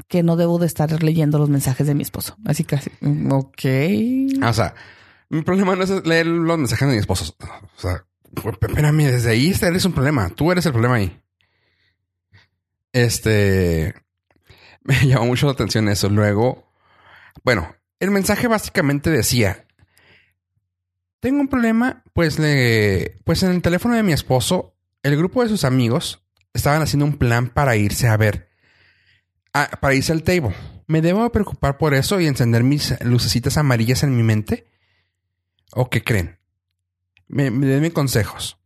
que 0.08 0.24
no 0.24 0.36
debo 0.36 0.60
de 0.60 0.68
estar 0.68 1.02
leyendo 1.02 1.38
los 1.38 1.50
mensajes 1.50 1.88
de 1.88 1.96
mi 1.96 2.04
esposo. 2.04 2.36
Así 2.46 2.64
que, 2.64 2.80
mm, 3.02 3.32
ok. 3.32 4.44
O 4.44 4.54
sea, 4.54 4.76
mi 5.30 5.42
problema 5.44 5.76
no 5.76 5.84
es 5.84 6.06
leer 6.06 6.28
los 6.28 6.58
mensajes 6.58 6.88
de 6.88 6.94
mi 6.96 7.00
esposo. 7.00 7.36
O 7.78 7.80
sea, 7.80 8.06
espérame, 8.36 9.06
desde 9.06 9.32
ahí 9.32 9.54
eres 9.62 9.86
un 9.86 9.94
problema. 9.94 10.30
Tú 10.30 10.52
eres 10.52 10.66
el 10.66 10.74
problema 10.74 10.96
ahí. 10.96 11.22
Este. 12.92 13.96
Me 14.84 15.08
llamó 15.08 15.28
mucho 15.28 15.48
la 15.48 15.54
atención 15.54 15.90
eso. 15.90 16.10
Luego, 16.10 16.72
bueno, 17.44 17.76
el 18.00 18.12
mensaje 18.12 18.48
básicamente 18.48 19.10
decía: 19.10 19.66
Tengo 21.20 21.42
un 21.42 21.48
problema, 21.48 22.04
pues 22.14 22.40
le. 22.40 23.20
Pues 23.26 23.44
en 23.44 23.52
el 23.52 23.62
teléfono 23.62 23.96
de 23.96 24.04
mi 24.04 24.14
esposo, 24.14 24.76
el 25.04 25.18
grupo 25.18 25.44
de 25.44 25.50
sus 25.50 25.64
amigos 25.64 26.27
estaban 26.58 26.82
haciendo 26.82 27.05
un 27.05 27.18
plan 27.18 27.49
para 27.49 27.76
irse 27.76 28.08
a 28.08 28.18
ver. 28.18 28.49
para 29.51 29.95
irse 29.95 30.12
al 30.12 30.24
table. 30.24 30.53
¿Me 30.88 31.01
debo 31.01 31.30
preocupar 31.32 31.78
por 31.78 31.93
eso 31.93 32.20
y 32.20 32.28
encender 32.28 32.64
mis 32.64 32.95
lucecitas 33.03 33.58
amarillas 33.58 34.03
en 34.03 34.16
mi 34.16 34.24
mente? 34.24 34.68
¿O 35.74 35.89
qué 35.89 36.03
creen? 36.03 36.39
Me, 37.28 37.49
denme 37.49 37.91
consejos. 37.91 38.58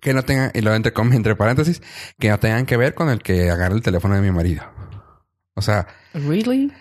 Que 0.00 0.14
no 0.14 0.22
tengan, 0.22 0.50
y 0.54 0.60
lo 0.62 0.74
entre, 0.74 0.92
entre 1.12 1.36
paréntesis, 1.36 1.82
que 2.18 2.30
no 2.30 2.38
tengan 2.38 2.64
que 2.64 2.76
ver 2.76 2.94
con 2.94 3.10
el 3.10 3.22
que 3.22 3.50
agarre 3.50 3.74
el 3.74 3.82
teléfono 3.82 4.14
de 4.14 4.22
mi 4.22 4.30
marido. 4.30 4.62
O 5.54 5.62
sea. 5.62 5.86
¿Really? 6.14 6.72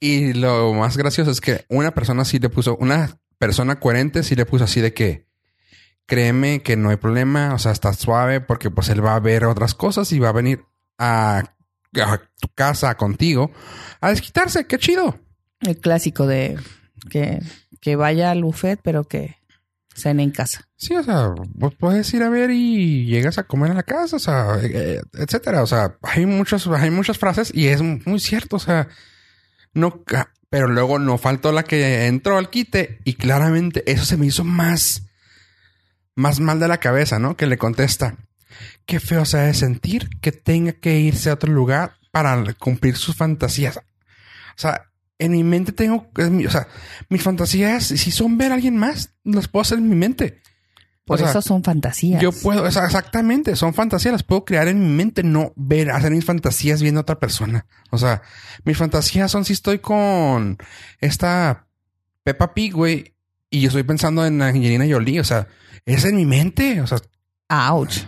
Y 0.00 0.32
lo 0.32 0.72
más 0.74 0.96
gracioso 0.96 1.30
es 1.30 1.40
que 1.40 1.66
una 1.68 1.90
persona 1.92 2.24
sí 2.24 2.38
le 2.38 2.48
puso, 2.48 2.76
una 2.76 3.18
persona 3.38 3.80
coherente 3.80 4.22
sí 4.22 4.34
le 4.36 4.46
puso 4.46 4.64
así 4.64 4.80
de 4.80 4.94
que 4.94 5.27
créeme 6.08 6.62
que 6.62 6.76
no 6.76 6.88
hay 6.88 6.96
problema, 6.96 7.54
o 7.54 7.58
sea, 7.58 7.70
está 7.70 7.92
suave 7.92 8.40
porque 8.40 8.70
pues 8.70 8.88
él 8.88 9.04
va 9.04 9.14
a 9.14 9.20
ver 9.20 9.44
otras 9.44 9.74
cosas 9.74 10.10
y 10.10 10.18
va 10.18 10.30
a 10.30 10.32
venir 10.32 10.64
a, 10.96 11.38
a 11.38 12.18
tu 12.40 12.48
casa 12.54 12.96
contigo 12.96 13.52
a 14.00 14.10
desquitarse, 14.10 14.66
qué 14.66 14.78
chido. 14.78 15.20
El 15.60 15.78
clásico 15.78 16.26
de 16.26 16.58
que, 17.10 17.40
que 17.80 17.94
vaya 17.94 18.30
al 18.30 18.42
buffet, 18.42 18.80
pero 18.82 19.04
que 19.04 19.36
cene 19.94 20.22
en 20.22 20.30
casa. 20.30 20.66
Sí, 20.76 20.94
o 20.96 21.02
sea, 21.02 21.34
vos 21.54 21.74
puedes 21.74 22.12
ir 22.14 22.22
a 22.22 22.30
ver 22.30 22.50
y 22.52 23.04
llegas 23.04 23.36
a 23.36 23.44
comer 23.44 23.70
en 23.70 23.76
la 23.76 23.82
casa, 23.82 24.16
o 24.16 24.20
sea, 24.20 24.58
eh, 24.62 25.02
etcétera. 25.12 25.62
O 25.62 25.66
sea, 25.66 25.98
hay 26.02 26.24
muchas, 26.24 26.66
hay 26.68 26.90
muchas 26.90 27.18
frases 27.18 27.52
y 27.52 27.66
es 27.66 27.82
muy 27.82 28.20
cierto. 28.20 28.56
O 28.56 28.60
sea, 28.60 28.88
no, 29.74 30.04
pero 30.48 30.68
luego 30.68 30.98
no 30.98 31.18
faltó 31.18 31.52
la 31.52 31.64
que 31.64 32.06
entró 32.06 32.38
al 32.38 32.48
quite 32.48 33.00
y 33.04 33.14
claramente 33.14 33.90
eso 33.90 34.04
se 34.04 34.16
me 34.16 34.26
hizo 34.26 34.44
más, 34.44 35.07
más 36.18 36.40
mal 36.40 36.58
de 36.58 36.66
la 36.66 36.78
cabeza, 36.78 37.20
¿no? 37.20 37.36
Que 37.36 37.46
le 37.46 37.58
contesta, 37.58 38.16
qué 38.86 38.98
feo 38.98 39.24
se 39.24 39.38
de 39.38 39.54
sentir 39.54 40.10
que 40.20 40.32
tenga 40.32 40.72
que 40.72 40.98
irse 40.98 41.30
a 41.30 41.34
otro 41.34 41.52
lugar 41.52 41.92
para 42.10 42.42
cumplir 42.54 42.96
sus 42.96 43.14
fantasías. 43.14 43.76
O 43.76 43.82
sea, 44.56 44.90
en 45.20 45.30
mi 45.30 45.44
mente 45.44 45.70
tengo, 45.70 46.10
o 46.16 46.50
sea, 46.50 46.66
mis 47.08 47.22
fantasías, 47.22 47.84
si 47.84 48.10
son 48.10 48.36
ver 48.36 48.50
a 48.50 48.56
alguien 48.56 48.76
más, 48.76 49.14
las 49.22 49.46
puedo 49.46 49.62
hacer 49.62 49.78
en 49.78 49.88
mi 49.88 49.94
mente. 49.94 50.42
Por 51.04 51.20
eso 51.20 51.40
son 51.40 51.62
fantasías. 51.62 52.20
Yo 52.20 52.32
puedo, 52.32 52.66
exactamente, 52.66 53.54
son 53.54 53.72
fantasías, 53.72 54.10
las 54.10 54.24
puedo 54.24 54.44
crear 54.44 54.66
en 54.66 54.80
mi 54.80 54.88
mente, 54.88 55.22
no 55.22 55.52
ver, 55.54 55.92
hacer 55.92 56.10
mis 56.10 56.24
fantasías 56.24 56.82
viendo 56.82 56.98
a 56.98 57.02
otra 57.02 57.20
persona. 57.20 57.64
O 57.90 57.98
sea, 57.98 58.22
mis 58.64 58.76
fantasías 58.76 59.30
son 59.30 59.44
si 59.44 59.52
estoy 59.52 59.78
con 59.78 60.58
esta 61.00 61.68
Peppa 62.24 62.54
Pig, 62.54 62.74
güey, 62.74 63.14
y 63.50 63.60
yo 63.60 63.68
estoy 63.68 63.82
pensando 63.82 64.24
en 64.24 64.40
Angelina 64.42 64.86
Jolie, 64.88 65.20
o 65.20 65.24
sea, 65.24 65.48
es 65.86 66.04
en 66.04 66.16
mi 66.16 66.26
mente, 66.26 66.80
o 66.80 66.86
sea. 66.86 66.98
Ouch 67.50 68.04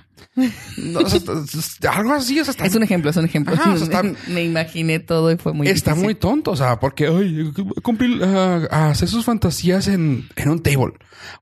algo 1.89 2.13
así, 2.13 2.41
o 2.41 2.43
Es 2.43 2.75
un 2.75 2.83
ejemplo, 2.83 3.11
es 3.11 3.17
un 3.17 3.25
ejemplo. 3.25 3.55
me 4.29 4.45
imaginé 4.45 5.01
todo 5.01 5.31
y 5.33 5.37
fue 5.37 5.53
muy 5.53 5.69
Está 5.69 5.95
muy 5.95 6.15
tonto, 6.15 6.53
o 6.53 6.57
sea, 6.57 6.79
porque 6.79 7.07
ay, 7.07 7.53
cumplir, 7.83 8.23
ah, 8.25 8.91
hacer 8.91 9.09
sus 9.09 9.25
fantasías 9.25 9.89
en, 9.89 10.29
un 10.47 10.63
table. 10.63 10.95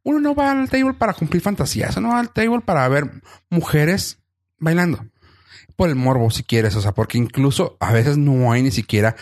Uno 0.03 0.21
no 0.21 0.35
va 0.35 0.53
al 0.53 0.69
table 0.69 0.95
para 0.95 1.13
cumplir 1.13 1.43
fantasías, 1.43 1.97
uno 1.97 2.11
va 2.11 2.21
al 2.21 2.31
table 2.31 2.61
para 2.61 2.89
ver 2.89 3.11
mujeres 3.51 4.19
bailando. 4.59 5.05
Por 5.77 5.89
el 5.89 5.95
morbo, 5.95 6.31
si 6.31 6.43
quieres, 6.43 6.75
o 6.75 6.81
sea, 6.81 6.93
porque 6.93 7.19
incluso 7.19 7.77
a 7.79 7.93
veces 7.93 8.19
no 8.19 8.51
hay 8.51 8.63
ni 8.63 8.73
siquiera 8.73 9.15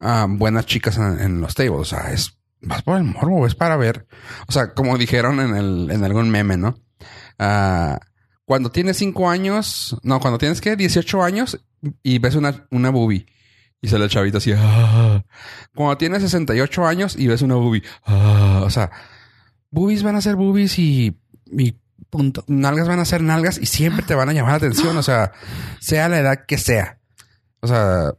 ah, 0.00 0.26
buenas 0.28 0.66
chicas 0.66 0.98
en, 0.98 1.40
los 1.40 1.54
tables, 1.54 1.80
o 1.80 1.84
sea, 1.84 2.12
es 2.12 2.36
vas 2.60 2.82
por 2.82 2.96
el 2.96 3.04
morbo, 3.04 3.46
es 3.46 3.54
para 3.54 3.76
ver, 3.76 4.06
o 4.48 4.52
sea, 4.52 4.74
como 4.74 4.98
dijeron 4.98 5.40
en, 5.40 5.56
el, 5.56 5.90
en 5.90 6.04
algún 6.04 6.30
meme, 6.30 6.56
¿no? 6.56 6.78
Ah, 7.38 8.00
cuando 8.44 8.70
tienes 8.70 8.96
5 8.98 9.28
años, 9.28 9.96
no, 10.02 10.20
cuando 10.20 10.38
tienes 10.38 10.60
que 10.60 10.76
18 10.76 11.22
años 11.22 11.60
y 12.02 12.18
ves 12.18 12.36
una, 12.36 12.66
una 12.70 12.90
boobie. 12.90 13.26
Y 13.82 13.88
sale 13.88 14.04
el 14.04 14.10
chavito 14.10 14.38
así. 14.38 14.52
Ah". 14.56 15.22
Cuando 15.74 15.98
tienes 15.98 16.22
68 16.22 16.86
años 16.86 17.16
y 17.18 17.26
ves 17.26 17.42
una 17.42 17.56
boobie. 17.56 17.82
Ah". 18.04 18.62
O 18.64 18.70
sea, 18.70 18.90
boobies 19.70 20.02
van 20.02 20.16
a 20.16 20.20
ser 20.20 20.36
boobies 20.36 20.78
y, 20.78 21.18
y 21.46 21.76
punto. 22.08 22.44
Nalgas 22.46 22.88
van 22.88 23.00
a 23.00 23.04
ser 23.04 23.20
nalgas 23.20 23.58
y 23.58 23.66
siempre 23.66 24.04
te 24.06 24.14
van 24.14 24.28
a 24.28 24.32
llamar 24.32 24.52
la 24.52 24.56
atención. 24.56 24.96
O 24.96 25.02
sea, 25.02 25.32
sea 25.80 26.08
la 26.08 26.20
edad 26.20 26.46
que 26.46 26.56
sea. 26.56 27.00
O 27.60 27.66
sea, 27.66 28.12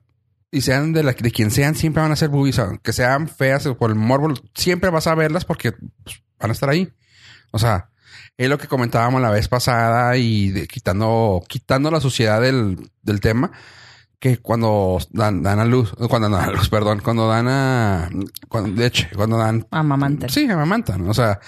y 0.51 0.61
sean 0.61 0.93
de, 0.93 1.03
la, 1.03 1.13
de 1.13 1.31
quien 1.31 1.51
sean, 1.51 1.75
siempre 1.75 2.01
van 2.01 2.11
a 2.11 2.15
ser 2.15 2.29
boobies. 2.29 2.59
Aunque 2.59 2.93
sean 2.93 3.27
feas 3.27 3.65
o 3.65 3.77
por 3.77 3.89
el 3.89 3.95
morbo, 3.95 4.33
siempre 4.55 4.89
vas 4.89 5.07
a 5.07 5.15
verlas 5.15 5.45
porque 5.45 5.71
pues, 5.71 6.21
van 6.39 6.49
a 6.51 6.53
estar 6.53 6.69
ahí. 6.69 6.91
O 7.51 7.59
sea, 7.59 7.89
es 8.37 8.49
lo 8.49 8.57
que 8.57 8.67
comentábamos 8.67 9.21
la 9.21 9.31
vez 9.31 9.47
pasada 9.47 10.15
y 10.17 10.67
quitando, 10.67 11.41
quitando 11.47 11.91
la 11.91 11.99
suciedad 11.99 12.41
del, 12.41 12.89
del 13.01 13.19
tema, 13.19 13.51
que 14.19 14.37
cuando 14.37 14.99
dan, 15.11 15.43
dan 15.43 15.59
a 15.59 15.65
luz, 15.65 15.93
cuando 16.09 16.29
dan 16.29 16.49
a 16.49 16.51
luz, 16.51 16.69
perdón, 16.71 17.01
cuando 17.03 17.27
dan 17.27 17.47
a, 17.47 18.09
cuando, 18.47 18.79
leche, 18.79 19.09
cuando 19.15 19.37
dan... 19.37 19.67
Amamantan. 19.71 20.29
Sí, 20.29 20.49
amamantan. 20.49 21.09
O 21.09 21.13
sea, 21.13 21.39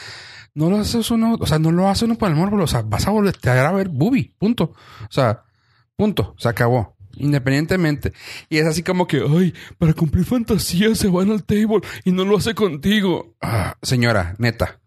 no 0.54 0.70
lo 0.70 0.78
haces 0.80 1.10
uno, 1.12 1.38
o 1.40 1.48
sea, 1.48 1.60
no 1.60 1.72
lo 1.72 1.90
hace 1.90 2.06
uno 2.06 2.16
por 2.16 2.30
el 2.30 2.36
morbo, 2.36 2.62
o 2.62 2.68
sea, 2.68 2.82
vas 2.82 3.08
a 3.08 3.12
volver 3.12 3.38
a 3.48 3.72
ver 3.72 3.90
bubi, 3.90 4.36
punto. 4.38 4.74
O 5.04 5.12
sea, 5.12 5.44
punto, 5.96 6.36
se 6.38 6.50
acabó. 6.50 6.98
Independientemente. 7.20 8.14
Y 8.50 8.58
es 8.58 8.66
así 8.66 8.84
como 8.84 9.08
que, 9.08 9.24
ay, 9.28 9.54
para 9.78 9.94
cumplir 9.94 10.26
fantasía 10.26 10.96
se 10.96 11.08
van 11.08 11.32
al 11.32 11.44
table 11.44 11.82
y 12.04 12.12
no 12.12 12.26
lo 12.26 12.38
hace 12.38 12.56
contigo. 12.56 13.36
Ah, 13.42 13.78
señora, 13.82 14.36
neta. 14.38 14.80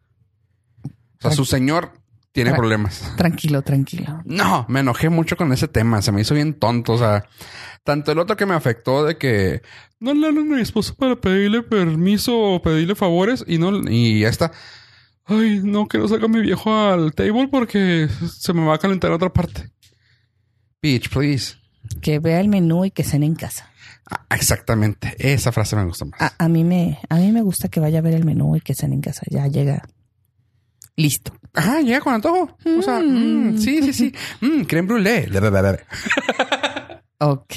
O 0.84 1.22
sea, 1.22 1.30
su 1.30 1.44
señor 1.44 1.92
tiene 2.32 2.54
problemas. 2.54 3.12
Tranquilo, 3.16 3.62
tranquilo. 3.62 4.22
No, 4.24 4.64
me 4.68 4.80
enojé 4.80 5.10
mucho 5.10 5.36
con 5.36 5.52
ese 5.52 5.68
tema. 5.68 6.02
Se 6.02 6.12
me 6.12 6.22
hizo 6.22 6.34
bien 6.34 6.54
tonto. 6.54 6.94
O 6.94 6.98
sea, 6.98 7.28
tanto 7.84 8.10
el 8.10 8.18
otro 8.18 8.36
que 8.36 8.46
me 8.46 8.54
afectó 8.54 9.04
de 9.04 9.16
que 9.18 9.62
no 10.00 10.14
le 10.14 10.26
hablan 10.26 10.50
a 10.50 10.56
mi 10.56 10.62
esposo 10.62 10.94
para 10.94 11.16
pedirle 11.16 11.62
permiso 11.62 12.36
o 12.36 12.62
pedirle 12.62 12.94
favores 12.94 13.44
y 13.46 13.58
no, 13.58 13.88
y 13.88 14.24
esta. 14.24 14.50
Ay, 15.24 15.60
no, 15.62 15.86
que 15.86 15.98
no 15.98 16.08
saca 16.08 16.26
mi 16.26 16.40
viejo 16.40 16.74
al 16.74 17.14
table 17.14 17.48
porque 17.48 18.08
se 18.08 18.52
me 18.52 18.66
va 18.66 18.74
a 18.74 18.78
calentar 18.78 19.12
otra 19.12 19.32
parte. 19.32 19.70
Bitch, 20.82 21.08
please. 21.10 21.61
Que 22.00 22.18
vea 22.18 22.40
el 22.40 22.48
menú 22.48 22.84
y 22.84 22.90
que 22.90 23.04
cene 23.04 23.26
en 23.26 23.34
casa. 23.34 23.70
Ah, 24.10 24.26
exactamente. 24.34 25.14
Esa 25.18 25.52
frase 25.52 25.76
me 25.76 25.84
gusta 25.84 26.04
más. 26.04 26.20
A, 26.20 26.32
a, 26.38 26.48
mí 26.48 26.64
me, 26.64 26.98
a 27.08 27.16
mí 27.16 27.32
me 27.32 27.42
gusta 27.42 27.68
que 27.68 27.80
vaya 27.80 27.98
a 27.98 28.02
ver 28.02 28.14
el 28.14 28.24
menú 28.24 28.56
y 28.56 28.60
que 28.60 28.74
cene 28.74 28.94
en 28.94 29.00
casa. 29.00 29.22
Ya 29.30 29.46
llega 29.46 29.82
listo. 30.96 31.32
Ajá, 31.54 31.80
llega 31.80 32.00
con 32.00 32.14
antojo. 32.14 32.56
O 32.78 32.82
sea, 32.82 33.00
mm, 33.00 33.58
sí, 33.58 33.82
sí, 33.82 33.92
sí. 33.92 34.14
Mm, 34.40 34.62
creme 34.62 34.88
brûlée. 34.88 35.28
ok. 37.18 37.54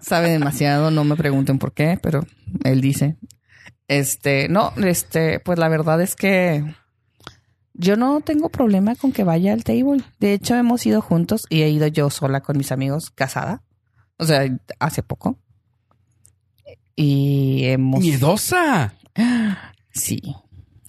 Sabe 0.00 0.30
demasiado, 0.30 0.90
no 0.90 1.04
me 1.04 1.16
pregunten 1.16 1.58
por 1.58 1.72
qué, 1.72 1.98
pero 2.02 2.26
él 2.64 2.80
dice. 2.80 3.16
Este, 3.88 4.48
no, 4.48 4.72
este, 4.82 5.40
pues 5.40 5.58
la 5.58 5.68
verdad 5.68 6.00
es 6.00 6.16
que 6.16 6.64
yo 7.74 7.96
no 7.96 8.20
tengo 8.20 8.48
problema 8.48 8.94
con 8.96 9.12
que 9.12 9.24
vaya 9.24 9.52
al 9.52 9.64
table. 9.64 10.02
De 10.20 10.32
hecho, 10.32 10.54
hemos 10.54 10.86
ido 10.86 11.00
juntos 11.02 11.46
y 11.50 11.62
he 11.62 11.68
ido 11.70 11.86
yo 11.88 12.08
sola 12.10 12.40
con 12.40 12.56
mis 12.56 12.72
amigos 12.72 13.10
casada. 13.10 13.62
O 14.16 14.24
sea, 14.24 14.44
hace 14.78 15.02
poco. 15.02 15.38
Y 16.96 17.64
hemos. 17.64 18.00
¡Miedosa! 18.00 18.94
Sí. 19.90 20.20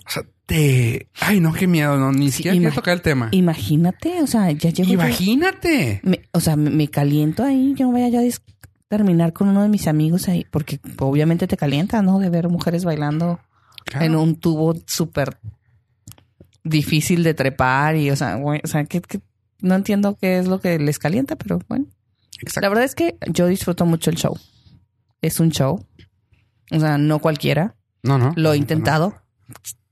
O 0.05 0.09
sea, 0.09 0.23
te... 0.45 1.09
Ay, 1.19 1.39
no, 1.39 1.53
qué 1.53 1.65
miedo. 1.67 1.97
No, 1.97 2.11
ni 2.11 2.27
Sí, 2.27 2.37
siquiera 2.37 2.57
quiero 2.57 2.75
tocar 2.75 2.93
el 2.93 3.01
tema. 3.01 3.29
Imagínate, 3.31 4.21
o 4.21 4.27
sea, 4.27 4.51
ya 4.51 4.69
llego. 4.69 4.87
yo- 4.89 4.93
Imagínate. 4.93 6.01
me- 6.03 6.21
o 6.31 6.39
sea, 6.39 6.55
me, 6.55 6.69
me 6.69 6.87
caliento 6.87 7.43
ahí. 7.43 7.73
Yo 7.75 7.87
no 7.87 7.91
voy 7.93 8.03
a 8.03 8.09
ya 8.09 8.21
dis- 8.21 8.41
terminar 8.87 9.33
con 9.33 9.47
uno 9.49 9.63
de 9.63 9.69
mis 9.69 9.87
amigos 9.87 10.27
ahí. 10.27 10.45
Porque 10.51 10.79
obviamente 10.99 11.47
te 11.47 11.57
calienta, 11.57 12.01
¿no? 12.03 12.19
De 12.19 12.29
ver 12.29 12.49
mujeres 12.49 12.85
bailando 12.85 13.39
Claro. 13.85 14.05
en 14.05 14.15
un 14.15 14.35
tubo 14.35 14.75
súper 14.85 15.37
difícil 16.65 17.23
de 17.23 17.33
trepar. 17.33 17.95
Y, 17.95 18.11
o 18.11 18.15
sea, 18.17 18.37
o 18.37 18.67
sea, 18.67 18.83
que, 18.83 18.99
que 19.01 19.21
no 19.61 19.75
entiendo 19.75 20.17
qué 20.19 20.37
es 20.39 20.47
lo 20.47 20.59
que 20.59 20.77
les 20.79 20.99
calienta, 20.99 21.37
pero 21.37 21.59
bueno. 21.69 21.85
Exacto. 22.41 22.61
La 22.61 22.69
verdad 22.69 22.83
es 22.83 22.95
que 22.95 23.17
yo 23.31 23.47
disfruto 23.47 23.85
mucho 23.85 24.09
el 24.09 24.17
show. 24.17 24.37
Es 25.21 25.39
un 25.39 25.51
show. 25.51 25.85
O 26.71 26.79
sea, 26.79 26.97
no 26.97 27.19
cualquiera. 27.19 27.75
No, 28.03 28.17
no. 28.17 28.33
Lo 28.35 28.49
he 28.51 28.55
No, 28.57 28.61
intentado. 28.61 29.21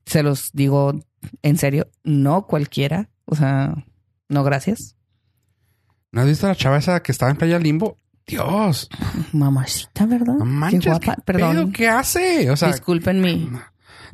Se 0.06 0.22
los 0.24 0.52
digo 0.52 0.94
en 1.42 1.58
serio. 1.58 1.88
No 2.04 2.46
cualquiera. 2.48 3.10
O 3.26 3.36
sea, 3.36 3.86
no 4.28 4.44
gracias. 4.44 4.98
¿No 6.12 6.22
has 6.22 6.28
visto 6.28 6.46
a 6.46 6.50
la 6.50 6.56
chava 6.56 6.78
esa 6.78 7.02
que 7.02 7.12
estaba 7.12 7.32
en 7.32 7.38
Playa 7.38 7.58
Limbo? 7.60 7.98
Dios. 8.28 8.90
Mamacita, 9.32 10.06
¿verdad? 10.06 10.36
No 10.36 10.46
manches. 10.46 10.82
Qué 10.84 10.90
guapa. 10.90 11.16
¿qué 11.16 11.22
Perdón. 11.26 11.56
pedo? 11.56 11.72
¿Qué 11.72 11.88
hace? 11.90 12.52
O 12.52 12.58
sea, 12.58 12.70
Disculpen 12.72 13.22
mi. 13.22 13.50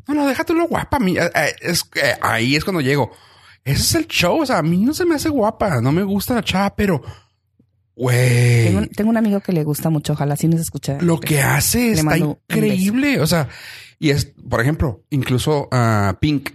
No, 0.09 0.13
no, 0.15 0.27
déjate 0.27 0.53
lo 0.53 0.67
guapa. 0.67 0.97
A 0.97 0.99
mí, 0.99 1.17
eh, 1.17 1.29
eh, 1.33 1.55
es, 1.61 1.89
ahí 2.21 2.55
es 2.55 2.63
cuando 2.65 2.81
llego. 2.81 3.11
Ese 3.63 3.81
es 3.81 3.95
el 3.95 4.07
show. 4.07 4.41
O 4.41 4.45
sea, 4.45 4.57
a 4.57 4.63
mí 4.63 4.77
no 4.77 4.93
se 4.93 5.05
me 5.05 5.15
hace 5.15 5.29
guapa. 5.29 5.79
No 5.81 5.91
me 5.91 6.03
gusta 6.03 6.35
la 6.35 6.43
chava, 6.43 6.75
pero... 6.75 7.01
Güey. 7.95 8.65
Tengo, 8.65 8.79
un- 8.79 8.87
tengo 8.89 9.09
un 9.09 9.17
amigo 9.17 9.39
que 9.41 9.51
le 9.51 9.63
gusta 9.63 9.89
mucho. 9.89 10.13
Ojalá 10.13 10.35
sí 10.37 10.47
nos 10.47 10.61
escuche. 10.61 10.97
lo 11.01 11.19
que 11.19 11.41
hace 11.41 11.91
está 11.91 12.17
increíble. 12.17 13.19
O 13.19 13.27
sea, 13.27 13.49
y 13.99 14.11
es, 14.11 14.31
por 14.49 14.61
ejemplo, 14.61 15.03
incluso 15.09 15.67
a 15.71 16.17
Pink. 16.21 16.51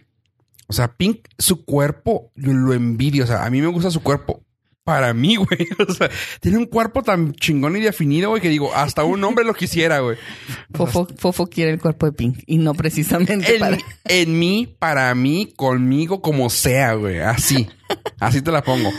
O 0.68 0.72
sea, 0.72 0.96
Pink, 0.96 1.28
su 1.38 1.64
cuerpo, 1.66 2.32
yo 2.34 2.52
lo 2.54 2.72
envidio. 2.72 3.24
O 3.24 3.26
sea, 3.26 3.44
a 3.44 3.50
mí 3.50 3.60
me 3.60 3.66
gusta 3.66 3.90
su 3.90 4.02
cuerpo. 4.02 4.42
Para 4.84 5.14
mí, 5.14 5.36
güey. 5.36 5.66
O 5.88 5.92
sea, 5.92 6.10
tiene 6.40 6.58
un 6.58 6.66
cuerpo 6.66 7.02
tan 7.02 7.32
chingón 7.32 7.76
y 7.76 7.80
definido, 7.80 8.28
güey, 8.28 8.42
que 8.42 8.50
digo, 8.50 8.72
hasta 8.74 9.02
un 9.02 9.24
hombre 9.24 9.44
lo 9.44 9.54
quisiera, 9.54 10.00
güey. 10.00 10.18
Fofo, 10.72 11.08
Fofo 11.16 11.46
quiere 11.46 11.72
el 11.72 11.80
cuerpo 11.80 12.06
de 12.06 12.12
Pink. 12.12 12.42
Y 12.46 12.58
no 12.58 12.74
precisamente 12.74 13.58
para. 13.58 13.76
En, 13.76 13.82
en 14.04 14.38
mí, 14.38 14.76
para 14.78 15.14
mí, 15.14 15.52
conmigo, 15.56 16.20
como 16.20 16.50
sea, 16.50 16.94
güey. 16.94 17.20
Así. 17.20 17.66
Así 18.20 18.42
te 18.42 18.52
la 18.52 18.62
pongo. 18.62 18.90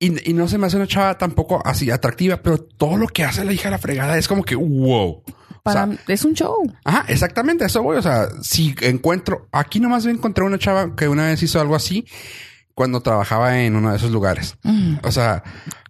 Y, 0.00 0.30
y 0.30 0.34
no 0.34 0.48
se 0.48 0.58
me 0.58 0.66
hace 0.66 0.76
una 0.76 0.86
chava 0.86 1.16
tampoco 1.18 1.60
así 1.64 1.90
atractiva, 1.90 2.36
pero 2.36 2.58
todo 2.58 2.96
lo 2.96 3.08
que 3.08 3.24
hace 3.24 3.44
la 3.44 3.52
hija 3.52 3.64
de 3.64 3.72
la 3.72 3.78
fregada 3.78 4.16
es 4.16 4.28
como 4.28 4.44
que 4.44 4.54
wow. 4.54 5.24
para 5.64 5.84
o 5.84 5.92
sea, 5.92 5.98
es 6.06 6.24
un 6.24 6.34
show. 6.34 6.72
Ajá, 6.84 7.04
exactamente, 7.08 7.64
eso 7.64 7.82
voy. 7.82 7.96
O 7.96 8.02
sea, 8.02 8.28
si 8.42 8.76
encuentro, 8.82 9.48
aquí 9.50 9.80
nomás 9.80 10.06
encontré 10.06 10.44
una 10.44 10.58
chava 10.58 10.94
que 10.94 11.08
una 11.08 11.26
vez 11.26 11.42
hizo 11.42 11.60
algo 11.60 11.74
así 11.74 12.04
cuando 12.78 13.00
trabajaba 13.00 13.58
en 13.60 13.74
uno 13.74 13.90
de 13.90 13.96
esos 13.96 14.12
lugares. 14.12 14.56
Mm. 14.62 14.98
O 15.02 15.10
sea, 15.10 15.42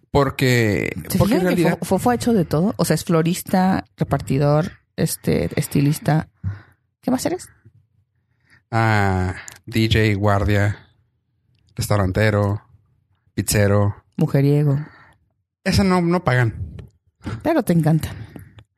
porque, 0.09 0.91
¿Se 1.07 1.19
porque 1.19 1.35
en 1.35 1.55
que 1.55 1.77
Fofo, 1.85 2.09
ha 2.09 2.15
hecho 2.15 2.33
de 2.33 2.45
todo? 2.45 2.73
O 2.77 2.83
sea, 2.83 2.95
es 2.95 3.03
florista, 3.05 3.85
repartidor, 3.95 4.71
este, 4.95 5.51
estilista. 5.55 6.29
¿Qué 6.99 7.11
más 7.11 7.23
eres? 7.27 7.47
ah, 8.71 9.35
DJ, 9.67 10.15
guardia, 10.15 10.89
restaurantero, 11.75 12.63
pizzero, 13.35 14.03
Mujeriego. 14.17 14.79
esa 15.63 15.83
no, 15.83 16.01
no 16.01 16.23
pagan. 16.23 16.75
Pero 17.43 17.61
te 17.61 17.73
encanta. 17.73 18.09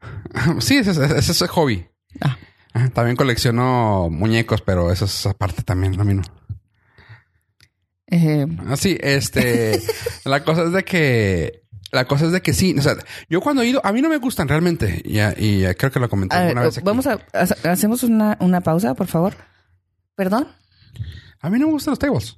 Sí, 0.60 0.78
ese, 0.78 0.92
ese- 0.92 1.18
ese 1.18 1.32
es 1.32 1.42
el 1.42 1.48
hobby. 1.48 1.88
Ah. 2.20 2.38
También 2.94 3.16
colecciono 3.16 4.10
muñecos, 4.10 4.62
pero 4.62 4.92
eso 4.92 5.06
es 5.06 5.26
aparte 5.26 5.62
también, 5.62 6.00
a 6.00 6.04
mí 6.04 6.14
no. 6.14 6.24
Eh, 8.12 8.46
Así, 8.68 8.98
este, 9.02 9.82
la 10.26 10.44
cosa 10.44 10.64
es 10.66 10.72
de 10.74 10.84
que, 10.84 11.64
la 11.92 12.06
cosa 12.06 12.26
es 12.26 12.32
de 12.34 12.42
que 12.42 12.54
sí, 12.54 12.76
o 12.78 12.82
sea, 12.82 12.96
yo 13.30 13.42
cuando 13.42 13.62
he 13.64 13.68
ido, 13.68 13.82
a 13.86 13.92
mí 13.94 14.02
no 14.02 14.10
me 14.10 14.18
gustan 14.18 14.48
realmente, 14.48 15.02
y, 15.06 15.20
y 15.20 15.66
creo 15.76 15.92
que 15.92 16.00
lo 16.00 16.10
comenté 16.10 16.36
a 16.36 16.40
ver, 16.40 16.48
alguna 16.50 16.66
vez 16.66 16.78
aquí. 16.78 16.86
vamos 16.86 17.08
a, 17.08 17.14
ha- 17.34 17.72
hacemos 17.72 18.04
una, 18.04 18.38
una 18.42 18.62
pausa, 18.62 18.94
por 18.94 19.08
favor. 19.08 19.34
Perdón. 20.16 20.48
A 21.40 21.50
mí 21.50 21.58
no 21.58 21.68
me 21.68 21.72
gustan 21.74 21.94
los 21.94 22.00
tables. 22.00 22.38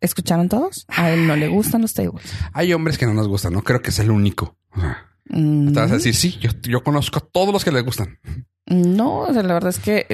¿Escucharon 0.00 0.48
todos? 0.48 0.84
A 0.88 1.10
él 1.10 1.26
no 1.26 1.34
le 1.36 1.48
gustan 1.48 1.82
los 1.82 1.94
tables. 1.94 2.24
Hay 2.52 2.72
hombres 2.72 2.98
que 2.98 3.06
no 3.06 3.14
nos 3.14 3.26
gustan, 3.28 3.52
no 3.52 3.62
creo 3.62 3.80
que 3.82 3.90
es 3.90 3.98
el 3.98 4.10
único. 4.10 4.56
O 4.76 4.80
sea, 4.80 5.04
Mm, 5.30 5.74
te 5.74 5.80
vas 5.80 5.90
a 5.90 5.96
decir, 5.96 6.14
sí, 6.14 6.38
yo, 6.40 6.48
yo 6.62 6.82
conozco 6.82 7.18
a 7.18 7.20
todos 7.20 7.52
los 7.52 7.62
que 7.62 7.70
les 7.70 7.84
gustan. 7.84 8.18
No, 8.64 9.18
o 9.20 9.32
sea, 9.34 9.42
la 9.42 9.52
verdad 9.52 9.68
es 9.68 9.78
que 9.78 10.06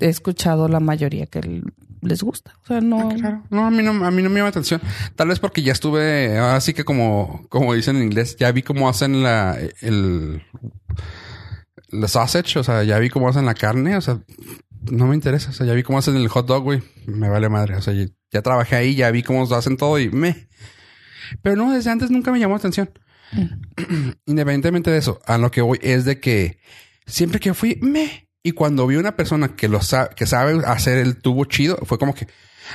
he 0.00 0.06
escuchado 0.06 0.68
la 0.68 0.80
mayoría 0.80 1.26
que 1.26 1.62
les 2.02 2.22
gusta. 2.22 2.54
O 2.62 2.66
sea, 2.66 2.80
no. 2.80 3.10
Ah, 3.10 3.14
Claro. 3.14 3.44
No, 3.50 3.66
a 3.66 3.70
mí 3.70 3.82
no, 3.82 4.04
a 4.04 4.10
mí 4.10 4.22
no 4.22 4.30
me 4.30 4.36
llama 4.36 4.48
atención. 4.50 4.80
Tal 5.16 5.28
vez 5.28 5.38
porque 5.38 5.62
ya 5.62 5.72
estuve, 5.72 6.38
ahora 6.38 6.60
sí 6.60 6.74
que 6.74 6.84
como, 6.84 7.46
como 7.48 7.74
dicen 7.74 7.96
en 7.96 8.04
inglés, 8.04 8.36
ya 8.36 8.50
vi 8.52 8.62
cómo 8.62 8.88
hacen 8.88 9.22
la, 9.22 9.58
el, 9.80 10.42
la 11.90 12.08
sausage, 12.08 12.58
o 12.58 12.64
sea, 12.64 12.82
ya 12.84 12.98
vi 12.98 13.10
cómo 13.10 13.28
hacen 13.28 13.46
la 13.46 13.54
carne, 13.54 13.96
o 13.96 14.00
sea, 14.00 14.20
no 14.90 15.06
me 15.06 15.14
interesa. 15.14 15.50
O 15.50 15.52
sea, 15.52 15.66
ya 15.66 15.74
vi 15.74 15.82
cómo 15.82 15.98
hacen 15.98 16.16
el 16.16 16.28
hot 16.28 16.46
dog, 16.46 16.62
güey. 16.62 16.82
Me 17.06 17.28
vale 17.28 17.48
madre. 17.48 17.76
O 17.76 17.82
sea, 17.82 17.94
ya, 17.94 18.06
ya 18.30 18.42
trabajé 18.42 18.76
ahí, 18.76 18.94
ya 18.94 19.10
vi 19.10 19.22
cómo 19.22 19.42
hacen 19.54 19.76
todo 19.76 19.98
y 19.98 20.10
me. 20.10 20.48
Pero 21.42 21.56
no, 21.56 21.72
desde 21.72 21.90
antes 21.90 22.10
nunca 22.10 22.32
me 22.32 22.38
llamó 22.38 22.54
la 22.54 22.58
atención. 22.58 22.90
Independientemente 24.26 24.90
de 24.90 24.98
eso, 24.98 25.20
a 25.26 25.38
lo 25.38 25.50
que 25.50 25.60
voy 25.60 25.78
es 25.82 26.04
de 26.04 26.20
que 26.20 26.60
siempre 27.06 27.40
que 27.40 27.54
fui, 27.54 27.78
me. 27.82 28.27
Y 28.42 28.52
cuando 28.52 28.86
vi 28.86 28.96
una 28.96 29.16
persona 29.16 29.56
que 29.56 29.68
lo 29.68 29.80
sabe, 29.82 30.10
que 30.14 30.26
sabe 30.26 30.62
hacer 30.66 30.98
el 30.98 31.20
tubo 31.20 31.44
chido, 31.44 31.78
fue 31.84 31.98
como 31.98 32.14
que, 32.14 32.28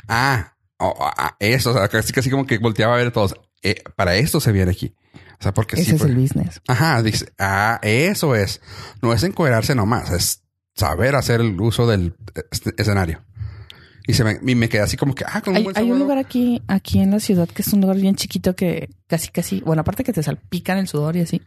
ah, 0.07 0.55
oh, 0.78 0.95
ah, 0.99 1.36
eso, 1.39 1.72
o 1.72 1.74
sea, 1.74 1.88
casi, 1.88 2.14
casi 2.14 2.30
como 2.30 2.45
que 2.45 2.57
volteaba 2.57 2.95
a 2.95 2.97
ver 2.97 3.07
a 3.07 3.11
todos. 3.11 3.36
Eh, 3.61 3.82
para 3.95 4.16
esto 4.16 4.39
se 4.39 4.51
viene 4.51 4.72
aquí. 4.72 4.95
O 5.39 5.43
sea, 5.43 5.53
porque 5.53 5.76
Ese 5.76 5.91
sí 5.91 5.95
es 5.95 6.01
el 6.03 6.16
business. 6.16 6.61
Ajá, 6.68 7.01
dice, 7.01 7.32
ah, 7.39 7.80
eso 7.82 8.36
es. 8.36 8.61
No 9.01 9.14
es 9.14 9.24
encuadrarse 9.24 9.76
nomás, 9.76 10.11
es 10.11 10.43
saber 10.76 11.16
hacer 11.16 11.41
el 11.41 11.59
uso 11.59 11.88
del 11.88 12.16
escenario. 12.78 13.24
Y 14.05 14.14
se 14.14 14.24
me, 14.24 14.39
y 14.45 14.55
me 14.55 14.68
quedé 14.68 14.82
así 14.82 14.97
como 14.97 15.16
que, 15.16 15.24
ah, 15.26 15.41
con 15.41 15.55
un 15.55 15.57
Hay, 15.57 15.68
hay 15.76 15.91
un 15.91 15.99
lugar 15.99 16.18
aquí, 16.18 16.61
aquí 16.68 16.99
en 16.99 17.11
la 17.11 17.20
ciudad 17.20 17.47
que 17.47 17.61
es 17.61 17.72
un 17.72 17.82
lugar 17.82 17.97
bien 17.97 18.16
chiquito 18.16 18.55
que 18.55 18.89
casi, 19.07 19.30
casi, 19.30 19.61
bueno, 19.61 19.82
aparte 19.82 20.03
que 20.03 20.11
te 20.11 20.24
salpican 20.24 20.78
el 20.78 20.88
sudor 20.88 21.16
y 21.16 21.22
así, 21.22 21.41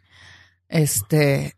este, 0.69 1.55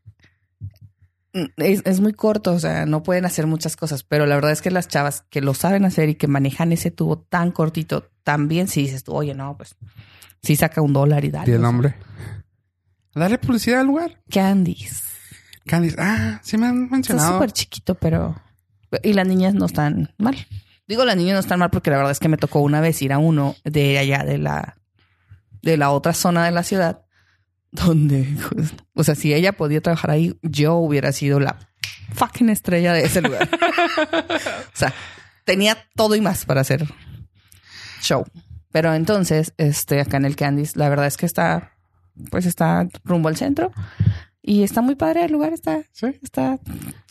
es, 1.32 1.82
es 1.84 2.00
muy 2.00 2.12
corto, 2.12 2.52
o 2.52 2.58
sea, 2.58 2.86
no 2.86 3.02
pueden 3.02 3.24
hacer 3.24 3.46
muchas 3.46 3.76
cosas, 3.76 4.02
pero 4.02 4.26
la 4.26 4.34
verdad 4.34 4.52
es 4.52 4.62
que 4.62 4.70
las 4.70 4.88
chavas 4.88 5.24
que 5.30 5.40
lo 5.40 5.54
saben 5.54 5.84
hacer 5.84 6.08
y 6.08 6.14
que 6.14 6.26
manejan 6.26 6.72
ese 6.72 6.90
tubo 6.90 7.18
tan 7.18 7.52
cortito, 7.52 8.10
también 8.22 8.68
si 8.68 8.82
dices 8.82 9.04
tú, 9.04 9.14
oye, 9.14 9.34
no, 9.34 9.56
pues, 9.56 9.76
sí 10.42 10.56
saca 10.56 10.80
un 10.80 10.92
dólar 10.92 11.24
y 11.24 11.30
dale. 11.30 11.46
Di 11.46 11.52
el 11.52 11.62
nombre. 11.62 11.94
Dale 13.14 13.38
publicidad 13.38 13.80
al 13.80 13.86
lugar. 13.86 14.20
Candies. 14.30 15.02
Candice. 15.66 15.96
Ah, 15.98 16.40
sí 16.42 16.56
me 16.56 16.66
han 16.66 16.88
mencionado. 16.88 17.34
súper 17.34 17.52
chiquito, 17.52 17.94
pero... 17.94 18.40
Y 19.02 19.12
las 19.12 19.26
niñas 19.26 19.54
no 19.54 19.66
están 19.66 20.14
mal. 20.16 20.36
Digo, 20.86 21.04
las 21.04 21.16
niñas 21.16 21.34
no 21.34 21.40
están 21.40 21.58
mal 21.58 21.70
porque 21.70 21.90
la 21.90 21.96
verdad 21.96 22.12
es 22.12 22.20
que 22.20 22.28
me 22.28 22.38
tocó 22.38 22.60
una 22.60 22.80
vez 22.80 23.02
ir 23.02 23.12
a 23.12 23.18
uno 23.18 23.54
de 23.64 23.98
allá, 23.98 24.24
de 24.24 24.38
la, 24.38 24.78
de 25.60 25.76
la 25.76 25.90
otra 25.90 26.14
zona 26.14 26.46
de 26.46 26.52
la 26.52 26.62
ciudad, 26.62 27.02
donde, 27.70 28.26
pues, 28.52 28.72
o 28.94 29.04
sea, 29.04 29.14
si 29.14 29.34
ella 29.34 29.52
podía 29.52 29.80
trabajar 29.80 30.10
ahí, 30.10 30.38
yo 30.42 30.74
hubiera 30.76 31.12
sido 31.12 31.40
la 31.40 31.58
fucking 32.14 32.48
estrella 32.48 32.92
de 32.92 33.02
ese 33.04 33.20
lugar. 33.22 33.48
o 34.12 34.76
sea, 34.76 34.92
tenía 35.44 35.76
todo 35.96 36.14
y 36.14 36.20
más 36.20 36.44
para 36.44 36.62
hacer 36.62 36.86
show. 38.02 38.24
Pero 38.70 38.94
entonces, 38.94 39.54
este, 39.56 40.00
acá 40.00 40.16
en 40.18 40.24
el 40.24 40.36
Candice, 40.36 40.78
la 40.78 40.88
verdad 40.88 41.06
es 41.06 41.16
que 41.16 41.26
está, 41.26 41.72
pues 42.30 42.46
está 42.46 42.86
rumbo 43.04 43.28
al 43.28 43.36
centro 43.36 43.72
y 44.42 44.62
está 44.62 44.82
muy 44.82 44.94
padre 44.94 45.24
el 45.24 45.32
lugar, 45.32 45.52
está, 45.52 45.82
Sí. 45.92 46.06
está 46.22 46.58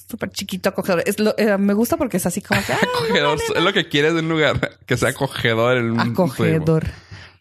súper 0.10 0.30
chiquito, 0.30 0.70
acogedor. 0.70 1.04
Es 1.06 1.20
lo- 1.20 1.38
eh, 1.38 1.58
me 1.58 1.74
gusta 1.74 1.98
porque 1.98 2.18
es 2.18 2.26
así 2.26 2.42
como 2.42 2.62
que, 2.66 2.74
ah, 2.74 2.80
Acogedor. 2.82 3.40
Es 3.56 3.62
lo 3.64 3.74
que 3.74 3.90
quieres 3.90 4.14
de 4.14 4.20
un 4.22 4.30
lugar 4.30 4.78
que 4.86 4.98
sea 4.98 5.10
acogedor 5.10 5.78
en 5.78 5.92
un 5.92 6.00
acogedor, 6.00 6.86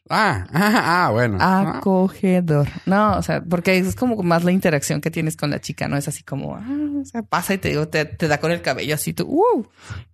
Ah, 0.09 0.47
ah, 0.53 1.05
ah, 1.07 1.11
bueno. 1.11 1.39
Ah, 1.41 1.79
acogedor. 1.79 2.69
No, 2.87 3.17
o 3.19 3.23
sea, 3.23 3.43
porque 3.43 3.79
es 3.79 3.97
como 3.97 4.23
más 4.23 4.45
la 4.45 4.53
interacción 4.53 5.01
que 5.01 5.11
tienes 5.11 5.37
con 5.37 5.51
la 5.51 5.61
chica, 5.61 5.89
no 5.89 5.97
es 5.97 6.07
así 6.09 6.23
como, 6.23 6.55
ah, 6.57 6.67
o 7.01 7.05
sea, 7.05 7.23
pasa 7.23 7.55
y 7.55 7.59
te 7.59 7.71
digo, 7.71 7.89
te, 7.89 8.05
te 8.05 8.29
da 8.29 8.39
con 8.39 8.53
el 8.53 8.63
cabello 8.63 8.95
así, 8.95 9.13
tú, 9.13 9.25
uh, 9.29 9.65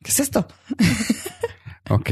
¿qué 0.02 0.10
es 0.10 0.20
esto? 0.20 0.46
ok. 1.90 2.10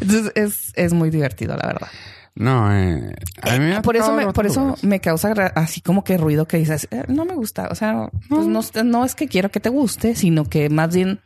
Entonces 0.00 0.32
es, 0.34 0.72
es 0.76 0.92
muy 0.92 1.10
divertido, 1.10 1.56
la 1.56 1.66
verdad. 1.66 1.88
No, 2.34 2.70
eh, 2.70 3.14
a 3.42 3.52
mí 3.52 3.60
me 3.60 3.80
por 3.80 3.96
eso, 3.96 4.12
me, 4.12 4.30
por 4.32 4.44
eso 4.44 4.60
lugares. 4.60 4.84
me 4.84 5.00
causa 5.00 5.32
así 5.54 5.80
como 5.80 6.04
que 6.04 6.18
ruido 6.18 6.46
que 6.46 6.58
dices, 6.58 6.86
"Eh, 6.90 7.04
no 7.08 7.24
me 7.24 7.34
gusta. 7.34 7.68
O 7.70 7.74
sea, 7.74 8.10
pues 8.28 8.46
no, 8.46 8.60
no 8.84 9.04
es 9.06 9.14
que 9.14 9.26
quiero 9.26 9.50
que 9.50 9.58
te 9.58 9.70
guste, 9.70 10.14
sino 10.14 10.44
que 10.44 10.68
más 10.68 10.94
bien, 10.94 11.20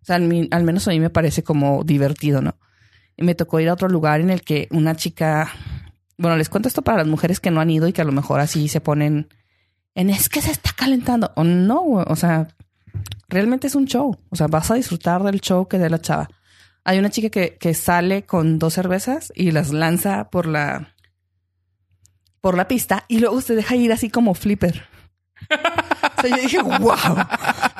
o 0.00 0.04
sea, 0.06 0.16
al, 0.16 0.48
al 0.50 0.64
menos 0.64 0.88
a 0.88 0.92
mí 0.92 0.98
me 0.98 1.10
parece 1.10 1.42
como 1.44 1.84
divertido, 1.84 2.40
¿no? 2.40 2.54
Me 3.20 3.34
tocó 3.34 3.60
ir 3.60 3.68
a 3.68 3.74
otro 3.74 3.88
lugar 3.88 4.20
en 4.20 4.30
el 4.30 4.42
que 4.42 4.66
una 4.70 4.96
chica, 4.96 5.52
bueno, 6.18 6.36
les 6.36 6.48
cuento 6.48 6.68
esto 6.68 6.82
para 6.82 6.98
las 6.98 7.06
mujeres 7.06 7.38
que 7.38 7.50
no 7.50 7.60
han 7.60 7.70
ido 7.70 7.86
y 7.86 7.92
que 7.92 8.02
a 8.02 8.06
lo 8.06 8.12
mejor 8.12 8.40
así 8.40 8.68
se 8.68 8.80
ponen 8.80 9.28
en 9.94 10.10
es 10.10 10.28
que 10.28 10.42
se 10.42 10.50
está 10.50 10.70
calentando. 10.74 11.32
O 11.36 11.44
no, 11.44 11.82
o 11.82 12.16
sea, 12.16 12.48
realmente 13.28 13.66
es 13.66 13.74
un 13.74 13.86
show. 13.86 14.18
O 14.30 14.36
sea, 14.36 14.46
vas 14.46 14.70
a 14.70 14.74
disfrutar 14.74 15.22
del 15.22 15.40
show 15.40 15.68
que 15.68 15.78
dé 15.78 15.90
la 15.90 16.00
chava. 16.00 16.28
Hay 16.84 16.98
una 16.98 17.10
chica 17.10 17.28
que, 17.28 17.56
que 17.58 17.74
sale 17.74 18.24
con 18.24 18.58
dos 18.58 18.74
cervezas 18.74 19.32
y 19.36 19.50
las 19.50 19.70
lanza 19.70 20.30
por 20.30 20.46
la 20.46 20.94
por 22.40 22.56
la 22.56 22.68
pista 22.68 23.04
y 23.06 23.18
luego 23.18 23.40
se 23.42 23.54
deja 23.54 23.76
ir 23.76 23.92
así 23.92 24.08
como 24.08 24.34
flipper. 24.34 24.84
O 26.18 26.22
sea, 26.22 26.36
yo 26.36 26.42
dije, 26.42 26.62
wow, 26.62 27.16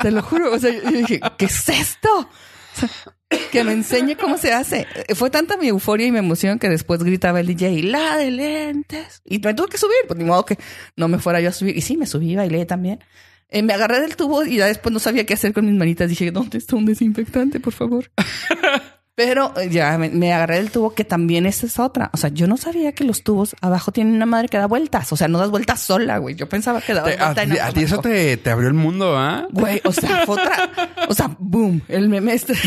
te 0.03 0.11
lo 0.11 0.23
juro. 0.23 0.53
O 0.53 0.59
sea, 0.59 0.71
yo 0.71 0.91
dije, 0.91 1.21
¿qué 1.37 1.45
es 1.47 1.69
esto? 1.69 2.09
O 2.19 2.29
sea, 2.75 2.89
que 3.53 3.65
me 3.65 3.73
enseñe 3.73 4.17
cómo 4.17 4.39
se 4.39 4.53
hace. 4.53 4.87
Fue 5.15 5.31
tanta 5.31 5.57
mi 5.57 5.69
euforia 5.69 6.07
y 6.07 6.13
mi 6.13 6.19
emoción 6.19 6.59
que 6.59 6.69
después 6.69 7.03
gritaba 7.03 7.41
el 7.41 7.47
DJ, 7.47 7.83
la 7.85 8.17
de 8.17 8.31
lentes. 8.31 9.23
Y 9.25 9.39
me 9.39 9.55
tuve 9.55 9.69
que 9.69 9.79
subir, 9.79 9.97
pues 10.07 10.19
ni 10.19 10.25
modo 10.25 10.45
que 10.45 10.59
no 10.97 11.09
me 11.09 11.19
fuera 11.19 11.41
yo 11.41 11.49
a 11.49 11.53
subir. 11.53 11.77
Y 11.77 11.81
sí, 11.81 11.97
me 11.97 12.07
subí, 12.07 12.37
bailé 12.37 12.67
también. 12.67 13.01
Eh, 13.49 13.63
me 13.63 13.73
agarré 13.73 14.01
del 14.01 14.17
tubo 14.17 14.45
y 14.45 14.59
después 14.59 14.93
no 14.93 14.99
sabía 14.99 15.27
qué 15.27 15.35
hacer 15.35 15.53
con 15.53 15.67
mis 15.67 15.75
manitas. 15.75 16.09
Dije, 16.09 16.31
¿dónde 16.31 16.59
está 16.59 16.77
un 16.77 16.87
desinfectante, 16.87 17.61
por 17.61 17.73
favor? 17.73 18.11
Pero 19.23 19.53
eh, 19.59 19.69
ya 19.71 19.99
me, 19.99 20.09
me 20.09 20.33
agarré 20.33 20.57
del 20.57 20.71
tubo, 20.71 20.95
que 20.95 21.05
también 21.05 21.45
esa 21.45 21.67
es 21.67 21.79
otra. 21.79 22.09
O 22.15 22.17
sea, 22.17 22.31
yo 22.31 22.47
no 22.47 22.57
sabía 22.57 22.93
que 22.93 23.05
los 23.05 23.23
tubos 23.23 23.55
abajo 23.61 23.93
tienen 23.93 24.15
una 24.15 24.25
madre 24.25 24.49
que 24.49 24.57
da 24.57 24.65
vueltas. 24.67 25.13
O 25.13 25.17
sea, 25.17 25.29
no 25.29 25.39
das 25.39 25.51
vueltas 25.51 25.81
sola, 25.81 26.17
güey. 26.17 26.37
Yo 26.37 26.49
pensaba 26.49 26.81
que 26.81 26.95
daba 26.95 27.11
Te- 27.11 27.19
a, 27.61 27.67
a 27.67 27.73
ti 27.73 27.83
eso 27.83 27.99
te, 27.99 28.39
te 28.39 28.51
abrió 28.51 28.69
el 28.69 28.75
mundo, 28.75 29.19
¿ah? 29.19 29.47
Güey, 29.51 29.83
o 29.85 29.93
sea, 29.93 30.25
fue 30.25 30.41
otra. 30.41 30.71
O 31.09 31.13
sea, 31.15 31.37
boom, 31.39 31.83
el 31.89 32.09
meme 32.09 32.33
este. 32.33 32.55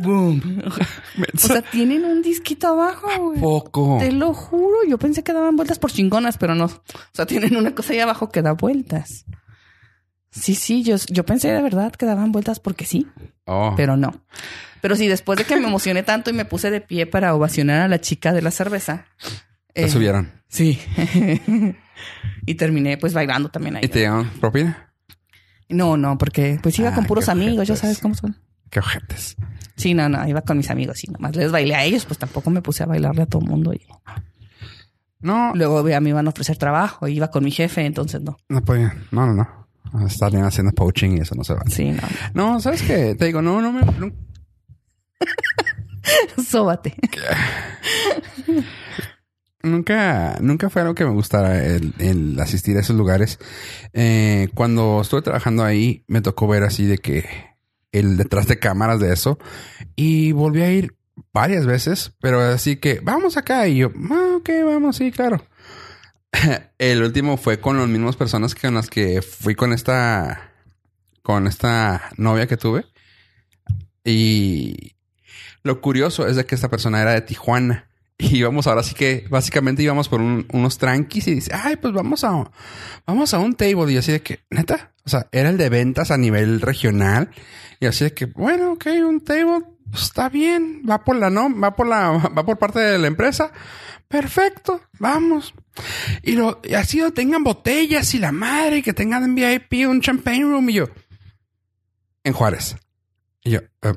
boom. 0.00 0.62
O 1.34 1.38
sea, 1.38 1.62
tienen 1.62 2.04
un 2.04 2.22
disquito 2.22 2.68
abajo, 2.68 3.08
güey. 3.28 3.40
Poco. 3.40 3.96
Te 4.00 4.12
lo 4.12 4.34
juro, 4.34 4.78
yo 4.88 4.98
pensé 4.98 5.22
que 5.22 5.32
daban 5.32 5.56
vueltas 5.56 5.78
por 5.78 5.90
chingonas, 5.90 6.38
pero 6.38 6.54
no. 6.54 6.66
O 6.66 6.70
sea, 7.12 7.26
tienen 7.26 7.56
una 7.56 7.74
cosa 7.74 7.92
ahí 7.92 8.00
abajo 8.00 8.30
que 8.30 8.42
da 8.42 8.52
vueltas. 8.52 9.24
Sí, 10.34 10.54
sí, 10.56 10.82
yo, 10.82 10.96
yo 11.08 11.24
pensé 11.24 11.52
de 11.52 11.62
verdad 11.62 11.92
que 11.92 12.06
daban 12.06 12.32
vueltas 12.32 12.58
porque 12.60 12.84
sí, 12.84 13.06
Oh. 13.46 13.74
pero 13.76 13.96
no. 13.96 14.20
Pero 14.80 14.96
sí, 14.96 15.06
después 15.06 15.38
de 15.38 15.44
que 15.44 15.56
me 15.56 15.68
emocioné 15.68 16.02
tanto 16.02 16.30
y 16.30 16.32
me 16.32 16.44
puse 16.44 16.70
de 16.70 16.80
pie 16.80 17.06
para 17.06 17.34
ovacionar 17.34 17.82
a 17.82 17.88
la 17.88 18.00
chica 18.00 18.32
de 18.32 18.42
la 18.42 18.50
cerveza. 18.50 19.06
te 19.72 19.84
eh, 19.84 19.88
subieron. 19.88 20.30
Sí. 20.48 20.78
y 22.46 22.54
terminé 22.54 22.96
pues 22.98 23.14
bailando 23.14 23.48
también 23.48 23.76
ahí. 23.76 23.84
¿Y 23.84 23.88
te 23.88 24.00
dieron 24.00 24.28
propina? 24.40 24.92
No, 25.68 25.96
no, 25.96 26.18
porque 26.18 26.58
pues 26.62 26.78
iba 26.78 26.90
Ah, 26.90 26.94
con 26.94 27.06
puros 27.06 27.24
qué 27.26 27.30
amigos, 27.30 27.66
ya 27.66 27.76
sabes 27.76 27.98
cómo 28.00 28.14
son. 28.14 28.36
Qué 28.70 28.80
ojetes. 28.80 29.36
Sí, 29.76 29.94
no, 29.94 30.08
no, 30.08 30.26
iba 30.28 30.42
con 30.42 30.56
mis 30.58 30.70
amigos 30.70 31.02
y 31.04 31.10
nomás 31.10 31.34
les 31.36 31.50
bailé 31.50 31.74
a 31.74 31.84
ellos, 31.84 32.04
pues 32.04 32.18
tampoco 32.18 32.50
me 32.50 32.60
puse 32.62 32.82
a 32.82 32.86
bailarle 32.86 33.22
a 33.22 33.26
todo 33.26 33.40
el 33.42 33.48
mundo. 33.48 33.72
Y 33.72 33.80
No, 35.20 35.52
luego 35.54 35.88
ya 35.88 36.00
me 36.00 36.10
iban 36.10 36.26
a 36.26 36.30
ofrecer 36.30 36.56
trabajo, 36.58 37.08
iba 37.08 37.30
con 37.30 37.44
mi 37.44 37.50
jefe, 37.50 37.84
entonces 37.86 38.20
no. 38.20 38.36
no 38.48 38.62
podía. 38.64 38.94
No, 39.10 39.26
no, 39.26 39.32
no. 39.34 39.63
Estarían 40.06 40.44
haciendo 40.44 40.72
poaching 40.72 41.16
y 41.18 41.20
eso 41.20 41.34
no 41.34 41.44
se 41.44 41.54
va. 41.54 41.62
Sí, 41.68 41.90
no. 41.92 42.02
No, 42.34 42.60
¿sabes 42.60 42.82
qué? 42.82 43.14
Te 43.14 43.26
digo, 43.26 43.42
no, 43.42 43.60
no 43.60 43.72
me... 43.72 43.82
no- 43.82 44.12
Sóbate. 46.42 46.94
Nunca, 49.62 50.36
nunca 50.42 50.68
fue 50.68 50.82
algo 50.82 50.94
que 50.94 51.06
me 51.06 51.10
gustara 51.12 51.64
el, 51.64 51.94
el 51.98 52.38
asistir 52.38 52.76
a 52.76 52.80
esos 52.80 52.96
lugares. 52.96 53.38
Eh, 53.94 54.48
cuando 54.54 55.00
estuve 55.00 55.22
trabajando 55.22 55.64
ahí, 55.64 56.04
me 56.06 56.20
tocó 56.20 56.46
ver 56.46 56.64
así 56.64 56.84
de 56.84 56.98
que 56.98 57.24
el 57.90 58.18
detrás 58.18 58.46
de 58.46 58.58
cámaras 58.58 59.00
de 59.00 59.10
eso 59.12 59.38
y 59.96 60.32
volví 60.32 60.60
a 60.60 60.70
ir 60.70 60.96
varias 61.32 61.64
veces, 61.64 62.12
pero 62.20 62.40
así 62.42 62.76
que 62.76 63.00
vamos 63.02 63.38
acá 63.38 63.66
y 63.66 63.76
yo, 63.78 63.90
ah, 64.10 64.34
ok, 64.36 64.50
vamos, 64.66 64.96
sí, 64.96 65.10
claro. 65.10 65.42
el 66.78 67.02
último 67.02 67.36
fue 67.36 67.60
con 67.60 67.76
las 67.78 67.88
mismas 67.88 68.16
personas 68.16 68.54
con 68.54 68.74
las 68.74 68.88
que 68.90 69.22
fui 69.22 69.54
con 69.54 69.72
esta, 69.72 70.52
con 71.22 71.46
esta 71.46 72.10
novia 72.16 72.46
que 72.46 72.56
tuve 72.56 72.84
y 74.04 74.94
lo 75.62 75.80
curioso 75.80 76.26
es 76.26 76.36
de 76.36 76.44
que 76.44 76.54
esta 76.54 76.68
persona 76.68 77.00
era 77.00 77.12
de 77.12 77.22
Tijuana. 77.22 77.88
Y 78.16 78.36
íbamos 78.36 78.68
ahora 78.68 78.84
sí 78.84 78.94
que 78.94 79.26
básicamente 79.28 79.82
íbamos 79.82 80.08
por 80.08 80.20
un- 80.20 80.46
unos 80.52 80.78
tranquis 80.78 81.26
y 81.26 81.34
dice, 81.34 81.50
ay, 81.52 81.74
pues 81.74 81.92
vamos 81.92 82.22
a, 82.22 82.48
vamos 83.08 83.34
a 83.34 83.40
un 83.40 83.54
table. 83.56 83.92
Y 83.92 83.96
así 83.96 84.12
de 84.12 84.22
que, 84.22 84.38
neta, 84.50 84.92
o 85.04 85.08
sea, 85.10 85.26
era 85.32 85.48
el 85.50 85.58
de 85.58 85.68
ventas 85.68 86.12
a 86.12 86.16
nivel 86.16 86.60
regional. 86.60 87.30
Y 87.80 87.86
así 87.86 88.04
de 88.04 88.14
que, 88.14 88.26
bueno, 88.26 88.74
ok, 88.74 88.86
un 89.04 89.20
table, 89.20 89.64
pues, 89.90 90.04
está 90.04 90.28
bien, 90.28 90.82
va 90.88 91.02
por 91.02 91.16
la, 91.16 91.28
no, 91.28 91.50
va 91.60 91.74
por 91.74 91.88
la, 91.88 92.10
va 92.38 92.46
por 92.46 92.56
parte 92.56 92.78
de 92.78 92.98
la 92.98 93.08
empresa. 93.08 93.50
Perfecto, 94.14 94.80
vamos. 95.00 95.54
Y 96.22 96.36
lo, 96.36 96.60
y 96.62 96.74
así 96.74 97.00
lo 97.00 97.12
tengan 97.12 97.42
botellas 97.42 98.14
y 98.14 98.20
la 98.20 98.30
madre, 98.30 98.80
que 98.80 98.92
tengan 98.92 99.24
en 99.24 99.34
VIP 99.34 99.88
un 99.88 100.00
champagne 100.00 100.44
room. 100.44 100.70
Y 100.70 100.74
yo, 100.74 100.88
en 102.22 102.32
Juárez. 102.32 102.76
Y 103.42 103.50
yo, 103.50 103.58
eh, 103.82 103.94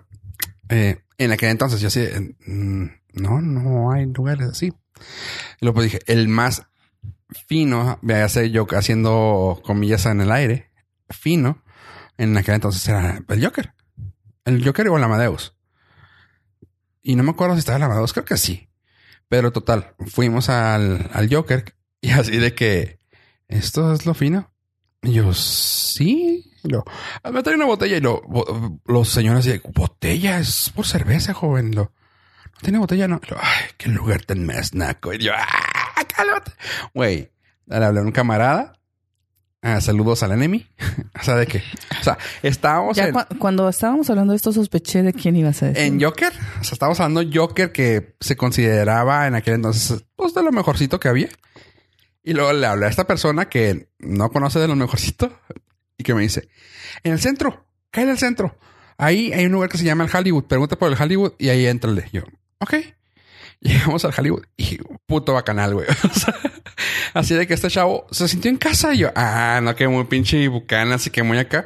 eh, 0.69 1.03
en 1.19 1.31
aquel 1.31 1.49
entonces 1.51 1.81
yo 1.81 1.89
así, 1.89 2.07
mm, 2.47 2.85
no, 3.13 3.41
no 3.41 3.91
hay 3.91 4.07
lugares 4.07 4.47
así. 4.47 4.65
Y 4.65 4.73
luego 5.61 5.75
pues 5.75 5.91
dije, 5.91 5.99
el 6.07 6.27
más 6.27 6.63
fino, 7.47 7.99
ya 8.01 8.27
sé 8.27 8.49
yo 8.49 8.65
haciendo 8.71 9.61
comillas 9.63 10.07
en 10.07 10.21
el 10.21 10.31
aire, 10.31 10.71
fino, 11.11 11.63
en 12.17 12.35
aquel 12.35 12.55
entonces 12.55 12.87
era 12.87 13.23
el 13.27 13.45
Joker. 13.45 13.71
El 14.45 14.65
Joker 14.65 14.87
o 14.89 14.97
el 14.97 15.03
Amadeus. 15.03 15.55
Y 17.03 17.15
no 17.15 17.21
me 17.21 17.29
acuerdo 17.29 17.53
si 17.53 17.59
estaba 17.59 17.77
el 17.77 17.83
Amadeus, 17.83 18.13
creo 18.13 18.25
que 18.25 18.37
sí. 18.37 18.66
Pero 19.29 19.51
total, 19.51 19.93
fuimos 20.07 20.49
al, 20.49 21.09
al 21.13 21.33
Joker 21.33 21.75
y 22.01 22.11
así 22.11 22.37
de 22.37 22.53
que, 22.53 22.99
¿esto 23.47 23.93
es 23.93 24.05
lo 24.05 24.13
fino? 24.13 24.51
Y 25.01 25.13
yo, 25.13 25.33
sí. 25.33 26.51
Y 26.63 26.69
lo, 26.69 26.83
"Ah, 27.23 27.31
me 27.31 27.43
trae 27.43 27.55
una 27.55 27.65
botella 27.65 27.97
y 27.97 28.01
lo, 28.01 28.21
bo- 28.27 28.79
los 28.85 29.09
señores 29.09 29.45
de 29.45 29.61
botella 29.73 30.39
es 30.39 30.71
por 30.75 30.85
cerveza, 30.85 31.33
joven. 31.33 31.75
Lo, 31.75 31.83
no 31.83 32.59
tiene 32.61 32.79
botella, 32.79 33.07
no. 33.07 33.21
Lo, 33.29 33.37
Ay, 33.39 33.65
qué 33.77 33.89
lugar 33.89 34.23
tan 34.25 34.45
más 34.45 34.73
naco. 34.73 35.13
Y 35.13 35.19
yo, 35.19 35.33
ah, 35.35 36.03
cálmate. 36.15 36.51
Güey, 36.93 37.31
le 37.67 37.75
hablé 37.85 37.99
a 37.99 38.03
un 38.03 38.11
camarada. 38.11 38.73
Ah, 39.61 39.81
saludos 39.81 40.21
al 40.23 40.31
enemy. 40.33 40.67
o 41.19 41.23
sea, 41.23 41.35
de 41.35 41.47
que, 41.47 41.63
o 41.99 42.03
sea, 42.03 42.17
estábamos 42.43 42.95
Ya 42.95 43.07
en, 43.07 43.13
cu- 43.13 43.37
cuando 43.39 43.67
estábamos 43.67 44.09
hablando 44.09 44.31
de 44.33 44.37
esto, 44.37 44.53
sospeché 44.53 45.01
de 45.03 45.13
quién 45.13 45.35
ibas 45.35 45.61
a 45.63 45.67
decir. 45.67 45.83
en 45.83 46.01
Joker. 46.01 46.31
O 46.61 46.63
sea, 46.63 46.73
estábamos 46.73 46.99
hablando 46.99 47.23
de 47.23 47.35
Joker 47.37 47.71
que 47.71 48.15
se 48.19 48.35
consideraba 48.37 49.27
en 49.27 49.35
aquel 49.35 49.55
entonces, 49.55 50.05
pues 50.15 50.33
de 50.33 50.43
lo 50.43 50.51
mejorcito 50.51 50.99
que 50.99 51.07
había. 51.09 51.29
Y 52.23 52.33
luego 52.33 52.53
le 52.53 52.65
hablé 52.67 52.85
a 52.85 52.89
esta 52.89 53.07
persona 53.07 53.49
que 53.49 53.89
no 53.99 54.29
conoce 54.29 54.59
de 54.59 54.67
lo 54.67 54.75
mejorcito 54.75 55.31
y 55.97 56.03
que 56.03 56.13
me 56.13 56.21
dice, 56.21 56.49
en 57.03 57.13
el 57.13 57.19
centro, 57.19 57.65
cae 57.89 58.03
en 58.03 58.09
el 58.11 58.17
centro. 58.17 58.57
Ahí 58.97 59.31
hay 59.33 59.45
un 59.45 59.51
lugar 59.53 59.69
que 59.69 59.77
se 59.77 59.83
llama 59.85 60.03
el 60.05 60.15
Hollywood. 60.15 60.43
Pregunta 60.45 60.75
por 60.77 60.91
el 60.91 61.01
Hollywood 61.01 61.33
y 61.39 61.49
ahí 61.49 61.65
entrale. 61.65 62.09
Yo, 62.11 62.21
ok. 62.59 62.75
Llegamos 63.59 64.05
al 64.05 64.13
Hollywood 64.15 64.43
y 64.55 64.77
puto 65.07 65.33
bacanal, 65.33 65.73
güey. 65.73 65.87
O 66.03 66.13
sea, 66.13 66.35
así 67.19 67.33
de 67.35 67.47
que 67.47 67.53
este 67.53 67.69
chavo 67.69 68.05
se 68.11 68.27
sintió 68.27 68.49
en 68.51 68.57
casa 68.57 68.93
y 68.93 68.99
yo, 68.99 69.09
ah, 69.15 69.59
no, 69.61 69.75
que 69.75 69.87
muy 69.87 70.03
pinche 70.05 70.47
bucana, 70.47 70.95
así 70.95 71.09
que 71.09 71.23
muy 71.23 71.37
acá. 71.37 71.65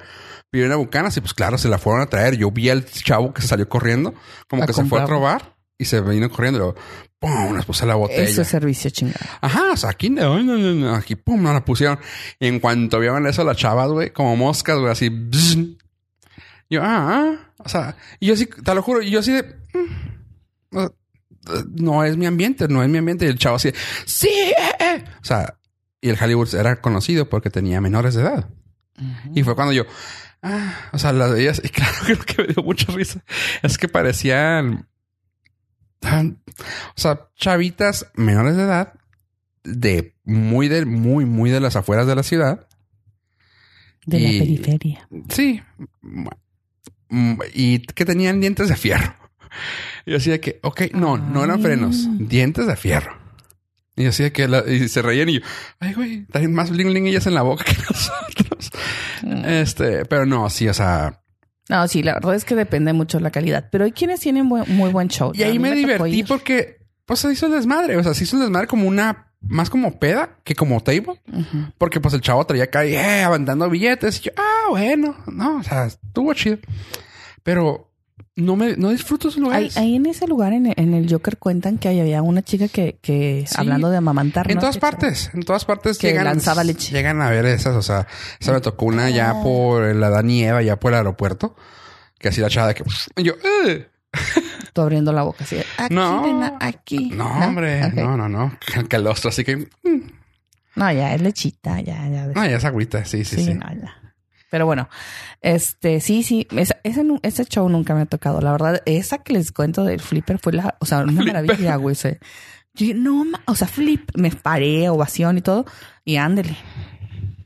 Pidió 0.49 0.65
una 0.65 0.75
bucana, 0.75 1.07
así 1.07 1.21
pues 1.21 1.33
claro, 1.33 1.57
se 1.57 1.69
la 1.69 1.77
fueron 1.77 2.01
a 2.01 2.07
traer. 2.07 2.35
Yo 2.37 2.51
vi 2.51 2.69
al 2.69 2.85
chavo 2.85 3.33
que 3.33 3.41
salió 3.41 3.69
corriendo, 3.69 4.13
como 4.49 4.63
A 4.63 4.67
que 4.67 4.73
se 4.73 4.83
fue 4.85 4.99
a 5.01 5.05
robar 5.05 5.55
y 5.77 5.85
se 5.85 6.01
vino 6.01 6.29
corriendo 6.29 6.57
y 6.57 6.61
luego, 6.61 6.75
pum, 7.19 7.53
nos 7.55 7.65
puso 7.65 7.85
la 7.85 7.95
botella. 7.95 8.23
Eso 8.23 8.41
es 8.41 8.49
servicio 8.49 8.89
chingado. 8.89 9.25
Ajá, 9.39 9.71
o 9.71 9.77
sea, 9.77 9.91
aquí 9.91 10.09
no, 10.09 10.43
no, 10.43 10.57
no, 10.57 10.93
aquí 10.95 11.15
pum, 11.15 11.41
no 11.41 11.53
la 11.53 11.63
pusieron. 11.63 11.99
Y 12.39 12.47
en 12.47 12.59
cuanto 12.59 12.99
vieron 12.99 13.25
eso, 13.27 13.43
las 13.45 13.55
chavas, 13.57 13.89
güey, 13.89 14.11
como 14.11 14.35
moscas, 14.35 14.77
güey, 14.77 14.91
así. 14.91 15.07
bzz. 15.09 15.57
Yo, 16.69 16.81
ah, 16.83 17.07
ah, 17.09 17.51
o 17.57 17.69
sea, 17.69 17.95
y 18.19 18.27
yo 18.27 18.35
sí, 18.35 18.45
te 18.45 18.75
lo 18.75 18.81
juro, 18.81 19.01
y 19.01 19.09
yo 19.09 19.19
así 19.19 19.31
de. 19.33 19.43
mm, 19.43 20.77
o- 20.77 20.95
no 21.75 22.03
es 22.03 22.17
mi 22.17 22.25
ambiente, 22.25 22.67
no 22.67 22.83
es 22.83 22.89
mi 22.89 22.97
ambiente. 22.97 23.25
Y 23.25 23.29
el 23.29 23.37
chavo 23.37 23.55
así, 23.57 23.71
sí, 24.05 24.29
eh, 24.29 24.55
eh". 24.79 25.03
O 25.21 25.25
sea, 25.25 25.57
y 26.01 26.09
el 26.09 26.17
Hollywood 26.21 26.53
era 26.55 26.81
conocido 26.81 27.29
porque 27.29 27.49
tenía 27.49 27.81
menores 27.81 28.15
de 28.15 28.21
edad. 28.23 28.49
Y 29.33 29.41
fue 29.43 29.55
cuando 29.55 29.73
yo, 29.73 29.83
ah, 30.43 30.75
o 30.91 30.99
sea, 30.99 31.11
las 31.11 31.31
veías, 31.31 31.59
y 31.63 31.69
claro 31.69 31.93
que 32.25 32.41
me 32.43 32.53
dio 32.53 32.63
mucha 32.63 32.91
risa 32.93 33.23
es 33.63 33.77
que 33.77 33.87
parecían, 33.87 34.87
tan- 35.99 36.41
o 36.95 36.99
sea, 36.99 37.27
chavitas 37.35 38.07
menores 38.15 38.55
de 38.57 38.63
edad, 38.63 38.93
de 39.63 40.15
muy 40.23 40.67
de, 40.67 40.85
muy, 40.85 41.25
muy 41.25 41.49
de 41.49 41.59
las 41.59 41.75
afueras 41.75 42.05
de 42.07 42.15
la 42.15 42.23
ciudad. 42.23 42.67
De 44.05 44.19
Y- 44.19 44.23
la 44.39 44.43
periferia. 44.43 45.07
Sí. 45.29 45.61
Mm, 46.01 47.39
Y 47.53 47.79
que 47.79 48.05
tenían 48.05 48.39
dientes 48.39 48.69
de 48.69 48.75
fierro. 48.75 49.13
Y 50.05 50.15
así 50.15 50.29
de 50.31 50.39
que, 50.39 50.59
ok, 50.63 50.81
no, 50.93 51.17
no 51.17 51.43
eran 51.43 51.57
Ay. 51.57 51.63
frenos, 51.63 52.07
dientes 52.17 52.65
de 52.67 52.75
fierro. 52.75 53.17
Y 53.95 54.05
así 54.07 54.23
de 54.23 54.31
que 54.31 54.47
la- 54.47 54.63
y 54.67 54.87
se 54.87 55.01
reían 55.01 55.29
y 55.29 55.39
yo, 55.39 55.45
ay, 55.79 55.93
güey, 55.93 56.25
traen 56.27 56.53
más 56.53 56.69
bling 56.71 56.87
bling 56.87 57.07
ellas 57.07 57.27
en 57.27 57.35
la 57.35 57.41
boca 57.43 57.63
que 57.65 57.73
nosotros. 57.89 58.71
Mm. 59.21 59.45
Este, 59.45 60.05
pero 60.05 60.25
no, 60.25 60.49
sí, 60.49 60.67
o 60.69 60.73
sea, 60.73 61.21
No, 61.69 61.87
sí, 61.87 62.01
la 62.01 62.13
verdad 62.15 62.35
es 62.35 62.45
que 62.45 62.55
depende 62.55 62.93
mucho 62.93 63.17
de 63.19 63.23
la 63.23 63.31
calidad. 63.31 63.69
Pero 63.71 63.83
hay 63.85 63.91
quienes 63.91 64.19
tienen 64.21 64.49
buen- 64.49 64.65
muy 64.75 64.89
buen 64.91 65.07
show. 65.09 65.31
y 65.35 65.43
ahí 65.43 65.59
me, 65.59 65.69
tocó 65.69 65.77
divertí 66.05 66.23
porque, 66.23 66.77
pues 67.05 67.19
se 67.19 67.31
hizo 67.31 67.45
el 67.45 67.51
desmadre. 67.51 67.97
O 67.97 68.03
sea, 68.03 68.13
se 68.13 68.23
hizo 68.23 68.37
el 68.37 68.41
desmadre 68.43 68.67
como 68.67 68.87
una, 68.87 69.33
más 69.41 69.69
como 69.69 69.99
peda 69.99 70.37
que 70.43 70.55
como 70.55 70.81
table. 70.81 71.21
Ujú. 71.31 71.71
Porque 71.77 71.99
pues 71.99 72.13
el 72.13 72.21
chavo 72.21 72.45
traía 72.45 72.63
acá 72.63 72.83
eh, 72.85 73.25
billetes. 73.69 74.19
Y 74.19 74.23
yo, 74.23 74.31
ah, 74.37 74.69
bueno. 74.69 75.15
No, 75.27 75.57
o 75.57 75.63
sea, 75.63 75.85
estuvo 75.85 76.33
chido. 76.33 76.57
Pero 77.43 77.90
no 78.35 78.55
me 78.55 78.75
no 78.77 78.89
disfruto 78.91 79.27
esos 79.27 79.39
lugares. 79.41 79.75
ahí 79.77 79.95
en 79.95 80.05
ese 80.05 80.25
lugar, 80.27 80.53
en, 80.53 80.73
en 80.75 80.93
el 80.93 81.11
Joker, 81.11 81.37
cuentan 81.37 81.77
que 81.77 81.89
había 81.89 82.21
una 82.21 82.41
chica 82.41 82.67
que, 82.69 82.97
que 83.01 83.45
Sí. 83.47 83.55
hablando 83.57 83.89
de 83.89 83.97
amamantar. 83.97 84.49
En 84.49 84.55
¿no? 84.55 84.61
todas 84.61 84.77
partes, 84.77 85.29
en 85.33 85.43
todas 85.43 85.65
partes 85.65 85.97
que 85.97 86.07
llegan, 86.07 86.25
lanzaba 86.25 86.63
leche. 86.63 86.91
llegan 86.93 87.21
a 87.21 87.29
ver 87.29 87.45
esas, 87.45 87.75
o 87.75 87.81
sea, 87.81 88.07
se 88.39 88.51
me 88.51 88.61
tocó 88.61 88.85
una 88.85 89.09
ya 89.09 89.31
Ah. 89.31 89.43
por 89.43 89.93
la 89.95 90.09
Danieva, 90.09 90.61
ya 90.61 90.77
por 90.79 90.93
el 90.93 90.97
aeropuerto, 90.99 91.55
que 92.17 92.29
así 92.29 92.39
la 92.41 92.49
chava 92.49 92.67
de 92.69 92.75
que 92.75 92.83
yo, 93.23 93.33
"Ugh". 93.33 93.85
Tú 94.73 94.81
abriendo 94.81 95.11
la 95.11 95.23
boca 95.23 95.43
así. 95.43 95.57
Aquí, 95.77 95.93
No. 95.93 96.21
nena, 96.25 96.57
aquí. 96.61 97.09
no, 97.13 97.27
hombre, 97.47 97.85
Ok. 97.85 97.93
no, 97.95 98.15
no, 98.17 98.29
no, 98.29 98.57
calostro, 98.89 99.29
así 99.29 99.43
que, 99.43 99.57
mm, 99.57 100.01
No, 100.75 100.91
ya 100.93 101.13
es 101.13 101.21
lechita, 101.21 101.81
ya, 101.81 102.07
ya. 102.07 102.27
no, 102.27 102.45
ya 102.45 102.55
es 102.55 102.63
agüita, 102.65 103.03
sí, 103.03 103.25
sí, 103.25 103.35
sí, 103.35 103.43
sí. 103.47 103.53
no, 103.53 103.67
ya. 103.73 103.97
Pero 104.51 104.67
bueno, 104.67 104.87
este, 105.41 105.99
sí, 106.01 106.21
sí, 106.21 106.45
esa- 106.51 106.77
ese, 106.83 107.03
ese 107.23 107.45
show 107.45 107.67
nunca 107.69 107.95
me 107.95 108.01
ha 108.01 108.05
tocado. 108.05 108.39
La 108.41 108.51
verdad, 108.51 108.83
esa 108.85 109.17
que 109.19 109.33
les 109.33 109.51
cuento 109.51 109.83
del 109.85 109.99
flipper 110.01 110.37
fue 110.37 110.53
la, 110.53 110.75
o 110.79 110.85
sea, 110.85 110.99
una 110.99 111.13
Flipper. 111.13 111.25
maravilla, 111.33 111.75
güey. 111.77 111.95
yo 111.95 112.09
dije, 112.75 112.93
no, 112.93 113.25
o 113.47 113.55
sea, 113.55 113.67
flip, 113.67 114.11
me 114.15 114.29
paré, 114.29 114.87
ovación 114.89 115.37
y 115.37 115.41
todo, 115.41 115.65
y 116.05 116.17
ándele. 116.17 116.55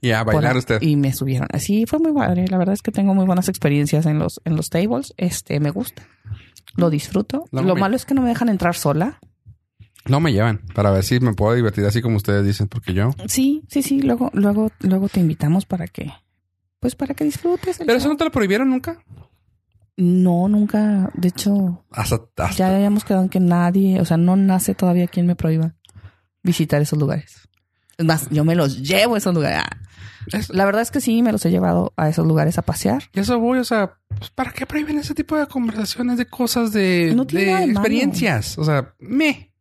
Y 0.02 0.12
a 0.12 0.24
bailar 0.24 0.58
usted. 0.58 0.82
Y 0.82 0.98
me 0.98 1.14
subieron. 1.14 1.48
Así 1.52 1.86
fue 1.88 1.98
muy 2.00 2.12
padre. 2.14 2.48
La 2.48 2.58
verdad 2.58 2.74
es 2.74 2.82
que 2.84 2.92
tengo 2.92 3.16
muy 3.16 3.26
buenas 3.26 3.50
experiencias 3.50 4.06
en 4.06 4.20
los, 4.20 4.40
en 4.46 4.56
los 4.56 4.70
tables. 4.70 5.14
Este, 5.18 5.60
me 5.60 5.72
gusta. 5.72 6.04
Lo 6.76 6.90
disfruto. 6.92 7.46
Lo 7.52 7.64
me- 7.64 7.74
malo 7.80 7.96
es 7.96 8.06
que 8.06 8.14
no 8.14 8.22
me 8.22 8.30
dejan 8.30 8.50
entrar 8.50 8.76
sola. 8.76 9.20
No 10.08 10.20
me 10.20 10.32
llevan 10.32 10.60
para 10.76 10.92
ver 10.92 11.04
si 11.04 11.20
me 11.20 11.34
puedo 11.34 11.56
divertir 11.56 11.86
así 11.86 12.04
como 12.04 12.18
ustedes 12.18 12.46
dicen, 12.46 12.68
porque 12.68 12.94
yo. 12.94 13.12
Sí, 13.28 13.64
sí, 13.68 13.82
sí. 13.82 14.02
Luego, 14.04 14.30
luego, 14.34 14.72
luego 14.82 15.10
te 15.10 15.20
invitamos 15.20 15.66
para 15.66 15.88
que, 15.88 16.12
pues 16.86 16.96
para 16.96 17.16
que 17.16 17.24
disfrutes. 17.24 17.80
el 17.80 17.86
Pero 17.88 17.98
eso 17.98 18.08
no 18.10 18.16
te 18.16 18.24
lo 18.26 18.32
prohibieron 18.32 18.70
nunca. 18.70 19.00
No, 19.98 20.48
nunca. 20.48 21.10
De 21.16 21.30
hecho, 21.30 21.84
Hasta, 21.92 22.16
hasta 22.38 22.52
ya 22.52 22.76
habíamos 22.76 23.04
quedado 23.06 23.24
en 23.24 23.30
que 23.30 23.40
nadie, 23.40 24.00
o 24.02 24.06
sea, 24.06 24.18
no 24.18 24.36
nace 24.36 24.76
todavía 24.76 25.08
quien 25.08 25.26
me 25.26 25.36
prohíba 25.36 25.74
visitar 26.44 26.82
esos 26.82 27.00
lugares. 27.00 27.48
Es 27.98 28.06
más, 28.06 28.30
yo 28.30 28.44
me 28.44 28.56
los 28.56 28.82
llevo 28.82 29.16
a 29.16 29.18
esos 29.18 29.34
lugares. 29.34 29.60
Ah, 29.64 30.38
es- 30.38 30.50
La 30.50 30.66
verdad 30.66 30.82
es 30.82 30.92
que 30.92 31.00
sí, 31.02 31.24
me 31.24 31.32
los 31.32 31.46
he 31.46 31.50
llevado 31.50 31.94
a 31.98 32.10
esos 32.10 32.28
lugares 32.28 32.58
a 32.58 32.62
pasear. 32.62 33.04
y 33.14 33.20
eso 33.22 33.40
voy, 33.40 33.58
o 33.60 33.64
sea, 33.64 33.94
pues, 34.10 34.30
¿para 34.32 34.52
qué 34.52 34.66
prohíben 34.66 35.00
ese 35.00 35.16
tipo 35.16 35.38
de 35.38 35.48
conversaciones, 35.48 36.18
de 36.18 36.26
cosas, 36.28 36.72
de, 36.74 37.14
No 37.16 37.26
tiene 37.26 37.46
de 37.46 37.52
nada 37.52 37.60
de 37.62 37.68
malo. 37.68 37.80
experiencias? 37.80 38.58
O 38.58 38.64
sea, 38.66 38.94
me. 39.00 39.54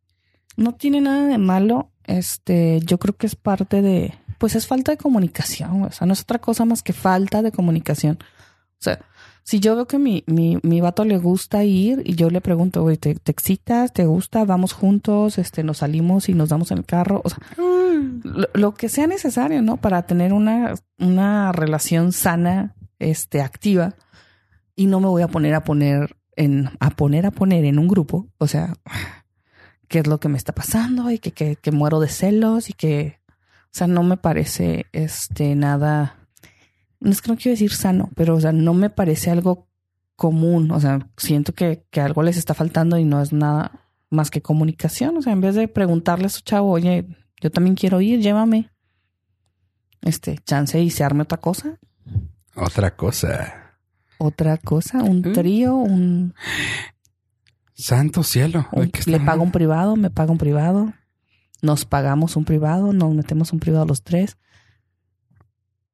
No 0.57 0.73
tiene 0.75 1.01
nada 1.01 1.27
de 1.27 1.37
malo. 1.37 1.91
Este, 2.03 2.81
yo 2.81 2.97
creo 2.99 3.15
que 3.15 3.25
es 3.25 3.35
parte 3.35 3.81
de, 3.81 4.13
pues 4.37 4.55
es 4.55 4.67
falta 4.67 4.91
de 4.91 4.97
comunicación. 4.97 5.83
O 5.83 5.91
sea, 5.91 6.07
no 6.07 6.13
es 6.13 6.21
otra 6.21 6.39
cosa 6.39 6.65
más 6.65 6.83
que 6.83 6.93
falta 6.93 7.41
de 7.41 7.51
comunicación. 7.51 8.17
O 8.79 8.83
sea, 8.83 8.99
si 9.43 9.59
yo 9.59 9.75
veo 9.75 9.87
que 9.87 9.99
mi, 9.99 10.23
mi, 10.25 10.57
mi 10.63 10.81
vato 10.81 11.05
le 11.05 11.17
gusta 11.17 11.63
ir 11.63 12.01
y 12.03 12.15
yo 12.15 12.31
le 12.31 12.41
pregunto, 12.41 12.81
güey, 12.81 12.97
¿te, 12.97 13.13
¿te 13.13 13.31
excitas? 13.31 13.93
¿Te 13.93 14.05
gusta? 14.05 14.43
Vamos 14.43 14.73
juntos, 14.73 15.37
este, 15.37 15.63
nos 15.63 15.77
salimos 15.77 16.29
y 16.29 16.33
nos 16.33 16.49
damos 16.49 16.71
en 16.71 16.79
el 16.79 16.85
carro. 16.85 17.21
O 17.23 17.29
sea, 17.29 17.37
lo, 18.23 18.47
lo 18.53 18.73
que 18.73 18.89
sea 18.89 19.05
necesario, 19.05 19.61
¿no? 19.61 19.77
Para 19.77 20.07
tener 20.07 20.33
una, 20.33 20.73
una 20.97 21.51
relación 21.51 22.11
sana, 22.11 22.75
este, 22.97 23.41
activa. 23.41 23.93
Y 24.75 24.87
no 24.87 24.99
me 24.99 25.07
voy 25.07 25.21
a 25.21 25.27
poner 25.27 25.53
a 25.53 25.63
poner 25.63 26.17
en, 26.35 26.71
a 26.79 26.89
poner 26.89 27.27
a 27.27 27.31
poner 27.31 27.65
en 27.65 27.77
un 27.77 27.87
grupo. 27.87 28.27
O 28.39 28.47
sea, 28.47 28.73
qué 29.87 29.99
es 29.99 30.07
lo 30.07 30.19
que 30.19 30.27
me 30.27 30.39
está 30.39 30.53
pasando 30.53 31.11
y 31.11 31.19
que, 31.19 31.31
que, 31.31 31.55
que 31.55 31.71
muero 31.71 31.99
de 31.99 32.09
celos 32.09 32.71
y 32.71 32.73
que, 32.73 33.19
o 33.75 33.77
sea, 33.77 33.87
no 33.87 34.03
me 34.03 34.15
parece, 34.15 34.85
este, 34.93 35.53
nada, 35.53 36.15
no 37.01 37.11
es 37.11 37.21
que 37.21 37.29
no 37.29 37.35
quiero 37.35 37.51
decir 37.55 37.73
sano, 37.73 38.09
pero, 38.15 38.35
o 38.35 38.39
sea, 38.39 38.53
no 38.53 38.73
me 38.73 38.89
parece 38.89 39.31
algo 39.31 39.67
común. 40.15 40.71
O 40.71 40.79
sea, 40.79 41.09
siento 41.17 41.51
que, 41.53 41.83
que 41.91 41.99
algo 41.99 42.23
les 42.23 42.37
está 42.37 42.53
faltando 42.53 42.97
y 42.97 43.03
no 43.03 43.21
es 43.21 43.33
nada 43.33 43.89
más 44.09 44.31
que 44.31 44.41
comunicación. 44.41 45.17
O 45.17 45.21
sea, 45.21 45.33
en 45.33 45.41
vez 45.41 45.55
de 45.55 45.67
preguntarle 45.67 46.27
a 46.27 46.29
su 46.29 46.39
chavo, 46.39 46.71
oye, 46.71 47.05
yo 47.41 47.51
también 47.51 47.75
quiero 47.75 47.99
ir, 47.99 48.21
llévame. 48.21 48.71
Este, 50.03 50.37
chance 50.45 50.79
y 50.81 50.89
se 50.89 51.03
arme 51.03 51.23
otra 51.23 51.39
cosa. 51.39 51.77
Otra 52.55 52.95
cosa. 52.95 53.73
Otra 54.19 54.57
cosa, 54.57 55.03
un 55.03 55.19
Mm. 55.19 55.33
trío, 55.33 55.75
un, 55.75 56.33
Santo 57.73 58.23
cielo. 58.23 58.67
¿de 58.71 58.81
un- 58.83 58.89
qué 58.89 59.11
le 59.11 59.19
pago 59.19 59.43
un 59.43 59.51
privado, 59.51 59.97
me 59.97 60.09
paga 60.09 60.31
un 60.31 60.37
privado. 60.37 60.93
Nos 61.65 61.85
pagamos 61.85 62.35
un 62.35 62.45
privado, 62.45 62.93
nos 62.93 63.13
metemos 63.13 63.51
un 63.53 63.59
privado 63.59 63.85
los 63.85 64.03
tres. 64.03 64.37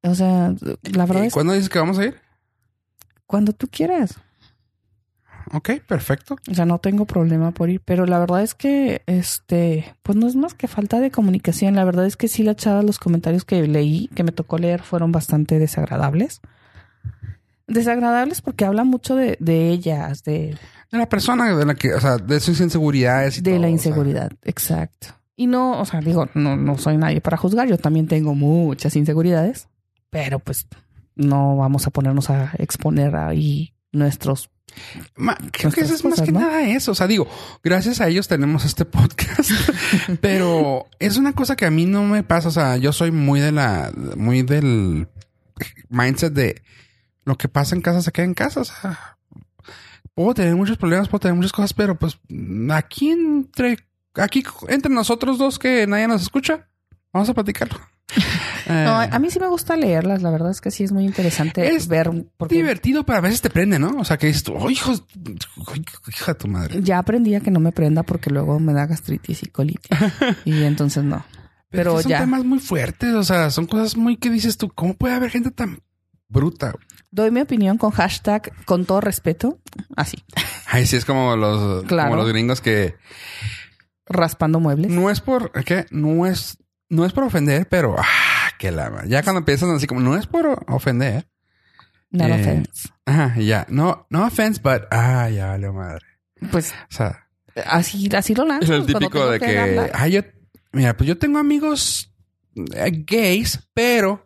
O 0.02 0.14
sea, 0.14 0.54
la 0.92 1.06
verdad 1.06 1.24
¿Y 1.24 1.26
es 1.28 1.32
¿Cuándo 1.32 1.52
dices 1.52 1.68
que 1.68 1.78
vamos 1.78 1.98
a 1.98 2.04
ir? 2.06 2.20
cuando 3.26 3.52
tú 3.54 3.66
quieras. 3.68 4.16
Ok, 5.54 5.70
perfecto. 5.86 6.36
O 6.50 6.54
sea, 6.54 6.66
no 6.66 6.78
tengo 6.78 7.04
problema 7.06 7.50
por 7.52 7.70
ir, 7.70 7.80
pero 7.84 8.04
la 8.06 8.18
verdad 8.18 8.42
es 8.42 8.54
que, 8.54 9.02
este, 9.06 9.94
pues 10.02 10.16
no 10.16 10.26
es 10.26 10.36
más 10.36 10.54
que 10.54 10.68
falta 10.68 11.00
de 11.00 11.10
comunicación. 11.10 11.74
La 11.74 11.84
verdad 11.84 12.06
es 12.06 12.16
que 12.16 12.28
sí, 12.28 12.42
la 12.42 12.54
chava, 12.54 12.82
los 12.82 12.98
comentarios 12.98 13.44
que 13.44 13.66
leí, 13.66 14.08
que 14.14 14.22
me 14.22 14.32
tocó 14.32 14.58
leer, 14.58 14.82
fueron 14.82 15.12
bastante 15.12 15.58
desagradables. 15.58 16.40
Desagradables 17.66 18.40
porque 18.42 18.64
habla 18.64 18.84
mucho 18.84 19.14
de, 19.16 19.36
de 19.40 19.70
ellas, 19.70 20.24
de, 20.24 20.58
De 20.90 20.98
la 20.98 21.08
persona 21.08 21.54
de 21.56 21.64
la 21.64 21.74
que, 21.74 21.94
o 21.94 22.00
sea, 22.00 22.18
de 22.18 22.38
sus 22.40 22.60
inseguridades 22.60 23.38
y 23.38 23.40
de 23.40 23.52
todo, 23.52 23.60
la 23.60 23.68
o 23.72 23.78
sea. 23.78 23.92
inseguridad. 23.92 24.32
Exacto. 24.42 25.08
Y 25.42 25.46
no, 25.48 25.80
o 25.80 25.84
sea, 25.84 26.00
digo, 26.00 26.28
no, 26.34 26.56
no 26.56 26.78
soy 26.78 26.96
nadie 26.98 27.20
para 27.20 27.36
juzgar. 27.36 27.66
Yo 27.66 27.76
también 27.78 28.06
tengo 28.06 28.34
muchas 28.36 28.94
inseguridades, 28.94 29.68
pero 30.08 30.38
pues 30.38 30.68
no 31.16 31.56
vamos 31.56 31.86
a 31.86 31.90
ponernos 31.90 32.30
a 32.30 32.52
exponer 32.58 33.16
ahí 33.16 33.74
nuestros 33.90 34.50
Ma- 35.16 35.36
creo 35.50 35.72
que 35.72 35.80
eso 35.80 35.94
es 35.94 36.04
más 36.04 36.12
cosas, 36.12 36.26
que 36.26 36.32
¿no? 36.32 36.40
nada 36.40 36.62
eso. 36.62 36.92
O 36.92 36.94
sea, 36.94 37.06
digo, 37.08 37.26
gracias 37.64 38.00
a 38.00 38.06
ellos 38.08 38.28
tenemos 38.28 38.64
este 38.64 38.84
podcast. 38.84 39.50
pero 40.20 40.86
es 41.00 41.16
una 41.16 41.32
cosa 41.32 41.56
que 41.56 41.66
a 41.66 41.70
mí 41.70 41.86
no 41.86 42.04
me 42.04 42.22
pasa. 42.22 42.48
O 42.48 42.52
sea, 42.52 42.76
yo 42.76 42.92
soy 42.92 43.10
muy 43.10 43.40
de 43.40 43.50
la, 43.50 43.92
muy 44.16 44.42
del 44.42 45.08
mindset 45.88 46.32
de 46.32 46.62
lo 47.24 47.36
que 47.36 47.48
pasa 47.48 47.74
en 47.74 47.82
casa 47.82 48.00
se 48.00 48.12
queda 48.12 48.26
en 48.26 48.34
casa. 48.34 48.60
O 48.60 48.64
sea, 48.64 49.18
puedo 50.14 50.34
tener 50.34 50.54
muchos 50.54 50.78
problemas, 50.78 51.08
puedo 51.08 51.20
tener 51.20 51.34
muchas 51.34 51.52
cosas, 51.52 51.74
pero 51.74 51.98
pues 51.98 52.18
aquí 52.70 53.10
entre, 53.10 53.76
aquí 54.14 54.42
entre 54.68 54.92
nosotros 54.92 55.38
dos 55.38 55.58
que 55.58 55.86
nadie 55.86 56.08
nos 56.08 56.22
escucha, 56.22 56.68
vamos 57.12 57.28
a 57.28 57.34
platicarlo. 57.34 57.78
No, 58.68 59.00
a 59.00 59.18
mí 59.18 59.28
sí 59.28 59.40
me 59.40 59.48
gusta 59.48 59.76
leerlas. 59.76 60.22
La 60.22 60.30
verdad 60.30 60.50
es 60.52 60.60
que 60.60 60.70
sí 60.70 60.84
es 60.84 60.92
muy 60.92 61.04
interesante 61.04 61.74
Es 61.74 61.88
ver 61.88 62.08
porque 62.36 62.54
divertido, 62.54 63.04
pero 63.04 63.18
a 63.18 63.20
veces 63.20 63.40
te 63.42 63.50
prende, 63.50 63.78
¿no? 63.80 63.96
O 63.98 64.04
sea, 64.04 64.16
que 64.18 64.28
dices 64.28 64.44
tú, 64.44 64.54
oh, 64.54 64.70
hijo, 64.70 64.92
hija 66.08 66.32
de 66.32 66.38
tu 66.38 66.46
madre. 66.46 66.80
ya 66.80 66.98
aprendí 66.98 67.34
a 67.34 67.40
que 67.40 67.50
no 67.50 67.58
me 67.58 67.72
prenda 67.72 68.04
porque 68.04 68.30
luego 68.30 68.60
me 68.60 68.72
da 68.72 68.86
gastritis 68.86 69.42
y 69.42 69.46
colitis 69.46 69.90
y 70.44 70.62
entonces 70.62 71.02
no. 71.02 71.24
Pero 71.70 72.00
son 72.00 72.10
ya 72.10 72.20
temas 72.20 72.44
muy 72.44 72.60
fuertes, 72.60 73.12
o 73.14 73.24
sea, 73.24 73.50
son 73.50 73.66
cosas 73.66 73.96
muy 73.96 74.16
que 74.16 74.30
dices 74.30 74.56
tú, 74.56 74.70
¿cómo 74.72 74.94
puede 74.94 75.14
haber 75.14 75.30
gente 75.30 75.50
tan 75.50 75.80
bruta? 76.28 76.72
doy 77.10 77.30
mi 77.32 77.40
opinión 77.40 77.76
con 77.78 77.90
hashtag 77.90 78.52
con 78.64 78.84
todo 78.86 79.00
respeto, 79.00 79.58
así 79.96 80.22
Ay, 80.66 80.86
sí, 80.86 80.96
es 80.96 81.04
como 81.04 81.36
los, 81.36 81.84
Claro. 81.84 82.10
como 82.10 82.22
los 82.22 82.32
gringos 82.32 82.60
que 82.60 82.94
raspando 84.06 84.60
muebles. 84.60 84.90
no 84.90 85.10
es 85.10 85.20
por, 85.20 85.52
¿qué? 85.64 85.86
No 85.90 86.26
es, 86.26 86.58
no 86.88 87.04
es 87.04 87.12
por 87.12 87.24
ofender, 87.24 87.68
pero, 87.68 87.96
ah, 87.98 88.50
que 88.58 88.70
la, 88.70 89.04
ya 89.06 89.22
cuando 89.22 89.44
piensas 89.44 89.68
así 89.70 89.86
como, 89.86 90.00
no 90.00 90.16
es 90.16 90.26
por 90.26 90.64
ofender. 90.68 91.28
No 92.10 92.26
eh, 92.26 92.40
offense. 92.40 92.88
Ajá, 93.06 93.38
ya, 93.38 93.66
no, 93.68 94.06
no 94.10 94.26
offense, 94.26 94.60
but, 94.62 94.82
ah, 94.90 95.28
ya 95.30 95.48
vale 95.48 95.70
madre. 95.70 96.04
Pues 96.50 96.72
O 96.72 96.94
sea, 96.94 97.28
así, 97.66 98.08
así 98.14 98.34
lo 98.34 98.44
lanzo. 98.44 98.74
es 98.74 98.80
el 98.80 98.86
típico 98.86 99.30
de 99.30 99.40
que, 99.40 99.90
ay, 99.94 100.12
yo, 100.12 100.20
mira, 100.72 100.96
pues 100.96 101.08
yo 101.08 101.16
tengo 101.18 101.38
amigos 101.38 102.12
eh, 102.54 103.04
gays, 103.06 103.66
pero 103.72 104.24